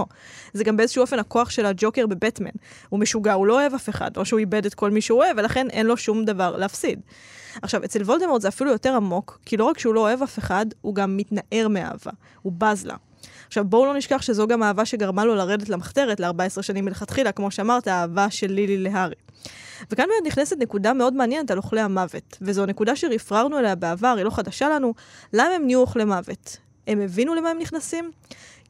זה 0.53 0.63
גם 0.63 0.77
באיזשהו 0.77 1.01
אופן 1.01 1.19
הכוח 1.19 1.49
של 1.49 1.65
הג'וקר 1.65 2.07
בבטמן. 2.07 2.51
הוא 2.89 2.99
משוגע, 2.99 3.33
הוא 3.33 3.47
לא 3.47 3.53
אוהב 3.53 3.73
אף 3.73 3.89
אחד, 3.89 4.17
או 4.17 4.25
שהוא 4.25 4.39
איבד 4.39 4.65
את 4.65 4.73
כל 4.73 4.91
מי 4.91 5.01
שהוא 5.01 5.23
אוהב, 5.23 5.37
ולכן 5.37 5.69
אין 5.69 5.85
לו 5.85 5.97
שום 5.97 6.25
דבר 6.25 6.57
להפסיד. 6.57 6.99
עכשיו, 7.61 7.83
אצל 7.85 8.01
וולדמורט 8.01 8.41
זה 8.41 8.47
אפילו 8.47 8.71
יותר 8.71 8.95
עמוק, 8.95 9.39
כי 9.45 9.57
לא 9.57 9.65
רק 9.65 9.79
שהוא 9.79 9.93
לא 9.93 9.99
אוהב 9.99 10.21
אף 10.21 10.39
אחד, 10.39 10.65
הוא 10.81 10.95
גם 10.95 11.17
מתנער 11.17 11.67
מאהבה. 11.69 12.11
הוא 12.41 12.53
בז 12.57 12.85
לה. 12.85 12.95
עכשיו, 13.47 13.65
בואו 13.65 13.85
לא 13.85 13.93
נשכח 13.93 14.21
שזו 14.21 14.47
גם 14.47 14.63
האהבה 14.63 14.85
שגרמה 14.85 15.25
לו 15.25 15.35
לרדת 15.35 15.69
למחתרת 15.69 16.19
ל-14 16.19 16.61
שנים 16.61 16.85
מלכתחילה, 16.85 17.31
כמו 17.31 17.51
שאמרת, 17.51 17.87
האהבה 17.87 18.29
של 18.29 18.51
לילי 18.51 18.77
להארי. 18.77 19.15
וכאן 19.91 20.05
באמת 20.07 20.27
נכנסת 20.27 20.57
נקודה 20.59 20.93
מאוד 20.93 21.13
מעניינת 21.13 21.51
על 21.51 21.57
אוכלי 21.57 21.81
המוות, 21.81 22.37
וזו 22.41 22.65
נקודה 22.65 22.95
שרפררנו 22.95 23.59
אליה 23.59 23.75
בעבר, 23.75 24.13
היא 24.17 24.25
לא 24.25 24.29
חדשה 24.29 24.69
לנו. 24.69 24.93
למה 25.33 25.55
הם 25.55 25.65
נהיו 25.65 25.79
אוכלי 25.79 26.05
מוות? 26.05 26.57
הם 26.87 27.01
הבינו 27.01 27.35
למה 27.35 27.49
הם 27.49 27.59
נכנסים? 27.59 28.11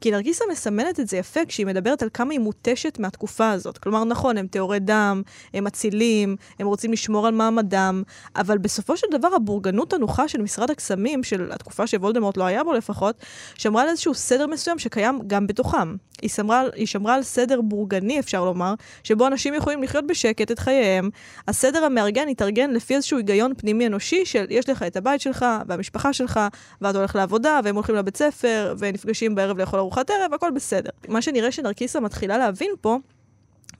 כי 0.02 0.10
נרגיסה 0.10 0.44
מסמנת 0.52 1.00
את 1.00 1.08
זה 1.08 1.16
יפה 1.16 1.40
כשהיא 1.48 1.66
מדברת 1.66 2.02
על 2.02 2.08
כמה 2.14 2.32
היא 2.32 2.40
מותשת 2.40 2.98
מהתקופה 2.98 3.50
הזאת. 3.50 3.78
כלומר, 3.78 4.04
נכון, 4.04 4.38
הם 4.38 4.46
טהורי 4.46 4.78
דם, 4.78 5.22
הם 5.54 5.66
אצילים, 5.66 6.36
הם 6.58 6.66
רוצים 6.66 6.92
לשמור 6.92 7.26
על 7.26 7.34
מעמדם, 7.34 8.02
אבל 8.36 8.58
בסופו 8.58 8.96
של 8.96 9.06
דבר 9.10 9.28
הבורגנות 9.34 9.92
הנוחה 9.92 10.28
של 10.28 10.42
משרד 10.42 10.70
הקסמים, 10.70 11.22
של 11.22 11.52
התקופה 11.52 11.86
שוולדמורט 11.86 12.36
לא 12.36 12.44
היה 12.44 12.64
בו 12.64 12.72
לפחות, 12.72 13.16
שמרה 13.54 13.82
על 13.82 13.88
איזשהו 13.88 14.14
סדר 14.14 14.46
מסוים 14.46 14.78
שקיים 14.78 15.18
גם 15.26 15.46
בתוכם. 15.46 15.96
היא, 16.22 16.30
שמרה, 16.30 16.62
היא 16.74 16.86
שמרה 16.86 17.14
על 17.14 17.22
סדר 17.22 17.60
בורגני, 17.60 18.18
אפשר 18.18 18.44
לומר, 18.44 18.74
שבו 19.04 19.26
אנשים 19.26 19.54
יכולים 19.54 19.82
לחיות 19.82 20.06
בשקט 20.06 20.50
את 20.50 20.58
חייהם. 20.58 21.10
הסדר 21.48 21.84
המארגן 21.84 22.28
התארגן 22.28 22.70
לפי 22.70 22.94
איזשהו 22.94 23.16
היגיון 23.18 23.52
פנימי 23.56 23.86
אנושי 23.86 24.24
של 24.24 24.46
יש 24.50 24.68
לך 24.68 24.82
את 24.82 24.96
הבית 24.96 25.20
שלך 25.20 25.46
והמשפחה 25.66 26.12
שלך, 26.12 26.40
ואתה 26.80 26.98
הולך 26.98 27.16
לעבודה, 27.16 27.60
והם 27.64 27.74
הולכים 27.74 27.94
לבית 27.94 28.16
ספר, 28.16 28.74
ונפגשים 28.78 29.34
בערב 29.34 29.58
לאכול 29.58 29.78
ארוחת 29.92 30.10
ערב, 30.10 30.34
הכל 30.34 30.50
בסדר. 30.50 30.90
מה 31.08 31.22
שנראה 31.22 31.52
שנרקיסה 31.52 32.00
מתחילה 32.00 32.38
להבין 32.38 32.70
פה, 32.80 32.98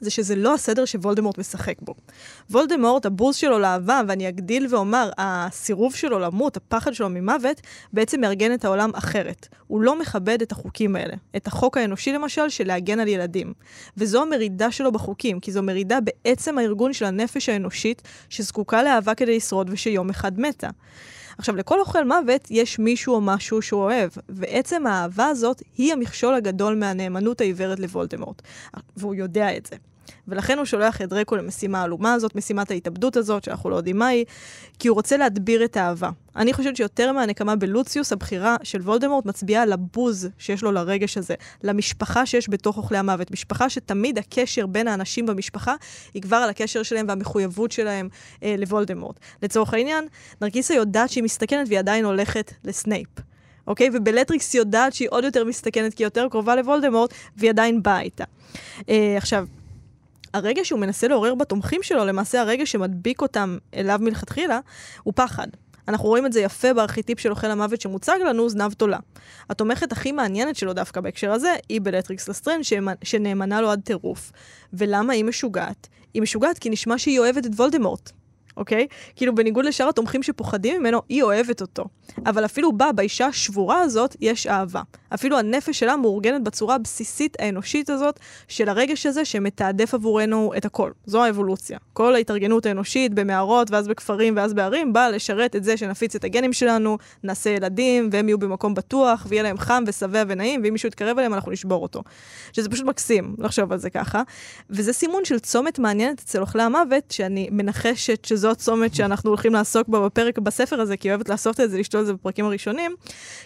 זה 0.00 0.10
שזה 0.10 0.36
לא 0.36 0.54
הסדר 0.54 0.84
שוולדמורט 0.84 1.38
משחק 1.38 1.74
בו. 1.82 1.94
וולדמורט, 2.50 3.06
הבוז 3.06 3.36
שלו 3.36 3.58
לאהבה, 3.58 4.00
ואני 4.08 4.28
אגדיל 4.28 4.66
ואומר, 4.70 5.10
הסירוב 5.18 5.94
שלו 5.94 6.18
למות, 6.18 6.56
הפחד 6.56 6.94
שלו 6.94 7.08
ממוות, 7.08 7.60
בעצם 7.92 8.20
מארגן 8.20 8.54
את 8.54 8.64
העולם 8.64 8.90
אחרת. 8.94 9.48
הוא 9.66 9.80
לא 9.80 9.98
מכבד 9.98 10.42
את 10.42 10.52
החוקים 10.52 10.96
האלה. 10.96 11.14
את 11.36 11.46
החוק 11.46 11.76
האנושי 11.76 12.12
למשל, 12.12 12.48
של 12.48 12.66
להגן 12.66 13.00
על 13.00 13.08
ילדים. 13.08 13.52
וזו 13.96 14.22
המרידה 14.22 14.70
שלו 14.70 14.92
בחוקים, 14.92 15.40
כי 15.40 15.52
זו 15.52 15.62
מרידה 15.62 15.98
בעצם 16.00 16.58
הארגון 16.58 16.92
של 16.92 17.04
הנפש 17.04 17.48
האנושית, 17.48 18.02
שזקוקה 18.28 18.82
לאהבה 18.82 19.14
כדי 19.14 19.36
לשרוד 19.36 19.70
ושיום 19.72 20.10
אחד 20.10 20.40
מתה. 20.40 20.68
עכשיו, 21.42 21.56
לכל 21.56 21.80
אוכל 21.80 22.04
מוות 22.04 22.48
יש 22.50 22.78
מישהו 22.78 23.14
או 23.14 23.20
משהו 23.20 23.62
שהוא 23.62 23.82
אוהב, 23.82 24.10
ועצם 24.28 24.86
האהבה 24.86 25.26
הזאת 25.26 25.62
היא 25.76 25.92
המכשול 25.92 26.34
הגדול 26.34 26.74
מהנאמנות 26.74 27.40
העיוורת 27.40 27.80
לוולדמורט. 27.80 28.42
והוא 28.96 29.14
יודע 29.14 29.56
את 29.56 29.66
זה. 29.66 29.76
ולכן 30.28 30.58
הוא 30.58 30.64
שולח 30.64 31.02
את 31.02 31.08
דרקו 31.08 31.36
למשימה 31.36 31.80
העלומה 31.80 32.14
הזאת, 32.14 32.36
משימת 32.36 32.70
ההתאבדות 32.70 33.16
הזאת, 33.16 33.44
שאנחנו 33.44 33.70
לא 33.70 33.76
יודעים 33.76 33.98
מהי, 33.98 34.24
כי 34.78 34.88
הוא 34.88 34.94
רוצה 34.94 35.16
להדביר 35.16 35.64
את 35.64 35.76
האהבה. 35.76 36.10
אני 36.36 36.52
חושבת 36.52 36.76
שיותר 36.76 37.12
מהנקמה 37.12 37.56
בלוציוס, 37.56 38.12
הבחירה 38.12 38.56
של 38.62 38.80
וולדמורט 38.80 39.26
מצביעה 39.26 39.62
על 39.62 39.72
הבוז 39.72 40.28
שיש 40.38 40.62
לו 40.62 40.72
לרגש 40.72 41.18
הזה, 41.18 41.34
למשפחה 41.62 42.26
שיש 42.26 42.50
בתוך 42.50 42.76
אוכלי 42.76 42.98
המוות. 42.98 43.30
משפחה 43.30 43.70
שתמיד 43.70 44.18
הקשר 44.18 44.66
בין 44.66 44.88
האנשים 44.88 45.26
במשפחה 45.26 45.74
יגבר 46.14 46.36
על 46.36 46.50
הקשר 46.50 46.82
שלהם 46.82 47.06
והמחויבות 47.08 47.72
שלהם 47.72 48.08
אה, 48.42 48.54
לוולדמורט. 48.58 49.18
לצורך 49.42 49.74
העניין, 49.74 50.06
נרקיסה 50.40 50.74
יודעת 50.74 51.10
שהיא 51.10 51.24
מסתכנת 51.24 51.68
והיא 51.68 51.78
עדיין 51.78 52.04
הולכת 52.04 52.52
לסנייפ. 52.64 53.08
אוקיי? 53.66 53.88
ובלטריקס 53.92 54.54
יודעת 54.54 54.92
שהיא 54.92 55.08
עוד 55.10 55.24
יותר 55.24 55.44
מסתכנת 55.44 55.94
כי 55.94 56.02
היא 56.02 56.06
יותר 56.06 56.28
קרובה 56.30 56.56
לוולדמורט, 56.56 57.14
והיא 57.36 57.50
עדיין 57.50 57.82
באה 57.82 58.00
איתה. 58.00 58.24
אה, 58.88 59.14
עכשיו, 59.16 59.46
הרגע 60.34 60.64
שהוא 60.64 60.80
מנסה 60.80 61.08
לעורר 61.08 61.34
בתומכים 61.34 61.82
שלו, 61.82 62.04
למעשה 62.04 62.40
הרגע 62.40 62.66
שמדביק 62.66 63.22
אותם 63.22 63.58
אליו 63.74 63.98
מלכתחילה, 64.02 64.60
הוא 65.02 65.12
פחד. 65.16 65.46
אנחנו 65.88 66.08
רואים 66.08 66.26
את 66.26 66.32
זה 66.32 66.40
יפה 66.40 66.74
בארכיטיפ 66.74 67.20
של 67.20 67.30
אוכל 67.30 67.50
המוות 67.50 67.80
שמוצג 67.80 68.18
לנו, 68.28 68.48
זנב 68.48 68.72
תולע. 68.72 68.98
התומכת 69.50 69.92
הכי 69.92 70.12
מעניינת 70.12 70.56
שלו 70.56 70.72
דווקא 70.72 71.00
בהקשר 71.00 71.32
הזה, 71.32 71.54
היא 71.68 71.80
בלטריקס 71.80 72.28
לסטרן, 72.28 72.60
שנאמנה 73.04 73.60
לו 73.60 73.70
עד 73.70 73.80
טירוף. 73.80 74.32
ולמה 74.72 75.12
היא 75.12 75.24
משוגעת? 75.24 75.88
היא 76.14 76.22
משוגעת 76.22 76.58
כי 76.58 76.70
נשמע 76.70 76.98
שהיא 76.98 77.18
אוהבת 77.18 77.46
את 77.46 77.50
וולדמורט. 77.56 78.12
אוקיי? 78.56 78.86
כאילו 79.16 79.34
בניגוד 79.34 79.64
לשאר 79.64 79.88
התומכים 79.88 80.22
שפוחדים 80.22 80.80
ממנו, 80.80 81.02
היא 81.08 81.22
אוהבת 81.22 81.60
אותו. 81.60 81.84
אבל 82.26 82.44
אפילו 82.44 82.72
בה, 82.72 82.92
באישה 82.92 83.26
השבורה 83.26 83.80
הזאת, 83.80 84.16
יש 84.20 84.46
אהבה. 84.46 84.82
אפילו 85.14 85.38
הנפש 85.38 85.78
שלה 85.78 85.96
מאורגנת 85.96 86.42
בצורה 86.42 86.74
הבסיסית 86.74 87.36
האנושית 87.40 87.90
הזאת, 87.90 88.20
של 88.48 88.68
הרגש 88.68 89.06
הזה 89.06 89.24
שמתעדף 89.24 89.94
עבורנו 89.94 90.52
את 90.56 90.64
הכל. 90.64 90.90
זו 91.06 91.24
האבולוציה. 91.24 91.78
כל 91.92 92.14
ההתארגנות 92.14 92.66
האנושית 92.66 93.14
במערות, 93.14 93.70
ואז 93.70 93.88
בכפרים, 93.88 94.36
ואז 94.36 94.54
בערים, 94.54 94.92
באה 94.92 95.10
לשרת 95.10 95.56
את 95.56 95.64
זה 95.64 95.76
שנפיץ 95.76 96.14
את 96.14 96.24
הגנים 96.24 96.52
שלנו, 96.52 96.98
נעשה 97.22 97.50
ילדים, 97.50 98.08
והם 98.12 98.28
יהיו 98.28 98.38
במקום 98.38 98.74
בטוח, 98.74 99.26
ויהיה 99.28 99.42
להם 99.42 99.58
חם 99.58 99.84
ושבע 99.86 100.22
ונעים, 100.28 100.60
ואם 100.64 100.72
מישהו 100.72 100.86
יתקרב 100.86 101.18
אליהם, 101.18 101.34
אנחנו 101.34 101.52
נשבור 101.52 101.82
אותו. 101.82 102.02
שזה 102.52 102.68
פשוט 102.68 102.86
מקסים 102.86 103.36
לחשוב 103.38 103.72
על 103.72 103.78
זה 103.78 103.90
ככה. 103.90 104.22
וזה 104.70 104.92
סימון 104.92 105.24
של 105.24 105.38
צומת 105.38 105.78
מעניינת 105.78 106.20
אצל 106.20 106.40
אוכלי 106.40 106.62
המוות, 106.62 107.10
שאני 107.10 107.48
מנחשת 107.52 108.24
שזו 108.24 108.41
הצומת 108.50 108.94
שאנחנו 108.94 109.30
הולכים 109.30 109.52
לעסוק 109.52 109.88
בה 109.88 110.00
בפרק, 110.00 110.38
בספר 110.38 110.80
הזה, 110.80 110.96
כי 110.96 111.08
היא 111.08 111.12
אוהבת 111.12 111.28
לעשות 111.28 111.60
את 111.60 111.70
זה, 111.70 111.78
לשתול 111.78 112.00
את 112.00 112.06
זה 112.06 112.12
בפרקים 112.12 112.44
הראשונים. 112.44 112.94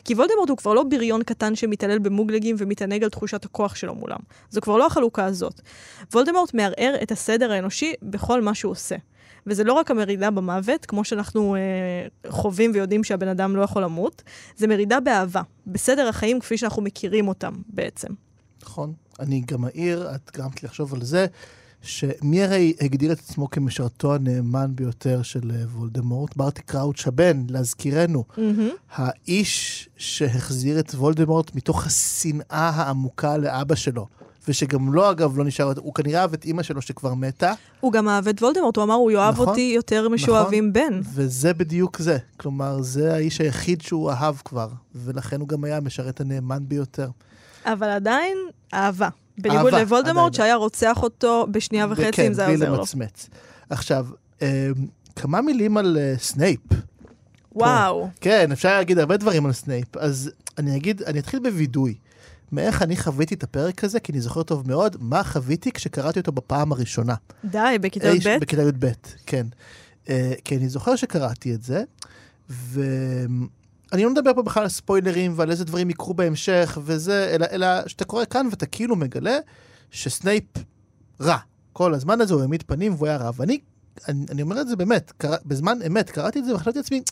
כי 0.05 0.15
וולדמורט 0.15 0.49
הוא 0.49 0.57
כבר 0.57 0.75
לא 0.75 0.83
בריון 0.83 1.23
קטן 1.23 1.55
שמתעלל 1.55 1.99
במוגלגים 1.99 2.57
ומתענג 2.59 3.05
על 3.05 3.11
תחושת 3.11 3.45
הכוח 3.45 3.75
שלו 3.75 3.95
מולם. 3.95 4.19
זו 4.51 4.61
כבר 4.61 4.77
לא 4.77 4.87
החלוקה 4.87 5.25
הזאת. 5.25 5.61
וולדמורט 6.13 6.55
מערער 6.55 6.95
את 7.03 7.13
הסדר 7.13 7.53
האנושי 7.53 7.93
בכל 8.03 8.43
מה 8.43 8.55
שהוא 8.55 8.73
עושה. 8.73 8.97
וזה 9.47 9.65
לא 9.65 9.73
רק 9.73 9.91
המרידה 9.91 10.31
במוות, 10.31 10.87
כמו 10.87 11.05
שאנחנו 11.05 11.57
אה, 11.57 12.31
חווים 12.31 12.71
ויודעים 12.75 13.05
שהבן 13.05 13.29
אדם 13.29 13.57
לא 13.57 13.63
יכול 13.63 13.83
למות, 13.83 14.23
זה 14.57 14.67
מרידה 14.67 15.01
באהבה, 15.01 15.43
בסדר 15.67 16.09
החיים 16.09 16.41
כפי 16.41 16.59
שאנחנו 16.59 16.83
מכירים 16.83 17.29
אותם 17.29 17.53
בעצם. 17.69 18.09
נכון. 18.63 18.93
אני 19.21 19.43
גם 19.47 19.65
אעיר, 19.65 20.09
את 20.15 20.31
גרמת 20.37 20.63
לי 20.63 20.67
לחשוב 20.67 20.95
על 20.95 21.03
זה, 21.03 21.27
שמי 21.83 22.43
הרי 22.43 22.73
הגדיר 22.81 23.13
את 23.13 23.19
עצמו 23.19 23.51
כמשרתו 23.51 24.15
הנאמן 24.15 24.71
ביותר 24.75 25.23
של 25.23 25.51
אה, 25.51 25.65
וולדמורט? 25.77 26.37
ברטי 26.37 26.63
קראוץ' 26.63 27.07
הבן, 27.07 27.43
להזכירנו. 27.49 28.25
Mm-hmm. 28.31 28.41
האיש 28.93 29.89
שהחזיר 29.97 30.79
את 30.79 30.95
וולדמורט 30.95 31.55
מתוך 31.55 31.87
השנאה 31.87 32.71
העמוקה 32.75 33.37
לאבא 33.37 33.75
שלו. 33.75 34.07
ושגם 34.49 34.93
לו, 34.93 35.11
אגב, 35.11 35.39
לא 35.39 35.45
נשאר, 35.45 35.73
הוא 35.79 35.95
כנראה 35.95 36.21
אהב 36.21 36.33
את 36.33 36.45
אימא 36.45 36.63
שלו 36.63 36.83
שכבר 36.83 37.15
מתה. 37.15 37.53
הוא 37.81 37.93
גם 37.93 38.09
אהב 38.09 38.29
את 38.29 38.43
וולדמורט, 38.43 38.77
הוא 38.77 38.85
אמר, 38.85 38.95
הוא 38.95 39.11
יאהב 39.11 39.35
נכון, 39.35 39.49
אותי 39.49 39.73
יותר 39.75 40.09
משאוהבים 40.09 40.71
נכון, 40.71 40.73
בן. 40.73 41.01
וזה 41.15 41.55
בדיוק 41.55 41.99
זה. 41.99 42.19
כלומר, 42.37 42.83
זה 42.83 43.15
האיש 43.15 43.41
היחיד 43.41 43.81
שהוא 43.81 44.11
אהב 44.11 44.37
כבן, 44.45 44.69
ולכן 44.95 45.41
הוא 45.41 45.49
גם 45.49 45.65
היה 45.65 45.77
המשרת 45.77 46.21
הנאמן 46.21 46.63
ביותר. 46.69 47.09
אבל 47.65 47.89
עדיין, 47.89 48.39
אהבה. 48.75 49.09
בניגוד 49.39 49.75
לוולדמורט, 49.75 50.35
שהיה 50.35 50.55
רוצח 50.55 51.03
אותו 51.03 51.47
בשנייה 51.51 51.87
וחצי, 51.91 52.13
כן, 52.13 52.27
אם 52.27 52.33
זה 52.33 52.43
היה 52.43 52.53
עוזר 52.53 52.71
לו. 52.71 52.75
כן, 52.75 52.81
למצמץ. 52.81 53.29
עכשיו, 53.71 54.07
אה, 54.43 54.69
כמה 55.17 55.41
מילים 55.41 55.77
על 55.77 55.99
אה, 55.99 56.21
סנייפ. 56.21 56.61
וואו. 57.53 58.03
פה. 58.03 58.09
כן, 58.21 58.53
אפשר 58.53 58.77
להגיד 58.77 58.99
הרבה 58.99 59.17
דברים 59.17 59.47
על 59.47 59.53
סנייפ. 59.53 59.97
אז 59.97 60.31
אני 60.59 60.77
אגיד, 60.77 61.03
אני 61.03 61.19
אתחיל 61.19 61.41
בווידוי. 61.41 61.95
מאיך 62.53 62.83
אני 62.83 62.97
חוויתי 62.97 63.35
את 63.35 63.43
הפרק 63.43 63.85
הזה, 63.85 64.01
כי 64.01 64.13
אני 64.13 64.21
זוכר 64.21 64.43
טוב 64.43 64.69
מאוד 64.69 64.97
מה 65.01 65.25
חוויתי 65.25 65.73
כשקראתי 65.73 66.21
אותו 66.21 66.33
בפעם 66.33 66.73
הראשונה. 66.73 67.15
די, 67.45 67.77
בכיתה 67.81 68.09
י"ב? 68.09 68.37
בכיתה 68.41 68.63
י"ב, 68.63 68.87
כן. 69.27 69.47
Uh, 70.05 70.09
כי 70.45 70.57
אני 70.57 70.69
זוכר 70.69 70.97
שקראתי 70.97 71.55
את 71.55 71.63
זה, 71.63 71.85
ו... 72.51 72.81
אני 73.93 74.05
לא 74.05 74.11
מדבר 74.11 74.35
פה 74.35 74.43
בכלל 74.43 74.63
על 74.63 74.69
ספוילרים 74.69 75.33
ועל 75.37 75.51
איזה 75.51 75.65
דברים 75.65 75.91
יקרו 75.91 76.15
בהמשך 76.15 76.79
וזה, 76.85 77.31
אלא, 77.35 77.47
אלא 77.51 77.67
שאתה 77.87 78.05
קורא 78.05 78.25
כאן 78.25 78.47
ואתה 78.51 78.67
כאילו 78.67 78.97
מגלה 78.97 79.39
שסנייפ 79.91 80.45
רע. 81.21 81.39
כל 81.73 81.95
הזמן 81.95 82.21
הזה 82.21 82.35
הוא 82.35 82.41
העמיד 82.43 82.63
פנים 82.63 82.95
והוא 82.95 83.07
היה 83.07 83.17
רע. 83.17 83.31
ואני 83.37 83.59
אני, 84.09 84.27
אני 84.31 84.43
אומר 84.43 84.61
את 84.61 84.69
זה 84.69 84.77
באמת, 84.77 85.13
קרא, 85.19 85.37
בזמן 85.47 85.79
אמת, 85.87 86.11
קראתי 86.11 86.39
את 86.39 86.45
זה 86.45 86.55
וחשבתי 86.55 86.79
לעצמי, 86.79 87.03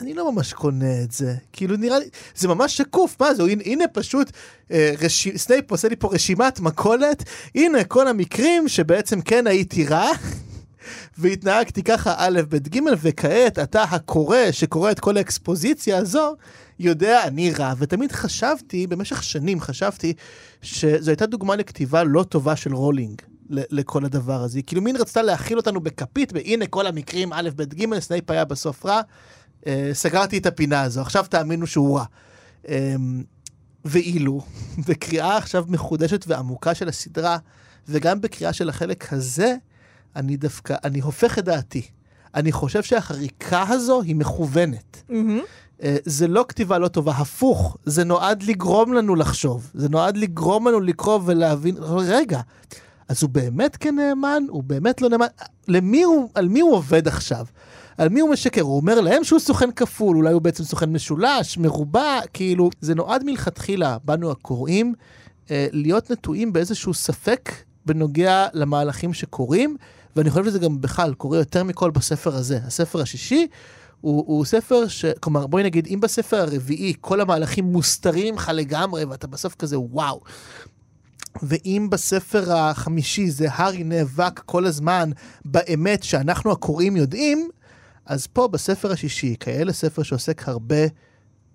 אני 0.00 0.14
לא 0.14 0.32
ממש 0.32 0.52
קונה 0.52 1.02
את 1.02 1.12
זה. 1.12 1.34
כאילו 1.52 1.76
נראה 1.76 1.98
לי, 1.98 2.08
זה 2.36 2.48
ממש 2.48 2.76
שקוף, 2.76 3.16
מה 3.20 3.34
זה, 3.34 3.42
הנה, 3.42 3.62
הנה 3.66 3.88
פשוט, 3.88 4.30
אה, 4.70 4.94
רש... 5.02 5.28
סנייפ 5.36 5.70
עושה 5.70 5.88
לי 5.88 5.96
פה 5.96 6.08
רשימת 6.12 6.60
מכולת, 6.60 7.24
הנה 7.54 7.84
כל 7.84 8.08
המקרים 8.08 8.68
שבעצם 8.68 9.20
כן 9.20 9.46
הייתי 9.46 9.86
רע. 9.86 10.10
והתנהגתי 11.18 11.82
ככה 11.82 12.14
א', 12.16 12.40
ב', 12.48 12.56
ג', 12.56 12.80
וכעת 13.02 13.58
אתה 13.58 13.82
הקורא 13.82 14.38
שקורא 14.50 14.90
את 14.90 15.00
כל 15.00 15.16
האקספוזיציה 15.16 15.98
הזו, 15.98 16.36
יודע 16.78 17.24
אני 17.24 17.50
רע. 17.50 17.74
ותמיד 17.78 18.12
חשבתי, 18.12 18.86
במשך 18.86 19.22
שנים 19.22 19.60
חשבתי, 19.60 20.12
שזו 20.62 21.10
הייתה 21.10 21.26
דוגמה 21.26 21.56
לכתיבה 21.56 22.04
לא 22.04 22.22
טובה 22.22 22.56
של 22.56 22.74
רולינג. 22.74 23.22
לכל 23.50 24.04
הדבר 24.04 24.42
הזה. 24.42 24.62
כאילו 24.62 24.82
מין 24.82 24.96
רצתה 24.96 25.22
להאכיל 25.22 25.56
אותנו 25.56 25.80
בכפית, 25.80 26.32
והנה 26.34 26.66
כל 26.66 26.86
המקרים 26.86 27.32
א', 27.32 27.48
ב', 27.56 27.62
ג', 27.62 27.98
סנייפ 27.98 28.30
היה 28.30 28.44
בסוף 28.44 28.86
רע. 28.86 29.00
אה, 29.66 29.90
סגרתי 29.92 30.38
את 30.38 30.46
הפינה 30.46 30.82
הזו, 30.82 31.00
עכשיו 31.00 31.24
תאמינו 31.28 31.66
שהוא 31.66 31.98
רע. 31.98 32.04
אה, 32.68 32.94
ואילו, 33.84 34.40
בקריאה 34.88 35.36
עכשיו 35.36 35.64
מחודשת 35.68 36.24
ועמוקה 36.28 36.74
של 36.74 36.88
הסדרה, 36.88 37.38
וגם 37.88 38.20
בקריאה 38.20 38.52
של 38.52 38.68
החלק 38.68 39.12
הזה, 39.12 39.56
אני 40.16 40.36
דווקא, 40.36 40.76
אני 40.84 41.00
הופך 41.00 41.38
את 41.38 41.44
דעתי. 41.44 41.82
אני 42.34 42.52
חושב 42.52 42.82
שהחריקה 42.82 43.64
הזו 43.68 44.02
היא 44.02 44.16
מכוונת. 44.16 45.02
Mm-hmm. 45.10 45.84
זה 46.04 46.28
לא 46.28 46.44
כתיבה 46.48 46.78
לא 46.78 46.88
טובה, 46.88 47.12
הפוך, 47.12 47.76
זה 47.84 48.04
נועד 48.04 48.42
לגרום 48.42 48.92
לנו 48.92 49.14
לחשוב. 49.14 49.70
זה 49.74 49.88
נועד 49.88 50.16
לגרום 50.16 50.68
לנו 50.68 50.80
לקרוא 50.80 51.20
ולהבין, 51.24 51.76
רגע, 51.80 52.40
אז 53.08 53.22
הוא 53.22 53.30
באמת 53.30 53.76
כן 53.76 53.94
נאמן? 53.96 54.42
הוא 54.48 54.62
באמת 54.62 55.02
לא 55.02 55.08
נאמן? 55.08 55.26
למי 55.68 56.02
הוא, 56.02 56.28
על 56.34 56.48
מי 56.48 56.60
הוא 56.60 56.74
עובד 56.74 57.08
עכשיו? 57.08 57.46
על 57.98 58.08
מי 58.08 58.20
הוא 58.20 58.30
משקר? 58.30 58.60
הוא 58.60 58.76
אומר 58.76 59.00
להם 59.00 59.24
שהוא 59.24 59.40
סוכן 59.40 59.70
כפול, 59.70 60.16
אולי 60.16 60.32
הוא 60.32 60.42
בעצם 60.42 60.64
סוכן 60.64 60.92
משולש, 60.92 61.58
מרובע, 61.58 62.20
כאילו, 62.32 62.70
זה 62.80 62.94
נועד 62.94 63.24
מלכתחילה, 63.24 63.96
בנו 64.04 64.30
הקוראים, 64.30 64.94
אה, 65.50 65.66
להיות 65.72 66.10
נטועים 66.10 66.52
באיזשהו 66.52 66.94
ספק 66.94 67.52
בנוגע 67.86 68.46
למהלכים 68.52 69.12
שקורים, 69.12 69.76
ואני 70.16 70.30
חושב 70.30 70.44
שזה 70.44 70.58
גם 70.58 70.80
בכלל 70.80 71.14
קורה 71.14 71.38
יותר 71.38 71.64
מכל 71.64 71.90
בספר 71.90 72.34
הזה. 72.34 72.58
הספר 72.66 73.00
השישי 73.00 73.46
הוא, 74.00 74.24
הוא 74.26 74.44
ספר 74.44 74.88
ש... 74.88 75.04
כלומר, 75.04 75.46
בואי 75.46 75.62
נגיד, 75.62 75.86
אם 75.86 76.00
בספר 76.00 76.36
הרביעי 76.36 76.94
כל 77.00 77.20
המהלכים 77.20 77.64
מוסתרים 77.64 78.34
לך 78.34 78.50
לגמרי, 78.54 79.04
ואתה 79.04 79.26
בסוף 79.26 79.54
כזה 79.54 79.78
וואו. 79.78 80.20
ואם 81.42 81.88
בספר 81.90 82.52
החמישי 82.52 83.30
זה 83.30 83.46
הארי 83.50 83.84
נאבק 83.84 84.38
כל 84.38 84.66
הזמן 84.66 85.10
באמת 85.44 86.02
שאנחנו 86.02 86.52
הקוראים 86.52 86.96
יודעים, 86.96 87.48
אז 88.06 88.26
פה 88.26 88.48
בספר 88.48 88.92
השישי, 88.92 89.34
כיאה 89.40 89.72
לספר 89.72 90.02
שעוסק 90.02 90.48
הרבה 90.48 90.76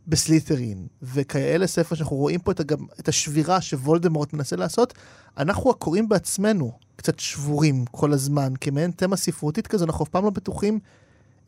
בסלית'רין, 0.10 0.88
וכיאה 1.02 1.68
לספר 1.68 1.96
שאנחנו 1.96 2.16
רואים 2.16 2.40
פה 2.40 2.52
את, 2.52 2.62
גם, 2.62 2.78
את 3.00 3.08
השבירה 3.08 3.62
שוולדמורט 3.62 4.34
מנסה 4.34 4.56
לעשות, 4.56 4.94
אנחנו 5.38 5.70
הקוראים 5.70 6.10
בעצמנו 6.10 6.72
קצת 6.96 7.20
שבורים 7.20 7.86
כל 7.92 8.14
הזמן, 8.14 8.54
כמעין 8.62 8.92
תמה 8.92 9.16
ספרותית 9.16 9.68
כזו, 9.68 9.86
אנחנו 9.86 10.06
אף 10.06 10.10
פעם 10.10 10.24
לא 10.24 10.30
בטוחים 10.30 10.80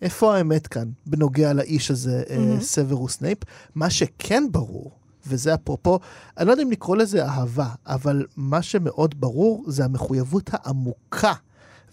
איפה 0.01 0.35
האמת 0.37 0.67
כאן 0.67 0.89
בנוגע 1.05 1.53
לאיש 1.53 1.91
הזה, 1.91 2.23
אמ-המ. 2.27 2.63
סוורוס 2.63 3.13
סנייפ. 3.13 3.37
מה 3.75 3.89
שכן 3.89 4.43
ברור, 4.51 4.91
וזה 5.27 5.53
אפרופו, 5.53 5.99
אני 6.37 6.47
לא 6.47 6.51
יודע 6.51 6.63
אם 6.63 6.71
לקרוא 6.71 6.97
לזה 6.97 7.25
אהבה, 7.25 7.69
אבל 7.87 8.25
מה 8.35 8.61
שמאוד 8.61 9.21
ברור 9.21 9.63
זה 9.67 9.85
המחויבות 9.85 10.49
העמוקה 10.53 11.33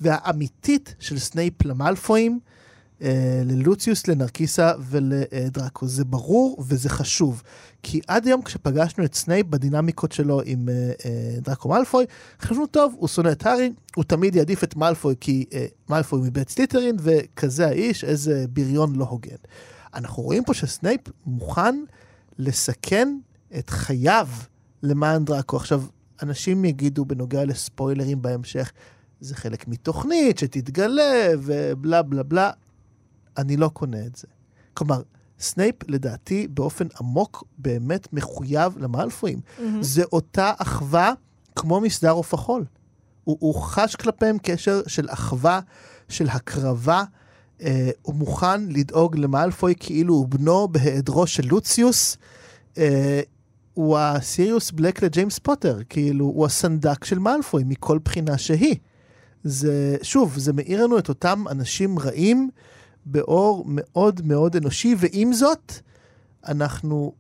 והאמיתית 0.01 0.95
של 0.99 1.19
סנייפ 1.19 1.65
למלפואים. 1.65 2.41
אה, 3.03 3.43
ללוציוס, 3.45 4.09
לנרקיסה 4.09 4.73
ולדרקו. 4.91 5.87
זה 5.87 6.05
ברור 6.05 6.65
וזה 6.69 6.89
חשוב. 6.89 7.43
כי 7.83 8.01
עד 8.09 8.27
היום 8.27 8.43
כשפגשנו 8.43 9.05
את 9.05 9.15
סנייפ 9.15 9.47
בדינמיקות 9.47 10.13
שלו 10.13 10.41
עם 10.45 10.69
אה, 10.69 10.75
אה, 11.05 11.41
דרקו 11.41 11.69
מאלפוי, 11.69 12.05
חשבנו 12.41 12.67
טוב, 12.67 12.95
הוא 12.99 13.09
שונא 13.09 13.33
את 13.33 13.47
הארי, 13.47 13.73
הוא 13.97 14.05
תמיד 14.05 14.37
יעדיף 14.37 14.65
את 14.65 14.77
מאלפוי 14.77 15.15
כי 15.21 15.45
מאלפוי 15.89 16.21
מבית 16.21 16.49
סלית'רין, 16.49 16.97
וכזה 17.01 17.67
האיש, 17.67 18.05
איזה 18.05 18.45
בריון 18.49 18.97
לא 18.97 19.05
הוגן. 19.05 19.37
אנחנו 19.95 20.23
רואים 20.23 20.45
פה 20.45 20.55
שסנייפ 20.55 21.01
מוכן 21.27 21.85
לסכן 22.39 23.19
את 23.59 23.71
חייו 23.71 24.29
למען 24.83 25.25
דרקו. 25.25 25.57
עכשיו, 25.57 25.83
אנשים 26.23 26.65
יגידו 26.65 27.05
בנוגע 27.05 27.45
לספוילרים 27.45 28.23
בהמשך, 28.23 28.73
זה 29.21 29.35
חלק 29.35 29.69
מתוכנית 29.69 30.39
שתתגלה 30.39 31.29
ובלה 31.43 32.03
בלה 32.03 32.23
בלה. 32.23 32.51
אני 33.39 33.57
לא 33.57 33.69
קונה 33.69 34.07
את 34.07 34.17
זה. 34.17 34.27
כלומר, 34.75 35.03
סנייפ 35.41 35.75
לדעתי 35.89 36.49
באופן 36.49 36.87
עמוק 37.01 37.45
באמת 37.59 38.13
מחויב 38.13 38.79
למאלפואים. 38.79 39.39
אמ-המ. 39.39 39.63
זה 39.81 40.05
אותה 40.13 40.53
אחווה 40.59 41.13
כמו 41.57 41.81
מסדר 41.81 42.11
עוף 42.11 42.35
החול. 42.35 42.65
הוא, 43.25 43.37
הוא 43.41 43.55
חש 43.55 43.97
כלפיהם 43.97 44.37
קשר 44.43 44.81
של 44.87 45.07
אחווה, 45.11 45.61
של 46.09 46.29
הקרבה. 46.29 47.05
אה, 47.63 47.91
הוא 48.03 48.15
מוכן 48.15 48.65
לדאוג 48.69 49.17
למאלפוי 49.17 49.75
כאילו 49.81 50.15
הוא 50.15 50.29
בנו 50.29 50.69
בהיעדרו 50.69 51.27
של 51.27 51.47
לוציוס. 51.47 52.17
אה, 52.79 53.21
הוא 53.75 53.99
הסיריוס 53.99 54.71
בלק 54.71 55.03
לג'יימס 55.03 55.39
פוטר, 55.39 55.79
כאילו 55.89 56.25
הוא 56.25 56.47
הסנדק 56.47 57.05
של 57.05 57.19
מאלפוי 57.19 57.63
מכל 57.67 57.99
בחינה 58.05 58.39
שהיא. 58.39 58.77
זה, 59.45 59.97
שוב, 60.03 60.39
זה 60.39 60.53
מאיר 60.53 60.85
לנו 60.85 60.99
את 60.99 61.09
אותם 61.09 61.45
אנשים 61.51 61.99
רעים 61.99 62.51
באור 63.11 63.65
מאוד 63.67 64.21
מאוד 64.25 64.57
אנושי, 64.57 64.95
ועם 64.99 65.33
זאת, 65.33 65.73
אנחנו 66.49 67.13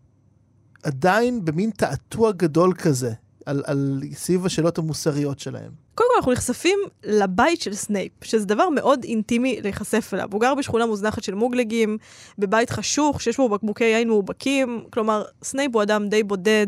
עדיין 0.83 1.44
במין 1.44 1.70
תעתוע 1.70 2.33
גדול 2.33 2.74
כזה, 2.74 3.12
על, 3.46 3.62
על 3.66 4.03
סביב 4.12 4.46
השאלות 4.46 4.79
המוסריות 4.79 5.38
שלהם. 5.38 5.70
קודם 5.94 6.09
כל 6.11 6.16
אנחנו 6.16 6.33
נחשפים 6.33 6.79
לבית 7.05 7.61
של 7.61 7.74
סנייפ, 7.74 8.12
שזה 8.24 8.46
דבר 8.46 8.68
מאוד 8.68 9.05
אינטימי 9.05 9.61
להיחשף 9.62 10.11
אליו. 10.14 10.29
הוא 10.33 10.40
גר 10.40 10.55
בשכונה 10.55 10.87
מוזנחת 10.87 11.22
של 11.22 11.35
מוגלגים, 11.35 11.98
בבית 12.38 12.70
חשוך, 12.70 13.22
שיש 13.22 13.37
בו 13.37 13.48
בקבוקי 13.48 13.85
יין 13.85 14.09
מאובקים. 14.09 14.85
כלומר, 14.92 15.24
סנייפ 15.42 15.74
הוא 15.74 15.83
אדם 15.83 16.09
די 16.09 16.22
בודד, 16.22 16.66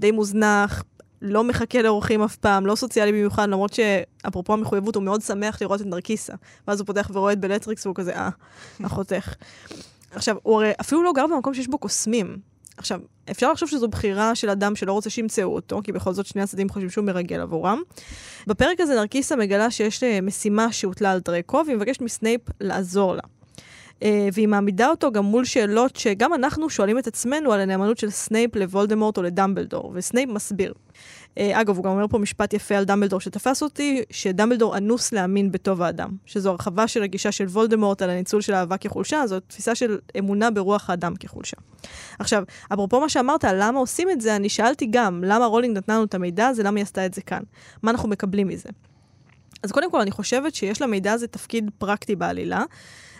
די 0.00 0.10
מוזנח, 0.10 0.84
לא 1.22 1.44
מחכה 1.44 1.82
לאורחים 1.82 2.22
אף 2.22 2.36
פעם, 2.36 2.66
לא 2.66 2.74
סוציאלי 2.74 3.12
במיוחד, 3.12 3.48
למרות 3.48 3.72
שאפרופו 3.74 4.52
המחויבות, 4.52 4.94
הוא 4.94 5.04
מאוד 5.04 5.22
שמח 5.22 5.62
לראות 5.62 5.80
את 5.80 5.86
נרקיסה. 5.86 6.32
ואז 6.68 6.80
הוא 6.80 6.86
פותח 6.86 7.10
ורואה 7.14 7.32
את 7.32 7.40
בלטריקס 7.40 7.86
והוא 7.86 7.96
כזה, 7.96 8.16
אה, 8.16 8.28
אחותך. 8.86 9.34
עכשיו, 10.14 10.36
הוא 10.42 10.54
הרי 10.54 10.72
אפילו 10.80 11.02
לא 11.02 11.12
גר 11.12 11.26
במקום 11.26 11.54
שיש 11.54 11.68
בו 11.68 11.78
קוסמים. 11.78 12.36
עכשיו, 12.76 13.00
אפשר 13.30 13.52
לחשוב 13.52 13.68
שזו 13.68 13.88
בחירה 13.88 14.34
של 14.34 14.50
אדם 14.50 14.76
שלא 14.76 14.92
רוצה 14.92 15.10
שימצאו 15.10 15.54
אותו, 15.54 15.80
כי 15.84 15.92
בכל 15.92 16.12
זאת 16.12 16.26
שני 16.26 16.42
הצדדים 16.42 16.68
חושבים 16.68 16.90
שהוא 16.90 17.04
מרגל 17.04 17.40
עבורם. 17.40 17.82
בפרק 18.46 18.80
הזה 18.80 18.94
נרקיסה 18.94 19.36
מגלה 19.36 19.70
שיש 19.70 20.02
אה, 20.02 20.20
משימה 20.20 20.72
שהוטלה 20.72 21.12
על 21.12 21.18
דרקו, 21.18 21.62
והיא 21.66 21.76
מבקשת 21.76 22.00
מסנייפ 22.00 22.40
לעזור 22.60 23.14
לה. 23.14 23.22
אה, 24.02 24.28
והיא 24.32 24.48
מעמידה 24.48 24.88
אותו 24.88 25.12
גם 25.12 25.24
מול 25.24 25.44
שאלות 25.44 25.96
שגם 25.96 26.34
אנחנו 26.34 26.70
שואלים 26.70 26.98
את 26.98 27.06
עצמנו 27.06 27.52
על 27.52 27.60
הנאמנות 27.60 27.98
של 27.98 28.10
סנייפ 28.10 28.56
לוולדמורט 28.56 29.16
או 29.16 29.22
לדמבלדור, 29.22 29.92
וסנייפ 29.94 30.30
מסביר. 30.30 30.74
אה, 31.38 31.60
אגב, 31.60 31.76
הוא 31.76 31.84
גם 31.84 31.90
אומר 31.90 32.08
פה 32.08 32.18
משפט 32.18 32.54
יפה 32.54 32.76
על 32.76 32.84
דמבלדור 32.84 33.20
שתפס 33.20 33.62
אותי, 33.62 34.02
שדמבלדור 34.10 34.76
אנוס 34.76 35.12
להאמין 35.12 35.52
בטוב 35.52 35.82
האדם. 35.82 36.10
שזו 36.26 36.50
הרחבה 36.50 36.88
של 36.88 37.02
הגישה 37.02 37.32
של 37.32 37.44
וולדמורט 37.44 38.02
על 38.02 38.10
הניצול 38.10 38.40
של 38.40 38.54
אהבה 38.54 38.76
כחולשה, 38.76 39.26
זו 39.26 39.40
תפיסה 39.40 39.74
של 39.74 39.98
אמונה 40.18 40.50
ברוח 40.50 40.90
האדם 40.90 41.16
כחולשה. 41.16 41.56
עכשיו, 42.18 42.42
אפרופו 42.72 43.00
מה 43.00 43.08
שאמרת, 43.08 43.44
למה 43.44 43.78
עושים 43.78 44.10
את 44.10 44.20
זה, 44.20 44.36
אני 44.36 44.48
שאלתי 44.48 44.86
גם, 44.90 45.24
למה 45.24 45.46
רולינג 45.46 45.76
נתנה 45.76 45.94
לנו 45.94 46.04
את 46.04 46.14
המידע 46.14 46.46
הזה, 46.46 46.62
למה 46.62 46.78
היא 46.78 46.82
עשתה 46.82 47.06
את 47.06 47.14
זה 47.14 47.22
כאן? 47.22 47.42
מה 47.82 47.90
אנחנו 47.90 48.08
מקבלים 48.08 48.48
מזה? 48.48 48.68
אז 49.62 49.72
קודם 49.72 49.90
כל, 49.90 50.00
אני 50.00 50.10
חושבת 50.10 50.54
שיש 50.54 50.82
למידע 50.82 51.12
הזה 51.12 51.26
תפקיד 51.26 51.70
פרקטי 51.78 52.16
בעלילה. 52.16 52.64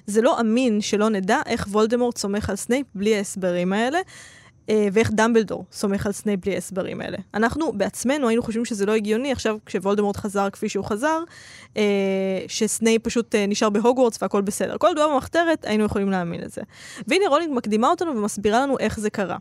זה 0.06 0.22
לא 0.22 0.40
אמין 0.40 0.80
שלא 0.80 1.08
נדע 1.08 1.40
איך 1.46 1.66
וולדמורט 1.70 2.18
סומך 2.18 2.50
על 2.50 2.56
סנייפ 2.56 2.86
בלי 2.94 3.16
ההסברים 3.16 3.72
האלה. 3.72 3.98
אה, 4.70 4.88
ואיך 4.92 5.10
דמבלדור 5.12 5.64
סומך 5.72 6.06
על 6.06 6.12
סנייפ 6.12 6.40
בלי 6.40 6.54
ההסברים 6.54 7.00
האלה. 7.00 7.18
אנחנו 7.34 7.72
בעצמנו 7.72 8.28
היינו 8.28 8.42
חושבים 8.42 8.64
שזה 8.64 8.86
לא 8.86 8.92
הגיוני, 8.92 9.32
עכשיו 9.32 9.56
כשוולדמורט 9.66 10.16
חזר 10.16 10.50
כפי 10.50 10.68
שהוא 10.68 10.84
חזר, 10.84 11.22
אה, 11.76 11.82
שסנייפ 12.48 13.02
פשוט 13.04 13.34
אה, 13.34 13.46
נשאר 13.46 13.70
בהוגוורטס 13.70 14.22
והכל 14.22 14.42
בסדר. 14.42 14.78
כל 14.78 14.92
דבר 14.94 15.08
במחתרת 15.14 15.64
היינו 15.64 15.84
יכולים 15.84 16.10
להאמין 16.10 16.40
לזה. 16.40 16.62
והנה 17.08 17.28
רולינג 17.28 17.52
מקדימה 17.54 17.88
אותנו 17.88 18.16
ומסבירה 18.16 18.60
לנו 18.60 18.78
איך 18.78 19.00
זה 19.00 19.10
קרה. 19.10 19.36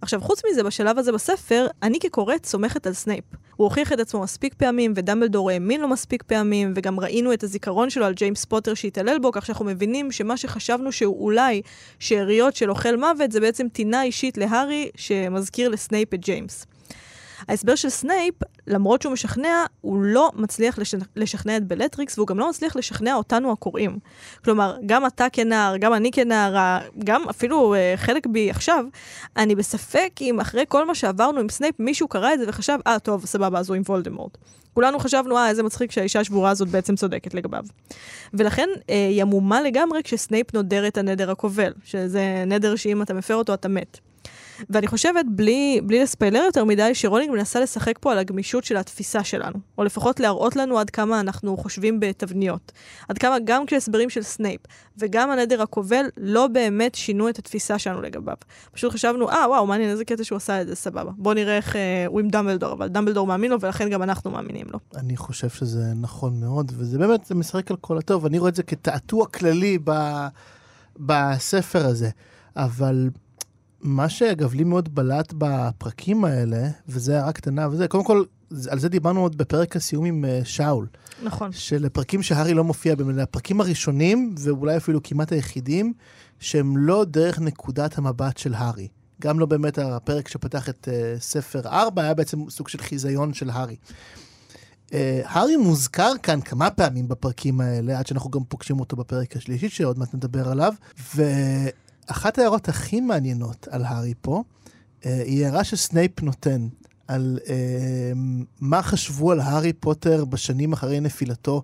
עכשיו, 0.00 0.20
חוץ 0.20 0.42
מזה, 0.50 0.62
בשלב 0.62 0.98
הזה 0.98 1.12
בספר, 1.12 1.66
אני 1.82 1.98
כקוראת 2.00 2.46
סומכת 2.46 2.86
על 2.86 2.92
סנייפ. 2.92 3.24
הוא 3.56 3.64
הוכיח 3.64 3.92
את 3.92 4.00
עצמו 4.00 4.20
מספיק 4.20 4.54
פעמים, 4.54 4.92
ודמבלדור 4.96 5.50
האמין 5.50 5.80
לו 5.80 5.88
מספיק 5.88 6.22
פעמים, 6.22 6.72
וגם 6.76 7.00
ראינו 7.00 7.32
את 7.32 7.42
הזיכרון 7.42 7.90
שלו 7.90 8.04
על 8.04 8.14
ג'יימס 8.14 8.44
פוטר 8.44 8.74
שהתעלל 8.74 9.18
בו, 9.18 9.32
כך 9.32 9.46
שאנחנו 9.46 9.64
מבינים 9.64 10.12
שמה 10.12 10.36
שחשבנו 10.36 10.92
שהוא 10.92 11.24
אולי 11.24 11.62
שאריות 11.98 12.56
של 12.56 12.70
אוכל 12.70 12.96
מוות, 12.96 13.32
זה 13.32 13.40
בעצם 13.40 13.68
טינה 13.68 14.02
אישית 14.02 14.38
להארי 14.38 14.90
שמזכיר 14.96 15.68
לסנייפ 15.68 16.14
את 16.14 16.20
ג'יימס. 16.20 16.66
ההסבר 17.48 17.74
של 17.74 17.88
סנייפ, 17.88 18.34
למרות 18.66 19.02
שהוא 19.02 19.12
משכנע, 19.12 19.64
הוא 19.80 20.02
לא 20.02 20.30
מצליח 20.34 20.78
לש... 20.78 20.94
לשכנע 21.16 21.56
את 21.56 21.64
בלטריקס, 21.64 22.18
והוא 22.18 22.26
גם 22.26 22.38
לא 22.38 22.50
מצליח 22.50 22.76
לשכנע 22.76 23.14
אותנו 23.14 23.52
הקוראים. 23.52 23.98
כלומר, 24.44 24.76
גם 24.86 25.06
אתה 25.06 25.26
כנער, 25.32 25.76
גם 25.76 25.94
אני 25.94 26.10
כנערה, 26.10 26.80
גם 27.04 27.28
אפילו 27.30 27.74
אה, 27.74 27.96
חלק 27.96 28.26
בי 28.26 28.50
עכשיו, 28.50 28.84
אני 29.36 29.54
בספק 29.54 30.10
אם 30.20 30.40
אחרי 30.40 30.64
כל 30.68 30.86
מה 30.86 30.94
שעברנו 30.94 31.40
עם 31.40 31.48
סנייפ, 31.48 31.74
מישהו 31.78 32.08
קרא 32.08 32.34
את 32.34 32.38
זה 32.38 32.44
וחשב, 32.48 32.78
אה, 32.86 32.96
אה, 32.96 32.98
טוב, 32.98 33.26
סבבה, 33.26 33.58
אז 33.58 33.68
הוא 33.68 33.76
עם 33.76 33.82
וולדמורט. 33.88 34.38
כולנו 34.74 34.98
חשבנו, 34.98 35.36
אה, 35.36 35.48
איזה 35.48 35.62
מצחיק 35.62 35.90
שהאישה 35.90 36.20
השבורה 36.20 36.50
הזאת 36.50 36.68
בעצם 36.68 36.96
צודקת 36.96 37.34
לגביו. 37.34 37.64
ולכן 38.34 38.68
אה, 38.90 39.06
היא 39.10 39.22
המומה 39.22 39.62
לגמרי 39.62 40.02
כשסנייפ 40.02 40.54
נודר 40.54 40.86
את 40.86 40.98
הנדר 40.98 41.30
הכובל, 41.30 41.72
שזה 41.84 42.44
נדר 42.46 42.76
שאם 42.76 43.02
אתה 43.02 43.14
מפר 43.14 43.34
אותו 43.34 43.54
אתה 43.54 43.68
מת. 43.68 43.98
ואני 44.70 44.86
חושבת, 44.86 45.24
בלי, 45.28 45.80
בלי 45.84 46.02
לספיילר 46.02 46.42
יותר 46.46 46.64
מדי, 46.64 46.94
שרולינג 46.94 47.32
מנסה 47.32 47.60
לשחק 47.60 47.98
פה 48.00 48.12
על 48.12 48.18
הגמישות 48.18 48.64
של 48.64 48.76
התפיסה 48.76 49.24
שלנו, 49.24 49.58
או 49.78 49.84
לפחות 49.84 50.20
להראות 50.20 50.56
לנו 50.56 50.78
עד 50.78 50.90
כמה 50.90 51.20
אנחנו 51.20 51.56
חושבים 51.56 52.00
בתבניות. 52.00 52.72
עד 53.08 53.18
כמה 53.18 53.36
גם 53.44 53.66
כשהסברים 53.66 54.10
של 54.10 54.22
סנייפ 54.22 54.60
וגם 54.98 55.30
הנדר 55.30 55.62
הכובל 55.62 56.04
לא 56.16 56.46
באמת 56.46 56.94
שינו 56.94 57.28
את 57.28 57.38
התפיסה 57.38 57.78
שלנו 57.78 58.02
לגביו. 58.02 58.36
פשוט 58.72 58.92
חשבנו, 58.92 59.30
אה, 59.30 59.48
וואו, 59.48 59.66
מעניין, 59.66 59.90
איזה 59.90 60.04
קטע 60.04 60.24
שהוא 60.24 60.36
עשה 60.36 60.62
את 60.62 60.66
זה, 60.66 60.74
סבבה. 60.74 61.10
בוא 61.16 61.34
נראה 61.34 61.56
איך 61.56 61.76
אה, 61.76 62.04
הוא 62.06 62.20
עם 62.20 62.28
דמבלדור, 62.28 62.72
אבל 62.72 62.88
דמבלדור 62.88 63.26
מאמין 63.26 63.50
לו, 63.50 63.60
ולכן 63.60 63.90
גם 63.90 64.02
אנחנו 64.02 64.30
מאמינים 64.30 64.66
לו. 64.72 64.78
אני 64.96 65.16
חושב 65.16 65.48
שזה 65.48 65.92
נכון 66.00 66.40
מאוד, 66.40 66.72
וזה 66.76 66.98
באמת, 66.98 67.24
זה 67.24 67.34
משחק 67.34 67.70
על 67.70 67.76
כל 67.76 67.98
הטוב. 67.98 68.26
אני 68.26 68.38
רואה 68.38 68.50
את 68.50 68.54
זה 68.54 68.62
כתעתוע 68.62 69.26
כללי 69.26 69.78
ב... 69.84 69.90
בספר 70.98 71.86
הזה. 71.86 72.10
אבל 72.56 73.10
מה 73.82 74.08
שאגב 74.08 74.54
לי 74.54 74.64
מאוד 74.64 74.94
בלט 74.94 75.34
בפרקים 75.38 76.24
האלה, 76.24 76.68
וזה 76.88 77.18
הערה 77.18 77.32
קטנה 77.32 77.68
וזה, 77.68 77.88
קודם 77.88 78.04
כל, 78.04 78.24
על 78.68 78.78
זה 78.78 78.88
דיברנו 78.88 79.20
עוד 79.20 79.38
בפרק 79.38 79.76
הסיום 79.76 80.04
עם 80.04 80.24
אה, 80.24 80.40
שאול. 80.44 80.86
נכון. 81.22 81.52
של 81.52 81.88
פרקים 81.88 82.22
שהארי 82.22 82.54
לא 82.54 82.64
מופיע 82.64 82.94
בהם, 82.94 83.18
הפרקים 83.18 83.60
הראשונים, 83.60 84.34
ואולי 84.38 84.76
אפילו 84.76 85.02
כמעט 85.02 85.32
היחידים, 85.32 85.92
שהם 86.38 86.76
לא 86.76 87.04
דרך 87.04 87.40
נקודת 87.40 87.98
המבט 87.98 88.36
של 88.36 88.54
הארי. 88.54 88.88
גם 89.20 89.38
לא 89.38 89.46
באמת 89.46 89.78
הפרק 89.78 90.28
שפתח 90.28 90.68
את 90.68 90.88
uh, 90.88 91.20
ספר 91.20 91.60
4, 91.64 92.02
היה 92.02 92.14
בעצם 92.14 92.50
סוג 92.50 92.68
של 92.68 92.78
חיזיון 92.78 93.34
של 93.34 93.50
הארי. 93.50 93.76
Uh, 94.88 94.92
הארי 95.24 95.56
מוזכר 95.56 96.12
כאן 96.22 96.40
כמה 96.40 96.70
פעמים 96.70 97.08
בפרקים 97.08 97.60
האלה, 97.60 97.98
עד 97.98 98.06
שאנחנו 98.06 98.30
גם 98.30 98.44
פוגשים 98.48 98.80
אותו 98.80 98.96
בפרק 98.96 99.36
השלישי, 99.36 99.68
שעוד 99.68 99.98
מעט 99.98 100.14
נדבר 100.14 100.48
עליו, 100.48 100.74
ואחת 102.10 102.38
ההערות 102.38 102.68
הכי 102.68 103.00
מעניינות 103.00 103.68
על 103.70 103.84
הארי 103.84 104.14
פה, 104.20 104.42
uh, 105.00 105.06
היא 105.24 105.44
הערה 105.44 105.64
שסנייפ 105.64 106.22
נותן. 106.22 106.68
על 107.08 107.38
אה, 107.48 108.12
מה 108.60 108.82
חשבו 108.82 109.32
על 109.32 109.40
הארי 109.40 109.72
פוטר 109.72 110.24
בשנים 110.24 110.72
אחרי 110.72 111.00
נפילתו 111.00 111.62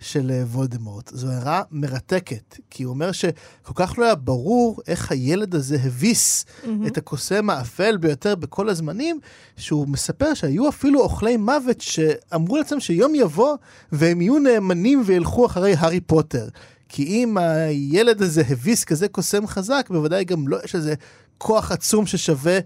של 0.00 0.30
אה, 0.30 0.42
וולדמורט. 0.42 1.10
זו 1.14 1.28
הערה 1.28 1.62
מרתקת, 1.70 2.58
כי 2.70 2.82
הוא 2.82 2.90
אומר 2.94 3.12
שכל 3.12 3.72
כך 3.74 3.98
לא 3.98 4.04
היה 4.04 4.14
ברור 4.14 4.80
איך 4.86 5.12
הילד 5.12 5.54
הזה 5.54 5.76
הביס 5.84 6.44
mm-hmm. 6.44 6.68
את 6.86 6.98
הקוסם 6.98 7.50
האפל 7.50 7.96
ביותר 7.96 8.34
בכל 8.34 8.68
הזמנים, 8.68 9.20
שהוא 9.56 9.88
מספר 9.88 10.34
שהיו 10.34 10.68
אפילו 10.68 11.00
אוכלי 11.00 11.36
מוות 11.36 11.80
שאמרו 11.80 12.56
לעצמם 12.56 12.80
שיום 12.80 13.14
יבוא 13.14 13.56
והם 13.92 14.20
יהיו 14.20 14.38
נאמנים 14.38 15.02
וילכו 15.06 15.46
אחרי 15.46 15.74
הארי 15.74 16.00
פוטר. 16.00 16.48
כי 16.88 17.04
אם 17.04 17.38
הילד 17.38 18.22
הזה 18.22 18.42
הביס 18.48 18.84
כזה 18.84 19.08
קוסם 19.08 19.46
חזק, 19.46 19.86
בוודאי 19.90 20.24
גם 20.24 20.48
לא 20.48 20.58
יש 20.64 20.74
איזה 20.74 20.94
כוח 21.38 21.72
עצום 21.72 22.06
ששווה 22.06 22.58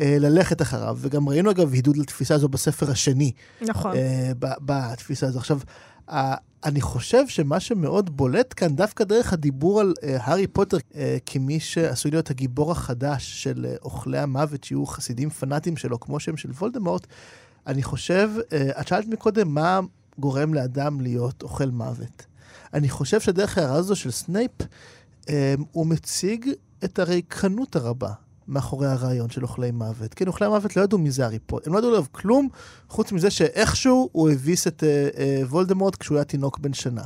אה, 0.00 0.16
ללכת 0.18 0.62
אחריו, 0.62 0.98
וגם 1.00 1.28
ראינו 1.28 1.50
אגב 1.50 1.72
עידוד 1.72 1.96
לתפיסה 1.96 2.34
הזו 2.34 2.48
בספר 2.48 2.90
השני. 2.90 3.32
נכון. 3.62 3.96
אה, 3.96 4.32
בתפיסה 4.40 5.26
הזו. 5.26 5.38
עכשיו, 5.38 5.60
אני 6.64 6.80
חושב 6.80 7.28
שמה 7.28 7.60
שמאוד 7.60 8.16
בולט 8.16 8.54
כאן, 8.56 8.76
דווקא 8.76 9.04
דרך 9.04 9.32
הדיבור 9.32 9.80
על 9.80 9.94
אה, 10.02 10.16
הארי 10.20 10.46
פוטר 10.46 10.76
כמי 11.26 11.60
שעשוי 11.60 12.10
להיות 12.10 12.30
הגיבור 12.30 12.72
החדש 12.72 13.42
של 13.42 13.66
אוכלי 13.82 14.18
המוות, 14.18 14.64
שיהיו 14.64 14.86
חסידים 14.86 15.30
פנאטים 15.30 15.76
שלו, 15.76 16.00
כמו 16.00 16.20
שהם 16.20 16.36
של 16.36 16.50
וולדמורט, 16.50 17.06
אני 17.66 17.82
חושב, 17.82 18.30
את 18.80 18.88
שאלת 18.88 19.06
מקודם, 19.06 19.54
מה 19.54 19.80
גורם 20.18 20.54
לאדם 20.54 21.00
להיות 21.00 21.42
אוכל 21.42 21.70
מוות? 21.70 22.29
אני 22.74 22.88
חושב 22.88 23.20
שדרך 23.20 23.58
ההערה 23.58 23.76
הזו 23.76 23.96
של 23.96 24.10
סנייפ, 24.10 24.50
הוא 25.72 25.86
מציג 25.86 26.50
את 26.84 26.98
הריקנות 26.98 27.76
הרבה 27.76 28.10
מאחורי 28.50 28.86
הרעיון 28.86 29.30
של 29.30 29.42
אוכלי 29.42 29.70
מוות. 29.70 30.14
כן, 30.14 30.26
אוכלי 30.26 30.48
מוות 30.48 30.76
לא 30.76 30.82
ידעו 30.82 30.98
מי 30.98 31.10
זה 31.10 31.24
הארי 31.24 31.38
פוטר. 31.38 31.70
הם 31.70 31.74
לא 31.74 31.78
ידעו 31.78 31.90
עליו 31.90 32.04
כלום, 32.12 32.48
חוץ 32.88 33.12
מזה 33.12 33.30
שאיכשהו 33.30 34.08
הוא 34.12 34.30
הביס 34.30 34.66
את 34.66 34.84
אה, 34.84 35.08
אה, 35.18 35.42
וולדמורט 35.46 35.96
כשהוא 35.96 36.16
היה 36.16 36.24
תינוק 36.24 36.58
בן 36.58 36.72
שנה. 36.72 37.02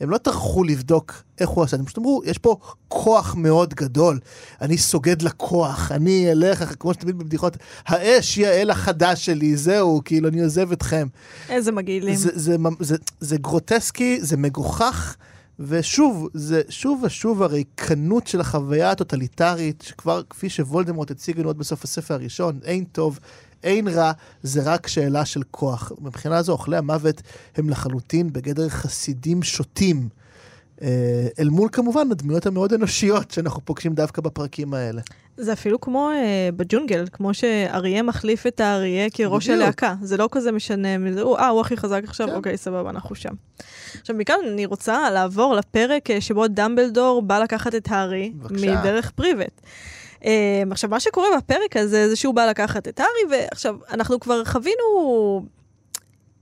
הם 0.00 0.10
לא 0.10 0.18
טרחו 0.18 0.64
לבדוק 0.64 1.22
איך 1.40 1.48
הוא 1.48 1.64
עשה, 1.64 1.76
הם 1.76 1.84
פשוט 1.84 1.98
אמרו, 1.98 2.22
יש 2.24 2.38
פה 2.38 2.56
כוח 2.88 3.34
מאוד 3.34 3.74
גדול, 3.74 4.18
אני 4.60 4.78
סוגד 4.78 5.22
לכוח, 5.22 5.92
אני 5.92 6.32
אלך, 6.32 6.74
כמו 6.80 6.94
שתמיד 6.94 7.18
בבדיחות, 7.18 7.56
האש 7.86 8.36
היא 8.36 8.46
האל 8.46 8.70
החדש 8.70 9.26
שלי, 9.26 9.56
זהו, 9.56 10.00
כאילו, 10.04 10.28
אני 10.28 10.42
עוזב 10.42 10.72
אתכם. 10.72 11.06
איזה 11.48 11.72
מגעילים. 11.72 12.14
זה, 12.14 12.30
זה, 12.34 12.56
זה, 12.56 12.56
זה, 12.80 12.96
זה 13.20 13.36
גרוטסקי, 13.36 14.18
זה 14.20 14.36
מגוחך. 14.36 15.16
ושוב, 15.58 16.28
זה 16.34 16.62
שוב 16.68 17.02
ושוב 17.04 17.42
הריקנות 17.42 18.26
של 18.26 18.40
החוויה 18.40 18.90
הטוטליטרית, 18.90 19.82
שכבר 19.86 20.22
כפי 20.30 20.50
שוולדמורט 20.50 21.10
הציג 21.10 21.38
לנו 21.38 21.48
עוד 21.48 21.58
בסוף 21.58 21.84
הספר 21.84 22.14
הראשון, 22.14 22.58
אין 22.64 22.84
טוב, 22.84 23.18
אין 23.64 23.88
רע, 23.88 24.12
זה 24.42 24.62
רק 24.64 24.86
שאלה 24.86 25.24
של 25.24 25.42
כוח. 25.50 25.92
מבחינה 26.00 26.42
זו, 26.42 26.52
אוכלי 26.52 26.76
המוות 26.76 27.22
הם 27.56 27.70
לחלוטין 27.70 28.32
בגדר 28.32 28.68
חסידים 28.68 29.42
שוטים. 29.42 30.08
אה, 30.82 31.26
אל 31.38 31.48
מול 31.48 31.68
כמובן 31.72 32.10
הדמויות 32.10 32.46
המאוד 32.46 32.72
אנושיות 32.72 33.30
שאנחנו 33.30 33.64
פוגשים 33.64 33.94
דווקא 33.94 34.22
בפרקים 34.22 34.74
האלה. 34.74 35.00
זה 35.36 35.52
אפילו 35.52 35.80
כמו 35.80 36.10
אה, 36.10 36.48
בג'ונגל, 36.56 37.04
כמו 37.12 37.34
שאריה 37.34 38.02
מחליף 38.02 38.46
את 38.46 38.60
האריה 38.60 39.10
כראש 39.10 39.48
בדיוק. 39.48 39.62
הלהקה. 39.62 39.94
זה 40.02 40.16
לא 40.16 40.28
כזה 40.32 40.52
משנה, 40.52 40.88
אה, 40.88 41.48
הוא 41.48 41.60
הכי 41.60 41.76
חזק 41.76 42.00
עכשיו, 42.04 42.28
כן. 42.28 42.34
אוקיי, 42.34 42.56
סבבה, 42.56 42.90
אנחנו 42.90 43.14
שם. 43.14 43.34
עכשיו, 44.00 44.16
מכאן 44.16 44.34
אני 44.52 44.66
רוצה 44.66 45.10
לעבור 45.10 45.54
לפרק 45.54 46.10
אה, 46.10 46.20
שבו 46.20 46.48
דמבלדור 46.48 47.22
בא 47.22 47.38
לקחת 47.38 47.74
את 47.74 47.88
הארי 47.90 48.32
מדרך 48.50 49.10
פריבט. 49.10 49.60
Um, 50.24 50.26
עכשיו, 50.70 50.90
מה 50.90 51.00
שקורה 51.00 51.28
בפרק 51.36 51.76
הזה, 51.76 52.08
זה 52.08 52.16
שהוא 52.16 52.34
בא 52.34 52.46
לקחת 52.46 52.88
את 52.88 53.00
הארי, 53.00 53.36
ועכשיו, 53.44 53.76
אנחנו 53.90 54.20
כבר 54.20 54.44
חווינו 54.44 55.46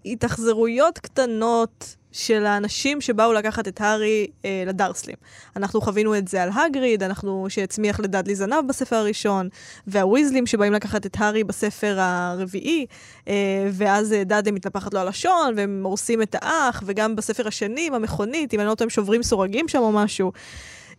התאכזרויות 0.04 0.98
קטנות 0.98 1.96
של 2.12 2.46
האנשים 2.46 3.00
שבאו 3.00 3.32
לקחת 3.32 3.68
את 3.68 3.80
הארי 3.80 4.26
אה, 4.44 4.64
לדרסלים. 4.66 5.16
אנחנו 5.56 5.80
חווינו 5.80 6.18
את 6.18 6.28
זה 6.28 6.42
על 6.42 6.50
הגריד, 6.54 7.02
אנחנו, 7.02 7.46
שהצמיח 7.48 8.00
לדאדלי 8.00 8.34
זנב 8.34 8.68
בספר 8.68 8.96
הראשון, 8.96 9.48
והוויזלים 9.86 10.46
שבאים 10.46 10.72
לקחת 10.72 11.06
את 11.06 11.16
הארי 11.18 11.44
בספר 11.44 11.96
הרביעי, 11.98 12.86
אה, 13.28 13.34
ואז 13.72 14.12
אה, 14.12 14.24
דאדלי 14.24 14.50
מתנפחת 14.50 14.94
לו 14.94 15.00
על 15.00 15.08
השון, 15.08 15.54
והם 15.56 15.82
הורסים 15.84 16.22
את 16.22 16.36
האח, 16.42 16.82
וגם 16.86 17.16
בספר 17.16 17.48
השני 17.48 17.86
עם 17.86 17.94
המכונית, 17.94 18.54
אם 18.54 18.60
אני 18.60 18.66
לא 18.66 18.70
יודעת, 18.70 18.82
הם 18.82 18.90
שוברים 18.90 19.22
סורגים 19.22 19.68
שם 19.68 19.78
או 19.78 19.92
משהו. 19.92 20.32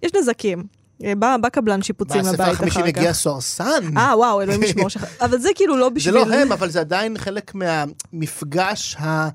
יש 0.04 0.12
נזקים. 0.14 0.83
אה, 1.04 1.16
בא, 1.16 1.38
בא 1.42 1.50
קבלן 1.50 1.82
שיפוצים 1.82 2.22
לבית 2.22 2.34
אחר 2.34 2.38
כך. 2.38 2.50
בספר 2.50 2.52
החמישי 2.52 2.82
מגיע 2.84 3.14
סוהרסן. 3.14 3.98
אה, 3.98 4.18
וואו, 4.18 4.42
אלוהים 4.42 4.64
ישמור 4.64 4.90
שלך. 4.90 5.06
אבל 5.26 5.40
זה 5.40 5.50
כאילו 5.56 5.78
לא 5.78 5.90
בשביל... 5.90 6.14
זה 6.14 6.20
לא 6.30 6.36
הם, 6.36 6.52
אבל 6.52 6.70
זה 6.70 6.80
עדיין 6.80 7.18
חלק 7.18 7.56
מהמפגש 7.56 8.96
ה... 9.00 9.30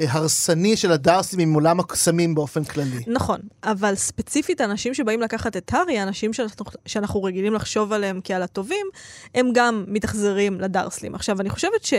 הרסני 0.00 0.76
של 0.76 0.92
הדרסים 0.92 1.40
עם 1.40 1.54
עולם 1.54 1.80
הקסמים 1.80 2.34
באופן 2.34 2.64
כללי. 2.64 3.04
נכון, 3.06 3.40
אבל 3.64 3.94
ספציפית 3.94 4.60
אנשים 4.60 4.94
שבאים 4.94 5.20
לקחת 5.20 5.56
את 5.56 5.74
הארי, 5.74 5.98
האנשים 5.98 6.32
שאנחנו, 6.32 6.64
שאנחנו 6.86 7.22
רגילים 7.22 7.54
לחשוב 7.54 7.92
עליהם 7.92 8.20
כעל 8.24 8.42
הטובים, 8.42 8.86
הם 9.34 9.50
גם 9.54 9.84
מתאכזרים 9.88 10.60
לדרסלים. 10.60 11.14
עכשיו, 11.14 11.40
אני 11.40 11.50
חושבת 11.50 11.84
ש... 11.84 11.94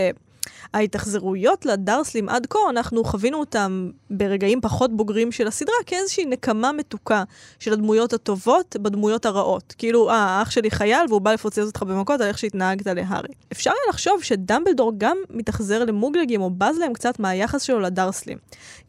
ההתאכזרויות 0.74 1.66
לדרסלים 1.66 2.30
עד 2.30 2.48
כה, 2.50 2.60
אנחנו 2.70 3.04
חווינו 3.04 3.40
אותם 3.40 3.90
ברגעים 4.10 4.62
פחות 4.62 4.98
בוגרים 4.98 5.32
של 5.32 5.48
הסדרה 5.48 5.76
כאיזושהי 5.86 6.26
נקמה 6.26 6.72
מתוקה 6.72 7.24
של 7.60 7.74
הדמויות 7.74 8.14
הטובות 8.14 8.76
בדמויות 8.82 9.26
הרעות. 9.26 9.76
כאילו, 9.78 10.10
אה, 10.10 10.16
האח 10.16 10.52
שלי 10.52 10.72
חייל 10.72 11.06
והוא 11.10 11.22
בא 11.22 11.34
לפוצץ 11.34 11.60
אותך 11.60 11.84
במכות 11.84 12.22
על 12.22 12.28
איך 12.28 12.38
שהתנהגת 12.38 12.88
להארי. 12.88 13.34
אפשר 13.52 13.70
היה 13.70 13.90
לחשוב 13.90 14.24
שדמבלדור 14.24 14.94
גם 14.98 15.18
מתאכזר 15.30 15.86
למוגלגים 15.86 16.42
או 16.42 16.50
בז 16.50 16.78
להם 16.80 16.94
קצת 16.94 17.20
מהיחס 17.20 17.62
שלו 17.62 17.80
לדרסלים. 17.80 18.38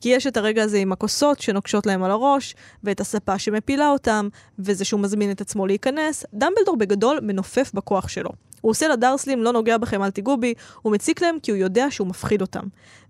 כי 0.00 0.08
יש 0.08 0.26
את 0.26 0.36
הרגע 0.36 0.62
הזה 0.62 0.78
עם 0.78 0.92
הכוסות 0.92 1.40
שנוקשות 1.40 1.86
להם 1.86 2.02
על 2.02 2.10
הראש, 2.10 2.54
ואת 2.84 3.00
הספה 3.00 3.38
שמפילה 3.38 3.88
אותם, 3.88 4.28
וזה 4.58 4.84
שהוא 4.84 5.00
מזמין 5.00 5.30
את 5.30 5.40
עצמו 5.40 5.66
להיכנס. 5.66 6.24
דמבלדור 6.34 6.76
בגדול 6.76 7.18
מנופף 7.22 7.70
בכוח 7.74 8.08
שלו. 8.08 8.30
הוא 8.60 8.70
עושה 8.70 8.88
לדרסלים, 8.88 9.42
לא 9.42 9.52
נוגע 9.52 9.78
בכם, 9.78 10.02
אל 10.02 10.10
תיגעו 10.10 10.36
בי, 10.36 10.54
הוא 10.82 10.92
מציק 10.92 11.22
להם 11.22 11.36
כי 11.42 11.50
הוא 11.50 11.58
יודע 11.58 11.90
שהוא 11.90 12.08
מפחיד 12.08 12.40
אותם, 12.40 12.62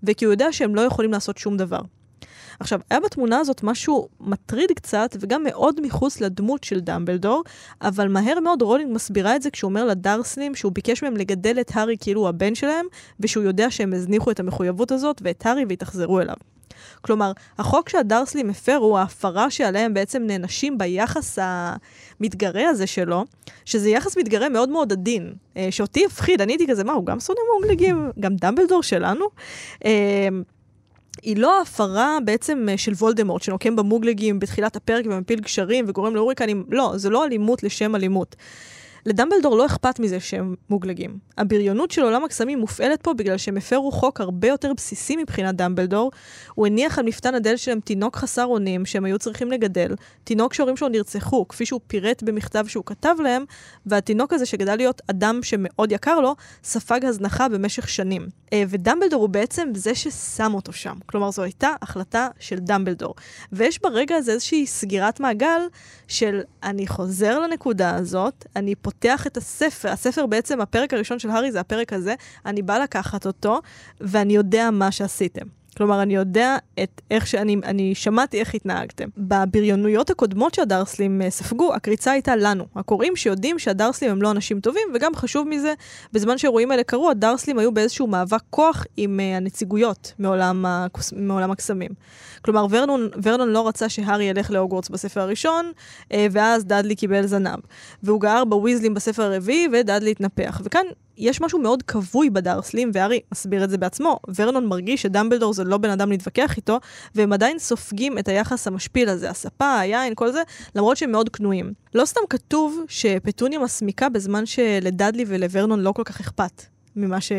וכי 0.02 0.24
הוא 0.24 0.32
יודע 0.32 0.52
שהם 0.52 0.74
לא 0.74 0.80
יכולים 0.80 1.12
לעשות 1.12 1.38
שום 1.38 1.56
דבר. 1.56 1.80
עכשיו, 2.60 2.80
היה 2.90 3.00
בתמונה 3.00 3.38
הזאת 3.38 3.62
משהו 3.62 4.08
מטריד 4.20 4.72
קצת, 4.72 5.16
וגם 5.20 5.42
מאוד 5.44 5.80
מחוץ 5.82 6.20
לדמות 6.20 6.64
של 6.64 6.80
דמבלדור, 6.80 7.44
אבל 7.82 8.08
מהר 8.08 8.40
מאוד 8.40 8.62
רולינג 8.62 8.94
מסבירה 8.94 9.36
את 9.36 9.42
זה 9.42 9.50
כשהוא 9.50 9.68
אומר 9.68 9.84
לדרסלים 9.84 10.54
שהוא 10.54 10.72
ביקש 10.72 11.02
מהם 11.02 11.16
לגדל 11.16 11.60
את 11.60 11.70
הארי 11.74 11.96
כאילו 12.00 12.20
הוא 12.20 12.28
הבן 12.28 12.54
שלהם, 12.54 12.86
ושהוא 13.20 13.44
יודע 13.44 13.70
שהם 13.70 13.92
הזניחו 13.92 14.30
את 14.30 14.40
המחויבות 14.40 14.92
הזאת 14.92 15.22
ואת 15.24 15.46
הארי 15.46 15.64
והתאכזרו 15.68 16.20
אליו. 16.20 16.36
כלומר, 17.02 17.32
החוק 17.58 17.88
שהדרסלים 17.88 18.50
הפרו, 18.50 18.98
ההפרה 18.98 19.50
שעליהם 19.50 19.94
בעצם 19.94 20.22
נענשים 20.22 20.78
ביחס 20.78 21.38
המתגרה 21.40 22.68
הזה 22.68 22.86
שלו, 22.86 23.24
שזה 23.64 23.90
יחס 23.90 24.16
מתגרה 24.16 24.48
מאוד 24.48 24.68
מאוד 24.68 24.92
עדין, 24.92 25.32
אה, 25.56 25.68
שאותי 25.70 26.04
הפחיד, 26.06 26.40
אני 26.40 26.52
הייתי 26.52 26.66
כזה, 26.66 26.84
מה, 26.84 26.92
הוא 26.92 27.06
גם 27.06 27.20
שונא 27.20 27.40
מוגלגים? 27.60 28.10
גם 28.20 28.36
דמבלדור 28.36 28.82
שלנו? 28.82 29.24
אה, 29.84 30.28
היא 31.22 31.36
לא 31.36 31.58
ההפרה 31.58 32.18
בעצם 32.24 32.66
אה, 32.68 32.78
של 32.78 32.92
וולדמורט, 32.92 33.42
שנוקם 33.42 33.76
במוגלגים 33.76 34.38
בתחילת 34.38 34.76
הפרק 34.76 35.04
ומפיל 35.08 35.40
גשרים 35.40 35.84
וגורם 35.88 36.14
להוריקנים, 36.14 36.64
לא, 36.68 36.92
זה 36.96 37.10
לא 37.10 37.24
אלימות 37.24 37.62
לשם 37.62 37.96
אלימות. 37.96 38.36
לדמבלדור 39.06 39.56
לא 39.56 39.66
אכפת 39.66 40.00
מזה 40.00 40.20
שהם 40.20 40.54
מוגלגים. 40.70 41.18
הבריונות 41.38 41.90
של 41.90 42.02
עולם 42.02 42.24
הקסמים 42.24 42.58
מופעלת 42.58 43.02
פה 43.02 43.14
בגלל 43.14 43.36
שהם 43.36 43.56
הפרו 43.56 43.92
חוק 43.92 44.20
הרבה 44.20 44.48
יותר 44.48 44.72
בסיסי 44.76 45.16
מבחינת 45.16 45.56
דמבלדור. 45.56 46.10
הוא 46.54 46.66
הניח 46.66 46.98
על 46.98 47.04
מפתן 47.04 47.34
הדלת 47.34 47.58
שלהם 47.58 47.80
תינוק 47.80 48.16
חסר 48.16 48.44
אונים 48.44 48.86
שהם 48.86 49.04
היו 49.04 49.18
צריכים 49.18 49.50
לגדל, 49.50 49.94
תינוק 50.24 50.54
שההורים 50.54 50.76
שלו 50.76 50.88
נרצחו, 50.88 51.48
כפי 51.48 51.66
שהוא 51.66 51.80
פירט 51.86 52.22
במכתב 52.22 52.64
שהוא 52.68 52.84
כתב 52.86 53.16
להם, 53.22 53.44
והתינוק 53.86 54.32
הזה 54.32 54.46
שגדל 54.46 54.76
להיות 54.76 55.02
אדם 55.10 55.40
שמאוד 55.42 55.92
יקר 55.92 56.20
לו, 56.20 56.34
ספג 56.64 57.04
הזנחה 57.04 57.48
במשך 57.48 57.88
שנים. 57.88 58.28
אה, 58.52 58.62
ודמבלדור 58.68 59.20
הוא 59.20 59.28
בעצם 59.28 59.68
זה 59.74 59.94
ששם 59.94 60.54
אותו 60.54 60.72
שם. 60.72 60.96
כלומר, 61.06 61.30
זו 61.30 61.42
הייתה 61.42 61.70
החלטה 61.82 62.28
של 62.40 62.58
דמבלדור. 62.58 63.14
ויש 63.52 63.82
ברגע 63.82 64.16
הזה 64.16 64.32
איזושהי 64.32 64.66
סגירת 64.66 65.20
מעגל 65.20 65.60
של 66.08 66.40
אני 66.62 66.86
חוזר 66.86 67.38
לנקודה 67.40 67.94
הזאת, 67.94 68.46
אני 68.56 68.74
פותח 68.74 68.89
את 69.26 69.36
הספר, 69.36 69.88
הספר 69.88 70.26
בעצם, 70.26 70.60
הפרק 70.60 70.94
הראשון 70.94 71.18
של 71.18 71.30
הארי 71.30 71.52
זה 71.52 71.60
הפרק 71.60 71.92
הזה, 71.92 72.14
אני 72.46 72.62
בא 72.62 72.78
לקחת 72.78 73.26
אותו, 73.26 73.60
ואני 74.00 74.32
יודע 74.32 74.70
מה 74.70 74.92
שעשיתם. 74.92 75.59
כלומר, 75.76 76.02
אני 76.02 76.14
יודע 76.14 76.56
את 76.82 77.00
איך 77.10 77.26
שאני, 77.26 77.56
אני 77.64 77.94
שמעתי 77.94 78.40
איך 78.40 78.54
התנהגתם. 78.54 79.08
בבריונויות 79.18 80.10
הקודמות 80.10 80.54
שהדרסלים 80.54 81.22
אה, 81.22 81.30
ספגו, 81.30 81.74
הקריצה 81.74 82.12
הייתה 82.12 82.36
לנו, 82.36 82.64
הקוראים 82.76 83.16
שיודעים 83.16 83.58
שהדרסלים 83.58 84.10
הם 84.10 84.22
לא 84.22 84.30
אנשים 84.30 84.60
טובים, 84.60 84.88
וגם 84.94 85.14
חשוב 85.16 85.48
מזה, 85.48 85.74
בזמן 86.12 86.38
שהאירועים 86.38 86.70
האלה 86.70 86.82
קרו, 86.82 87.10
הדרסלים 87.10 87.58
היו 87.58 87.72
באיזשהו 87.72 88.06
מאבק 88.06 88.40
כוח 88.50 88.86
עם 88.96 89.20
uh, 89.20 89.36
הנציגויות 89.36 90.12
מעולם, 90.18 90.64
הקוס, 90.66 91.12
מעולם 91.16 91.50
הקסמים. 91.50 91.90
כלומר, 92.42 92.66
ורנון, 92.70 93.08
ורנון 93.22 93.48
לא 93.48 93.68
רצה 93.68 93.88
שהארי 93.88 94.24
ילך 94.24 94.50
להוגוורטס 94.50 94.88
בספר 94.88 95.20
הראשון, 95.20 95.72
uh, 96.02 96.14
ואז 96.30 96.64
דאדלי 96.64 96.94
קיבל 96.94 97.26
זנב. 97.26 97.58
והוא 98.02 98.20
גר 98.20 98.44
בוויזלים 98.44 98.94
בספר 98.94 99.22
הרביעי, 99.22 99.68
ודאדלי 99.72 100.10
התנפח. 100.10 100.60
וכאן 100.64 100.84
יש 101.20 101.40
משהו 101.40 101.58
מאוד 101.58 101.82
כבוי 101.82 102.30
בדרסלים, 102.30 102.90
והארי 102.94 103.20
מסביר 103.32 103.64
את 103.64 103.70
זה 103.70 103.78
בעצמו. 103.78 104.18
ורנון 104.36 104.66
מרגיש 104.66 105.02
שדמבלדור 105.02 105.52
זה 105.52 105.64
לא 105.64 105.78
בן 105.78 105.90
אדם 105.90 106.10
להתווכח 106.10 106.56
איתו, 106.56 106.78
והם 107.14 107.32
עדיין 107.32 107.58
סופגים 107.58 108.18
את 108.18 108.28
היחס 108.28 108.66
המשפיל 108.66 109.08
הזה, 109.08 109.30
הספה, 109.30 109.78
היין, 109.78 110.14
כל 110.14 110.32
זה, 110.32 110.42
למרות 110.74 110.96
שהם 110.96 111.12
מאוד 111.12 111.28
כנועים. 111.28 111.72
לא 111.94 112.04
סתם 112.04 112.20
כתוב 112.30 112.84
שפטוניה 112.88 113.58
מסמיקה 113.58 114.08
בזמן 114.08 114.46
שלדדלי 114.46 115.24
ולוורנון 115.26 115.80
לא 115.80 115.92
כל 115.92 116.04
כך 116.04 116.20
אכפת. 116.20 116.79
ממה, 116.96 117.20
ש... 117.20 117.32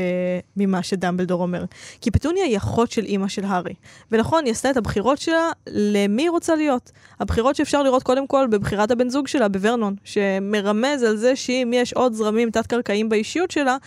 ממה 0.58 0.84
שדמבלדור 0.84 1.41
אומר. 1.41 1.66
כי 2.02 2.12
פטוניה 2.12 2.45
היא 2.45 2.58
אחות 2.58 2.91
של 2.91 3.06
אימא 3.06 3.28
של 3.28 3.45
הארי. 3.45 3.74
ונכון, 4.12 4.45
היא 4.45 4.52
עשתה 4.52 4.72
את 4.72 4.78
הבחירות 4.78 5.18
שלה 5.18 5.49
למי 5.68 6.22
היא 6.22 6.30
רוצה 6.30 6.56
להיות. 6.56 6.91
הבחירות 7.20 7.56
שאפשר 7.56 7.84
לראות 7.84 8.04
קודם 8.04 8.28
כל 8.28 8.47
בבחירת 8.52 8.91
הבן 8.91 9.10
זוג 9.10 9.28
שלה, 9.28 9.47
בוורנון, 9.47 9.95
שמרמז 10.04 11.04
על 11.04 11.18
זה 11.18 11.36
שאם 11.36 11.72
יש 11.76 11.93
עוד 11.93 12.14
זרמים 12.14 12.52
תת-קרקעיים 12.52 13.10
באישיות 13.10 13.52
שלה, 13.52 13.78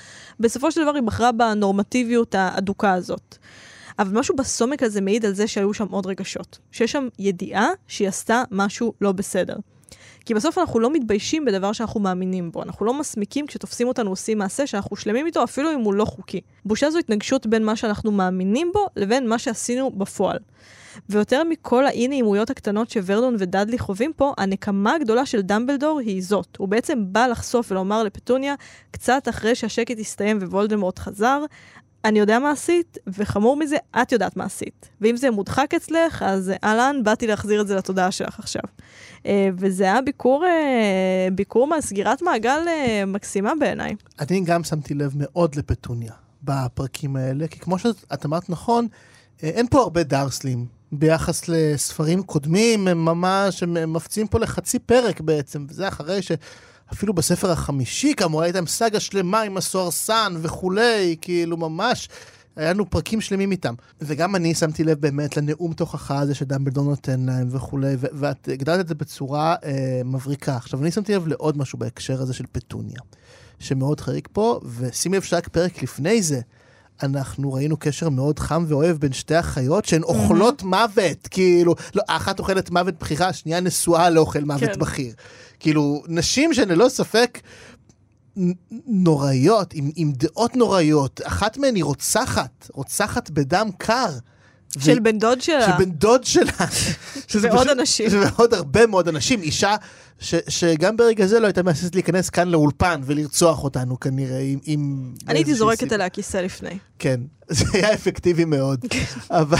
בסופו 0.40 0.70
של 0.72 0.82
דבר 0.82 0.94
היא 0.94 1.02
בחרה 1.02 1.32
בנורמטיביות 1.32 2.34
האדוקה 2.34 2.92
הזאת. 2.92 3.36
אבל 3.98 4.18
משהו 4.18 4.36
בסומק 4.36 4.82
הזה 4.82 5.00
מעיד 5.00 5.24
על 5.24 5.32
זה 5.32 5.46
שהיו 5.46 5.74
שם 5.74 5.86
עוד 5.90 6.06
רגשות. 6.06 6.58
שיש 6.72 6.92
שם 6.92 7.08
ידיעה 7.18 7.68
שהיא 7.86 8.08
עשתה 8.08 8.42
משהו 8.50 8.92
לא 9.00 9.12
בסדר. 9.12 9.56
כי 10.24 10.34
בסוף 10.34 10.58
אנחנו 10.58 10.80
לא 10.80 10.92
מתביישים 10.92 11.44
בדבר 11.44 11.72
שאנחנו 11.72 12.00
מאמינים 12.00 12.52
בו. 12.52 12.62
אנחנו 12.62 12.86
לא 12.86 12.94
מסמיקים 12.94 13.46
כשתופסים 13.46 13.88
אותנו 13.88 14.10
עושים 14.10 14.38
מעשה 14.38 14.66
שאנחנו 14.66 14.96
שלמים 14.96 15.26
איתו, 15.26 15.44
אפילו 15.44 15.72
אם 15.72 15.80
הוא 15.80 15.94
לא 15.94 16.04
חוקי. 16.04 16.40
בושה 16.64 16.90
זו 16.90 16.98
התנגשות 16.98 17.46
בין 17.46 17.64
מה 17.64 17.76
שאנחנו 17.76 18.12
מאמינים 18.12 18.70
בו 18.74 18.86
לבין 18.96 19.28
מה 19.28 19.38
שעשינו 19.38 19.90
בפועל. 19.90 20.38
ויותר 21.08 21.42
מכל 21.44 21.86
האי-נעימויות 21.86 22.50
הקטנות 22.50 22.90
שוורנון 22.90 23.36
ודאדלי 23.38 23.78
חווים 23.78 24.12
פה, 24.16 24.32
הנקמה 24.38 24.94
הגדולה 24.94 25.26
של 25.26 25.40
דמבלדור 25.40 26.00
היא 26.00 26.22
זאת. 26.22 26.56
הוא 26.56 26.68
בעצם 26.68 27.04
בא 27.06 27.26
לחשוף 27.26 27.72
ולומר 27.72 28.02
לפטוניה, 28.02 28.54
קצת 28.90 29.28
אחרי 29.28 29.54
שהשקט 29.54 29.98
הסתיים 29.98 30.38
ווולדמורט 30.38 30.98
חזר, 30.98 31.44
אני 32.04 32.18
יודע 32.18 32.38
מה 32.38 32.50
עשית, 32.50 32.98
וחמור 33.06 33.56
מזה, 33.56 33.76
את 34.02 34.12
יודעת 34.12 34.36
מה 34.36 34.44
עשית. 34.44 34.88
ואם 35.00 35.16
זה 35.16 35.30
מודחק 35.30 35.74
אצלך, 35.76 36.22
אז 36.22 36.52
אהלן, 36.64 36.96
באתי 37.04 37.26
להחזיר 37.26 37.60
את 37.60 37.66
זה 37.66 37.76
לתודעה 37.76 38.10
שלך 38.10 38.38
עכשיו. 38.38 38.62
אה, 39.26 39.48
וזה 39.58 39.84
היה 39.84 40.00
ביקור, 40.02 40.44
אה, 40.44 41.28
ביקור 41.32 41.66
מהסגירת 41.66 42.22
מעגל 42.22 42.60
אה, 42.68 43.04
מקסימה 43.06 43.52
בעיניי. 43.60 43.94
אני 44.20 44.40
גם 44.44 44.64
שמתי 44.64 44.94
לב 44.94 45.12
מאוד 45.16 45.54
לפטוניה 45.54 46.12
בפרקים 46.42 47.16
האלה, 47.16 47.48
כי 47.48 47.58
כמו 47.58 47.78
שאת 47.78 48.26
אמרת 48.26 48.50
נכון, 48.50 48.86
אין 49.42 49.66
פה 49.68 49.80
הרבה 49.80 50.02
דארסלים. 50.02 50.66
ביחס 50.92 51.48
לספרים 51.48 52.22
קודמים, 52.22 52.88
הם 52.88 53.04
ממש, 53.04 53.62
הם 53.62 53.92
מפציעים 53.92 54.26
פה 54.26 54.38
לחצי 54.38 54.78
פרק 54.78 55.20
בעצם, 55.20 55.66
וזה 55.68 55.88
אחרי 55.88 56.22
ש... 56.22 56.32
אפילו 56.92 57.14
בספר 57.14 57.50
החמישי, 57.50 58.14
כאמור, 58.16 58.42
הייתה 58.42 58.58
להם 58.58 58.66
סאגה 58.66 59.00
שלמה 59.00 59.40
עם 59.40 59.56
הסוהרסן 59.56 60.34
וכולי, 60.42 61.16
כאילו 61.20 61.56
ממש, 61.56 62.08
היה 62.56 62.72
לנו 62.72 62.90
פרקים 62.90 63.20
שלמים 63.20 63.52
איתם. 63.52 63.74
וגם 64.00 64.36
אני 64.36 64.54
שמתי 64.54 64.84
לב 64.84 65.00
באמת 65.00 65.36
לנאום 65.36 65.72
תוכחה 65.72 66.18
הזה 66.18 66.34
שדמבלדור 66.34 66.84
נותן 66.84 67.20
להם 67.20 67.48
וכולי, 67.50 67.94
ו- 67.98 68.06
ואת 68.12 68.48
הגדלת 68.52 68.80
את 68.80 68.88
זה 68.88 68.94
בצורה 68.94 69.54
אה, 69.64 70.02
מבריקה. 70.04 70.56
עכשיו, 70.56 70.82
אני 70.82 70.90
שמתי 70.90 71.14
לב 71.14 71.26
לעוד 71.26 71.58
משהו 71.58 71.78
בהקשר 71.78 72.22
הזה 72.22 72.34
של 72.34 72.44
פטוניה, 72.52 73.00
שמאוד 73.58 74.00
חריג 74.00 74.28
פה, 74.32 74.60
ושימי 74.78 75.16
לב 75.16 75.22
שרק 75.22 75.48
פרק 75.48 75.82
לפני 75.82 76.22
זה, 76.22 76.40
אנחנו 77.02 77.52
ראינו 77.52 77.76
קשר 77.76 78.08
מאוד 78.08 78.38
חם 78.38 78.64
ואוהב 78.68 78.96
בין 78.96 79.12
שתי 79.12 79.38
אחיות 79.38 79.84
שהן 79.84 80.02
אוכלות 80.02 80.62
מוות, 80.62 81.28
כאילו, 81.30 81.74
לא, 81.94 82.02
האחת 82.08 82.38
אוכלת 82.38 82.70
מוות 82.70 82.94
בכירה, 83.00 83.28
השנייה 83.28 83.60
נשואה 83.60 84.10
לאוכל 84.10 84.44
מוות 84.44 84.70
כן. 84.70 84.78
בכיר. 84.78 85.14
כאילו, 85.64 86.02
נשים 86.08 86.54
שהן 86.54 86.68
ללא 86.68 86.88
ספק 86.88 87.40
נוראיות, 88.86 89.74
עם, 89.74 89.90
עם 89.96 90.12
דעות 90.12 90.56
נוראיות, 90.56 91.20
אחת 91.24 91.58
מהן 91.58 91.74
היא 91.74 91.84
רוצחת, 91.84 92.70
רוצחת 92.72 93.30
בדם 93.30 93.68
קר. 93.78 94.10
של 94.78 94.98
ו... 95.00 95.02
בן 95.02 95.18
דוד 95.18 95.40
שלה. 95.40 95.66
של 95.66 95.84
בן 95.84 95.90
דוד 95.90 96.24
שלה. 96.24 96.52
ועוד 97.42 97.66
פשוט, 97.66 97.68
אנשים. 97.78 98.06
ועוד 98.12 98.54
הרבה 98.54 98.86
מאוד 98.86 99.08
אנשים. 99.08 99.42
אישה 99.42 99.76
ש, 100.18 100.34
שגם 100.48 100.96
ברגע 100.96 101.26
זה 101.26 101.40
לא 101.40 101.46
הייתה 101.46 101.62
מהססת 101.62 101.94
להיכנס 101.94 102.30
כאן 102.30 102.48
לאולפן 102.48 103.00
ולרצוח 103.04 103.64
אותנו 103.64 104.00
כנראה 104.00 104.40
עם... 104.40 104.58
עם 104.64 105.12
אני 105.28 105.38
הייתי 105.38 105.54
זורקת 105.54 105.92
עליה 105.92 106.08
כיסא 106.08 106.36
לפני. 106.36 106.78
כן, 106.98 107.20
זה 107.48 107.64
היה 107.72 107.94
אפקטיבי 107.94 108.44
מאוד. 108.44 108.80
אבל... 109.30 109.58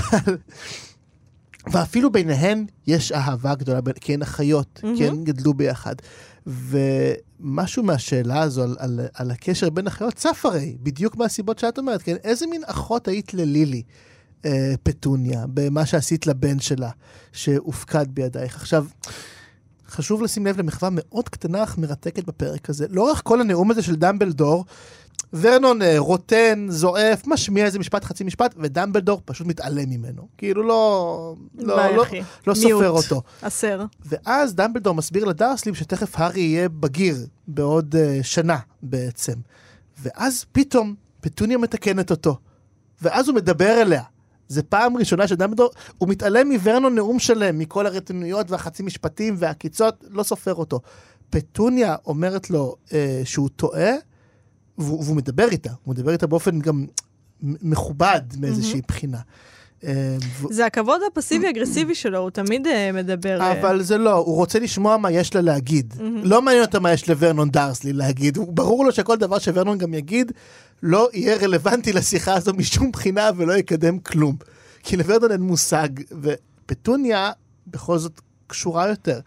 ואפילו 1.67 2.13
ביניהן 2.13 2.67
יש 2.87 3.13
אהבה 3.13 3.55
גדולה, 3.55 3.81
כי 4.01 4.15
הן 4.15 4.23
אחיות, 4.23 4.81
mm-hmm. 4.83 4.97
כי 4.97 5.07
הן 5.07 5.25
גדלו 5.25 5.55
ביחד. 5.55 5.95
ומשהו 6.47 7.83
מהשאלה 7.83 8.43
הזו 8.43 8.63
על, 8.63 8.77
על, 8.79 9.01
על 9.15 9.31
הקשר 9.31 9.71
בין 9.71 9.87
אחיות 9.87 10.15
צף 10.15 10.47
הרי, 10.47 10.77
בדיוק 10.83 11.17
מהסיבות 11.17 11.59
שאת 11.59 11.79
אומרת, 11.79 12.03
כן? 12.03 12.17
איזה 12.25 12.47
מין 12.47 12.63
אחות 12.67 13.09
היית 13.09 13.35
ללילי, 13.35 13.83
אה, 14.45 14.75
פטוניה, 14.83 15.45
במה 15.49 15.87
שעשית 15.87 16.27
לבן 16.27 16.61
שלה, 16.61 16.91
שהופקד 17.33 18.07
בידייך. 18.09 18.57
עכשיו, 18.57 18.87
חשוב 19.89 20.23
לשים 20.23 20.47
לב 20.47 20.59
למחווה 20.59 20.91
מאוד 20.93 21.29
קטנה 21.29 21.63
אך 21.63 21.79
מרתקת 21.79 22.25
בפרק 22.25 22.71
הזה. 22.71 22.87
לאורך 22.91 23.21
כל 23.25 23.41
הנאום 23.41 23.71
הזה 23.71 23.83
של 23.83 23.97
דמבלדור, 23.97 24.65
ורנון 25.41 25.83
אה, 25.83 25.95
רוטן, 25.99 26.67
זועף, 26.69 27.27
משמיע 27.27 27.65
איזה 27.65 27.79
משפט, 27.79 28.05
חצי 28.05 28.25
משפט, 28.25 28.55
ודמבלדור 28.59 29.21
פשוט 29.25 29.47
מתעלם 29.47 29.91
ממנו. 29.91 30.29
כאילו 30.39 30.63
לא... 30.63 31.35
לא, 31.59 31.97
לא, 31.97 32.05
לא 32.47 32.55
סופר 32.55 32.91
אותו. 32.91 33.23
אסר. 33.41 33.85
ואז 34.05 34.55
דמבלדור 34.55 34.95
מסביר 34.95 35.25
לדרסלים 35.25 35.75
שתכף 35.75 36.19
הארי 36.19 36.41
יהיה 36.41 36.69
בגיר 36.69 37.17
בעוד 37.49 37.95
uh, 37.95 38.23
שנה 38.23 38.59
בעצם. 38.83 39.35
ואז 40.03 40.45
פתאום 40.53 40.95
פטוניה 41.21 41.59
מתקנת 41.59 42.11
אותו. 42.11 42.39
ואז 43.03 43.29
הוא 43.29 43.37
מדבר 43.37 43.83
אליה. 43.83 44.03
זה 44.49 44.63
פעם 44.63 44.97
ראשונה 44.97 45.29
שדמבלדור, 45.29 45.71
הוא 45.99 46.09
מתעלם 46.09 46.53
מוורנון 46.53 46.95
נאום 46.95 47.19
שלם, 47.19 47.59
מכל 47.59 47.87
הרטינויות 47.87 48.51
והחצי 48.51 48.83
משפטים 48.83 49.35
והעקיצות, 49.39 50.05
לא 50.11 50.23
סופר 50.23 50.55
אותו. 50.55 50.81
פטוניה 51.31 51.97
אומרת 52.07 52.51
לו 52.51 52.77
אה, 52.93 53.23
שהוא 53.25 53.49
טועה, 53.57 53.91
והוא, 54.79 55.05
והוא 55.05 55.17
מדבר 55.17 55.49
איתה, 55.51 55.71
הוא 55.85 55.95
מדבר 55.95 56.13
איתה 56.13 56.27
באופן 56.27 56.59
גם 56.59 56.87
מכובד 57.43 58.21
מאיזושהי 58.41 58.81
mm-hmm. 58.81 58.89
בחינה. 58.89 59.19
אה, 59.87 60.17
זה 60.51 60.67
הכבוד 60.67 61.01
הפסיבי-אגרסיבי 61.13 61.95
שלו, 61.95 62.19
הוא 62.19 62.31
תמיד 62.31 62.67
אה, 62.67 62.91
מדבר... 62.93 63.41
אה, 63.41 63.61
אבל 63.61 63.83
זה 63.83 63.99
לא, 63.99 64.13
הוא 64.13 64.37
רוצה 64.37 64.59
לשמוע 64.59 64.97
מה 64.97 65.11
יש 65.11 65.35
לה 65.35 65.41
להגיד. 65.41 65.95
לא 66.23 66.43
מעניין 66.43 66.65
אותו 66.65 66.81
מה 66.81 66.93
יש 66.93 67.09
לוורנון 67.09 67.51
דארסלי 67.51 67.93
להגיד. 67.93 68.39
ברור 68.49 68.85
לו 68.85 68.93
שכל 68.93 69.17
דבר 69.17 69.39
שוורנון 69.39 69.79
גם 69.79 69.95
יגיד, 69.95 70.33
לא 70.83 71.09
יהיה 71.13 71.37
רלוונטי 71.37 71.93
לשיחה 71.93 72.35
הזו 72.35 72.53
משום 72.53 72.93
בחינה 72.93 73.31
ולא 73.37 73.53
יקדם 73.53 73.99
כלום. 73.99 74.37
כי 74.83 74.97
לוורנון 74.97 75.33
אין 75.33 75.41
מושג, 75.41 75.89
ופטוניה 76.23 77.33
בכל 77.67 77.99
זאת 77.99 78.21
קשורה 78.47 78.89
יותר. 78.89 79.21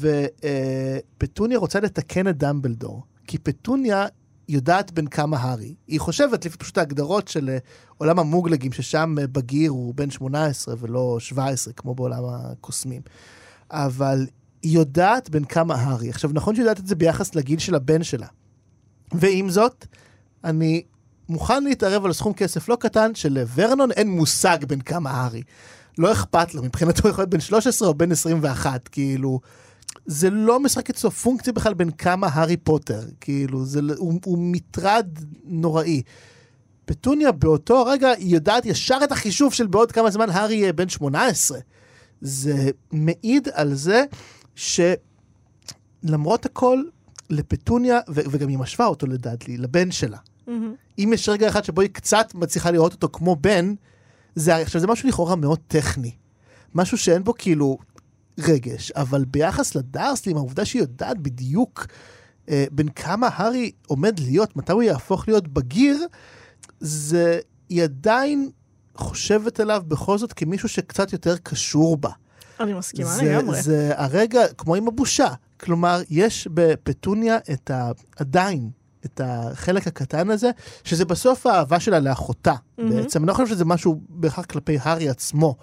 ופטוניה 0.00 1.58
רוצה 1.58 1.80
לתקן 1.80 2.28
את 2.28 2.36
דמבלדור, 2.36 3.02
כי 3.26 3.38
פטוניה 3.38 4.06
יודעת 4.48 4.92
בין 4.92 5.06
כמה 5.06 5.36
הארי. 5.36 5.74
היא 5.86 6.00
חושבת, 6.00 6.44
לפי 6.44 6.58
פשוט 6.58 6.78
ההגדרות 6.78 7.28
של 7.28 7.48
אה, 7.50 7.58
עולם 7.98 8.18
המוגלגים, 8.18 8.72
ששם 8.72 9.14
אה, 9.20 9.26
בגיר 9.26 9.70
הוא 9.70 9.94
בן 9.94 10.10
18 10.10 10.74
ולא 10.78 11.16
17, 11.20 11.72
כמו 11.74 11.94
בעולם 11.94 12.24
הקוסמים. 12.24 13.02
אבל 13.70 14.26
היא 14.62 14.78
יודעת 14.78 15.30
בין 15.30 15.44
כמה 15.44 15.74
הארי. 15.74 16.10
עכשיו, 16.10 16.30
נכון 16.34 16.54
שהיא 16.54 16.62
יודעת 16.62 16.80
את 16.80 16.86
זה 16.86 16.94
ביחס 16.94 17.34
לגיל 17.34 17.58
של 17.58 17.74
הבן 17.74 18.02
שלה. 18.02 18.26
ועם 19.12 19.50
זאת, 19.50 19.86
אני 20.44 20.82
מוכן 21.28 21.64
להתערב 21.64 22.04
על 22.04 22.12
סכום 22.12 22.32
כסף 22.32 22.68
לא 22.68 22.76
קטן 22.80 23.14
שלוורנון 23.14 23.90
אין 23.90 24.08
מושג 24.08 24.58
בין 24.68 24.80
כמה 24.80 25.10
הארי. 25.10 25.42
לא 25.98 26.12
אכפת 26.12 26.54
לו, 26.54 26.62
מבחינתו 26.62 27.08
יכול 27.08 27.22
להיות 27.22 27.30
בן 27.30 27.40
13 27.40 27.88
או 27.88 27.94
בן 27.94 28.12
21, 28.12 28.88
כאילו... 28.88 29.40
זה 30.06 30.30
לא 30.30 30.60
משחק 30.60 30.90
אצלו 30.90 31.10
פונקציה 31.10 31.52
בכלל 31.52 31.74
בין 31.74 31.90
כמה 31.90 32.26
הארי 32.32 32.56
פוטר, 32.56 33.00
כאילו, 33.20 33.64
זה, 33.64 33.80
הוא, 33.96 34.20
הוא 34.24 34.38
מטרד 34.40 35.06
נוראי. 35.44 36.02
פטוניה 36.84 37.32
באותו 37.32 37.76
הרגע 37.76 38.10
היא 38.10 38.34
יודעת 38.34 38.66
ישר 38.66 38.98
את 39.04 39.12
החישוב 39.12 39.52
של 39.52 39.66
בעוד 39.66 39.92
כמה 39.92 40.10
זמן 40.10 40.30
הארי 40.30 40.54
יהיה 40.54 40.72
בן 40.72 40.88
18. 40.88 41.58
זה 42.20 42.70
מעיד 42.92 43.48
על 43.52 43.74
זה 43.74 44.04
שלמרות 44.54 46.46
הכל, 46.46 46.82
לפטוניה, 47.30 48.00
ו- 48.08 48.20
וגם 48.30 48.48
היא 48.48 48.58
משווה 48.58 48.86
אותו 48.86 49.06
לדאדלי, 49.06 49.56
לבן 49.56 49.90
שלה. 49.90 50.18
מהמם. 50.46 50.74
אם 50.98 51.10
יש 51.14 51.28
רגע 51.28 51.48
אחד 51.48 51.64
שבו 51.64 51.80
היא 51.80 51.90
קצת 51.92 52.34
מצליחה 52.34 52.70
לראות 52.70 52.92
אותו 52.92 53.08
כמו 53.12 53.36
בן, 53.36 53.74
זה, 54.34 54.56
עכשיו 54.56 54.80
זה 54.80 54.86
משהו 54.86 55.08
לכאורה 55.08 55.36
מאוד 55.36 55.58
טכני. 55.68 56.10
משהו 56.74 56.98
שאין 56.98 57.24
בו 57.24 57.34
כאילו 57.38 57.78
רגש, 58.38 58.90
אבל 58.90 59.24
ביחס 59.24 59.74
לדרסלים, 59.74 60.36
העובדה 60.36 60.64
שהיא 60.64 60.82
יודעת 60.82 61.18
בדיוק 61.18 61.86
אה, 62.48 62.64
בין 62.72 62.88
כמה 62.88 63.28
הארי 63.32 63.70
עומד 63.86 64.20
להיות, 64.20 64.56
מתי 64.56 64.72
הוא 64.72 64.82
יהפוך 64.82 65.28
להיות 65.28 65.48
בגיר, 65.48 66.06
זה, 66.80 67.40
היא 67.68 67.82
עדיין 67.82 68.50
חושבת 68.96 69.60
עליו 69.60 69.82
בכל 69.88 70.18
זאת 70.18 70.32
כמישהו 70.32 70.68
שקצת 70.68 71.12
יותר 71.12 71.36
קשור 71.36 71.96
בה. 71.96 72.10
אני 72.60 72.74
מסכימה 72.74 73.10
זה, 73.10 73.22
לגמרי. 73.24 73.62
זה 73.62 73.92
הרגע, 73.96 74.40
כמו 74.58 74.74
עם 74.74 74.88
הבושה. 74.88 75.28
כלומר, 75.60 76.02
יש 76.10 76.48
בפטוניה 76.54 77.38
את 77.52 77.70
ה... 77.70 77.90
עדיין 78.16 78.70
את 79.04 79.20
החלק 79.24 79.86
הקטן 79.86 80.30
הזה, 80.30 80.50
שזה 80.84 81.04
בסוף 81.04 81.46
האהבה 81.46 81.80
שלה 81.80 82.00
לאחותה. 82.00 82.54
מהמם. 82.78 82.90
בעצם, 82.96 83.20
אני 83.20 83.28
לא 83.28 83.32
חושב 83.34 83.46
שזה 83.54 83.64
משהו 83.64 84.00
בהכרח 84.08 84.44
כלפי 84.44 84.78
הארי 84.82 85.08
עצמו. 85.08 85.56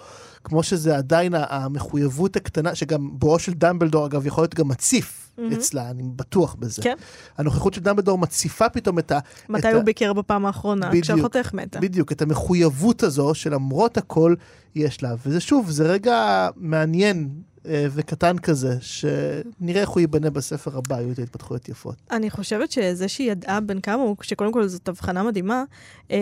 כמו 0.44 0.64
שזה 0.64 0.98
עדיין 0.98 1.34
המחויבות 1.38 2.36
הקטנה, 2.36 2.76
שגם 2.76 3.10
בואו 3.14 3.40
של 3.40 3.54
דמבלדור, 3.54 4.06
אגב, 4.06 4.26
יכול 4.26 4.42
להיות 4.44 4.56
גם 4.56 4.68
מציף 4.68 5.32
מהמם. 5.38 5.52
אצלה, 5.54 5.90
אני 5.90 6.04
בטוח 6.16 6.56
בזה. 6.60 6.82
כן. 6.82 6.96
הנוכחות 7.38 7.74
של 7.74 7.82
דמבלדור 7.82 8.18
מציפה 8.18 8.70
פתאום 8.70 9.00
את 9.00 9.12
ה... 9.12 9.20
מתי 9.50 9.70
את 9.70 9.74
הוא 9.74 9.82
ה- 9.82 9.84
ביקר 9.84 10.14
בפעם 10.14 10.46
האחרונה? 10.46 10.90
בדיוק. 10.90 11.04
כשאחותך 11.04 11.54
מתה. 11.54 11.80
בדיוק, 11.80 12.12
את 12.12 12.22
המחויבות 12.22 13.04
הזו 13.04 13.34
שלמרות 13.34 13.98
הכל 13.98 14.36
יש 14.76 15.04
לה. 15.04 15.16
וזה 15.26 15.40
שוב, 15.40 15.70
זה 15.72 15.84
רגע 15.88 16.50
מעניין 16.56 17.30
וקטן 17.66 18.38
כזה, 18.38 18.78
שנראה 18.82 19.82
איך 19.82 19.90
הוא 19.90 20.00
ייבנה 20.00 20.30
בספר 20.30 20.78
הבא, 20.78 20.96
יהיו 21.02 21.12
את 21.12 21.20
ההתפתחויות 21.20 21.70
יפות. 21.70 21.96
אני 22.12 22.30
חושבת 22.30 22.72
שזה 22.72 23.08
שהיא 23.08 23.32
ידעה 23.32 23.60
בן 23.60 23.80
כמה 23.82 24.04
הוא, 24.04 24.16
שקודם 24.22 24.52
כל 24.52 24.68
זאת 24.68 24.88
הבחנה 24.88 25.24
מדהימה, 25.24 25.64
אה, 26.12 26.18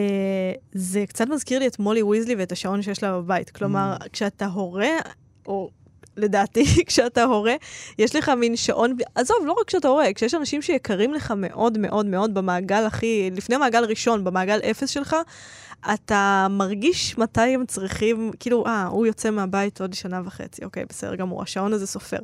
זה 0.71 1.03
קצת 1.07 1.27
מזכיר 1.27 1.59
לי 1.59 1.67
את 1.67 1.79
מולי 1.79 2.03
ויזלי 2.03 2.35
ואת 2.35 2.51
השעון 2.51 2.81
שיש 2.81 3.03
לה 3.03 3.17
בבית. 3.17 3.49
כלומר, 3.49 3.95
כשאתה 4.13 4.45
הורה, 4.45 4.89
או 5.47 5.69
לדעתי, 6.17 6.65
כשאתה 6.87 7.23
הורה, 7.23 7.55
יש 7.99 8.15
לך 8.15 8.29
מין 8.29 8.55
שעון, 8.55 8.97
עזוב, 9.15 9.37
לא 9.45 9.51
רק 9.51 9.67
כשאתה 9.67 9.87
הורה, 9.87 10.13
כשיש 10.13 10.33
אנשים 10.33 10.61
שיקרים 10.61 11.13
לך 11.13 11.33
מאוד 11.37 11.77
מאוד 11.77 12.05
מאוד 12.05 12.33
במעגל 12.33 12.85
הכי, 12.85 13.29
לפני 13.35 13.55
המעגל 13.55 13.83
הראשון, 13.83 14.23
במעגל 14.23 14.59
אפס 14.71 14.89
שלך, 14.89 15.15
אתה 15.93 16.47
מרגיש 16.49 17.17
מתי 17.17 17.41
הם 17.41 17.65
צריכים, 17.65 18.31
כאילו, 18.39 18.65
אה, 18.65 18.85
הוא 18.85 19.05
יוצא 19.05 19.29
מהבית 19.29 19.81
עוד 19.81 19.93
שנה 19.93 20.21
וחצי, 20.25 20.65
אוקיי, 20.65 20.85
בסדר 20.89 21.15
גמור, 21.15 21.41
השעון 21.41 21.73
הזה 21.73 21.87
סופר. 21.87 22.17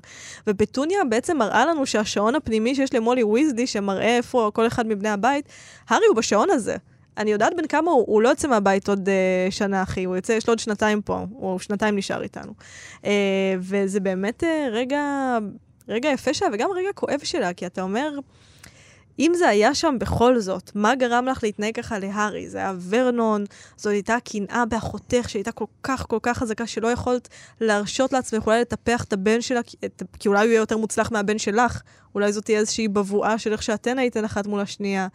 ופטוניה 0.47 0.99
בעצם 1.09 1.37
מראה 1.37 1.65
לנו 1.65 1.85
שהשעון 1.85 2.35
הפנימי 2.35 2.75
שיש 2.75 2.93
למולי 2.93 3.23
ויזלי, 3.23 3.67
שמראה 3.67 4.17
איפה 4.17 4.51
כל 4.53 4.67
אחד 4.67 4.87
מבני 4.87 5.09
הבית, 5.09 5.49
הארי 5.89 6.05
הוא 6.05 6.15
בשעון 6.15 6.49
הזה. 6.49 6.75
אני 7.17 7.31
יודעת 7.31 7.55
בין 7.55 7.67
כמה 7.67 7.91
הוא, 7.91 8.03
הוא 8.07 8.21
לא 8.21 8.29
יוצא 8.29 8.47
מהבית 8.47 8.89
עוד 8.89 9.09
uh, 9.09 9.51
שנה, 9.51 9.83
אחי, 9.83 10.03
הוא 10.03 10.15
יוצא, 10.15 10.33
יש 10.33 10.47
לו 10.47 10.51
עוד 10.51 10.59
שנתיים 10.59 11.01
פה, 11.01 11.25
הוא 11.29 11.59
שנתיים 11.59 11.95
נשאר 11.95 12.23
איתנו. 12.23 12.53
Uh, 13.01 13.05
וזה 13.59 13.99
באמת 13.99 14.43
uh, 14.43 14.71
רגע, 14.71 15.37
רגע 15.89 16.09
יפה 16.09 16.33
שלה, 16.33 16.47
וגם 16.53 16.69
רגע 16.75 16.89
כואב 16.95 17.19
שלה, 17.23 17.53
כי 17.53 17.65
אתה 17.65 17.81
אומר, 17.81 18.09
אם 19.19 19.31
זה 19.35 19.47
היה 19.47 19.75
שם 19.75 19.95
בכל 19.99 20.39
זאת, 20.39 20.71
מה 20.75 20.95
גרם 20.95 21.25
לך 21.25 21.43
להתנהג 21.43 21.75
ככה 21.75 21.99
להארי? 21.99 22.49
זה 22.49 22.57
היה 22.57 22.73
ורנון, 22.89 23.45
זאת 23.77 23.91
הייתה 23.91 24.17
קנאה 24.23 24.65
באחותך 24.65 25.29
שהייתה 25.29 25.51
כל 25.51 25.65
כך 25.83 26.05
כל 26.07 26.19
כך 26.21 26.37
חזקה 26.37 26.67
שלא 26.67 26.87
יכולת 26.87 27.27
להרשות 27.61 28.13
לעצמך 28.13 28.47
אולי 28.47 28.61
לטפח 28.61 29.03
את 29.03 29.13
הבן 29.13 29.41
שלה, 29.41 29.61
כי 30.19 30.27
אולי 30.27 30.39
הוא 30.39 30.47
יהיה 30.47 30.57
יותר 30.57 30.77
מוצלח 30.77 31.11
מהבן 31.11 31.37
שלך, 31.37 31.81
אולי 32.15 32.33
זאת 32.33 32.45
תהיה 32.45 32.59
איזושהי 32.59 32.87
בבואה 32.87 33.37
של 33.37 33.51
איך 33.51 33.63
שאתן 33.63 33.99
הייתן 33.99 34.25
אחת 34.25 34.47
מול 34.47 34.59
השנייה. 34.59 35.07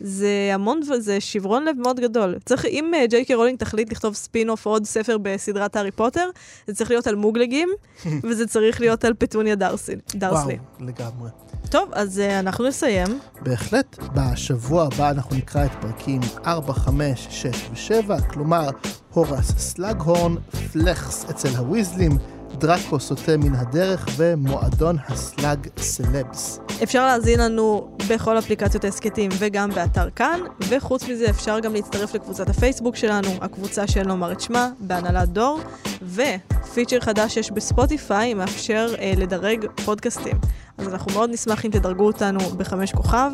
זה 0.00 0.50
המון, 0.54 0.80
זה 0.98 1.20
שברון 1.20 1.64
לב 1.64 1.76
מאוד 1.78 2.00
גדול. 2.00 2.34
צריך, 2.44 2.64
אם 2.64 2.94
אה, 2.94 3.06
ג'יי 3.06 3.24
קיי 3.24 3.36
רולינג 3.36 3.58
תחליט 3.58 3.92
לכתוב 3.92 4.14
ספין-אוף 4.14 4.66
או 4.66 4.70
עוד 4.70 4.84
ספר 4.84 5.18
בסדרת 5.18 5.76
הארי 5.76 5.90
פוטר, 5.90 6.30
זה 6.66 6.74
צריך 6.74 6.90
להיות 6.90 7.06
על 7.06 7.14
מוגלגים, 7.14 7.68
וזה 8.28 8.46
צריך 8.46 8.80
להיות 8.80 9.04
על 9.04 9.14
פטוניה 9.18 9.54
דרסי, 9.54 9.92
דרסלי. 10.14 10.58
וואו, 10.78 10.88
לגמרי. 10.88 11.30
טוב, 11.70 11.88
אז 11.92 12.18
אה, 12.18 12.38
אנחנו 12.38 12.68
נסיים. 12.68 13.18
בהחלט, 13.40 13.98
בשבוע 14.14 14.84
הבא 14.84 15.10
אנחנו 15.10 15.36
נקרא 15.36 15.64
את 15.64 15.70
פרקים 15.80 16.20
4, 16.46 16.72
5, 16.72 17.26
6 17.30 17.90
ו-7, 17.90 18.22
כלומר, 18.22 18.68
הוראס 19.12 19.52
סלאגהורן, 19.58 20.34
פלכס 20.72 21.24
אצל 21.30 21.48
הוויזלים, 21.48 22.18
דראקו 22.54 23.00
סוטה 23.00 23.36
מן 23.36 23.54
הדרך 23.54 24.06
ומועדון 24.16 24.96
הסלאג 25.08 25.68
סלבס. 25.78 26.60
אפשר 26.82 27.06
להזין 27.06 27.40
לנו 27.40 27.96
בכל 28.08 28.38
אפליקציות 28.38 28.84
ההסכתים 28.84 29.30
וגם 29.38 29.70
באתר 29.70 30.10
כאן, 30.10 30.40
וחוץ 30.68 31.08
מזה 31.08 31.30
אפשר 31.30 31.60
גם 31.60 31.72
להצטרף 31.74 32.14
לקבוצת 32.14 32.48
הפייסבוק 32.48 32.96
שלנו, 32.96 33.28
הקבוצה 33.40 33.86
שאין 33.86 34.06
לומר 34.06 34.32
את 34.32 34.40
שמה, 34.40 34.70
בהנהלת 34.78 35.28
דור, 35.28 35.60
ופיצ'ר 36.02 37.00
חדש 37.00 37.34
שיש 37.34 37.50
בספוטיפיי 37.50 38.34
מאפשר 38.34 38.94
אה, 38.98 39.12
לדרג 39.16 39.66
פודקאסטים. 39.84 40.38
אז 40.78 40.88
אנחנו 40.88 41.12
מאוד 41.12 41.30
נשמח 41.30 41.64
אם 41.64 41.70
תדרגו 41.70 42.06
אותנו 42.06 42.38
בחמש 42.38 42.92
כוכב. 42.92 43.30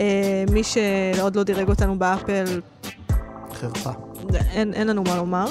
אה, 0.00 0.44
מי 0.52 0.62
שעוד 0.64 1.36
לא 1.36 1.42
דירג 1.42 1.68
אותנו 1.68 1.98
באפל, 1.98 2.60
חרפה. 3.54 3.90
אין, 4.34 4.74
אין 4.74 4.86
לנו 4.86 5.02
מה 5.02 5.16
לומר. 5.16 5.46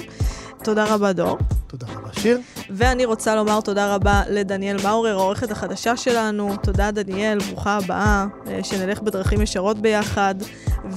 תודה 0.64 0.93
רבה, 0.93 1.14
דור. 1.14 1.38
תודה 1.70 1.88
רבה, 1.93 2.09
שיר. 2.13 2.39
ואני 2.70 3.05
רוצה 3.05 3.36
לומר 3.36 3.61
תודה 3.61 3.95
רבה 3.95 4.22
לדניאל 4.30 4.78
מאורר, 4.84 5.20
העורכת 5.20 5.51
החדשה 5.51 5.97
שלנו. 5.97 6.55
תודה, 6.63 6.91
דניאל, 6.91 7.39
ברוכה 7.39 7.78
הבאה, 7.78 8.26
אה, 8.47 8.59
שנלך 8.63 9.01
בדרכים 9.01 9.41
ישרות 9.41 9.78
ביחד. 9.82 10.36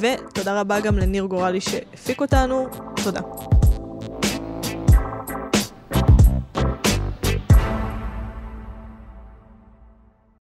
ותודה 0.00 0.60
רבה 0.60 0.80
גם 0.80 0.98
לניר 0.98 1.24
גורלי 1.24 1.60
שהפיק 1.60 2.20
אותנו. 2.20 2.66
תודה. 3.04 3.20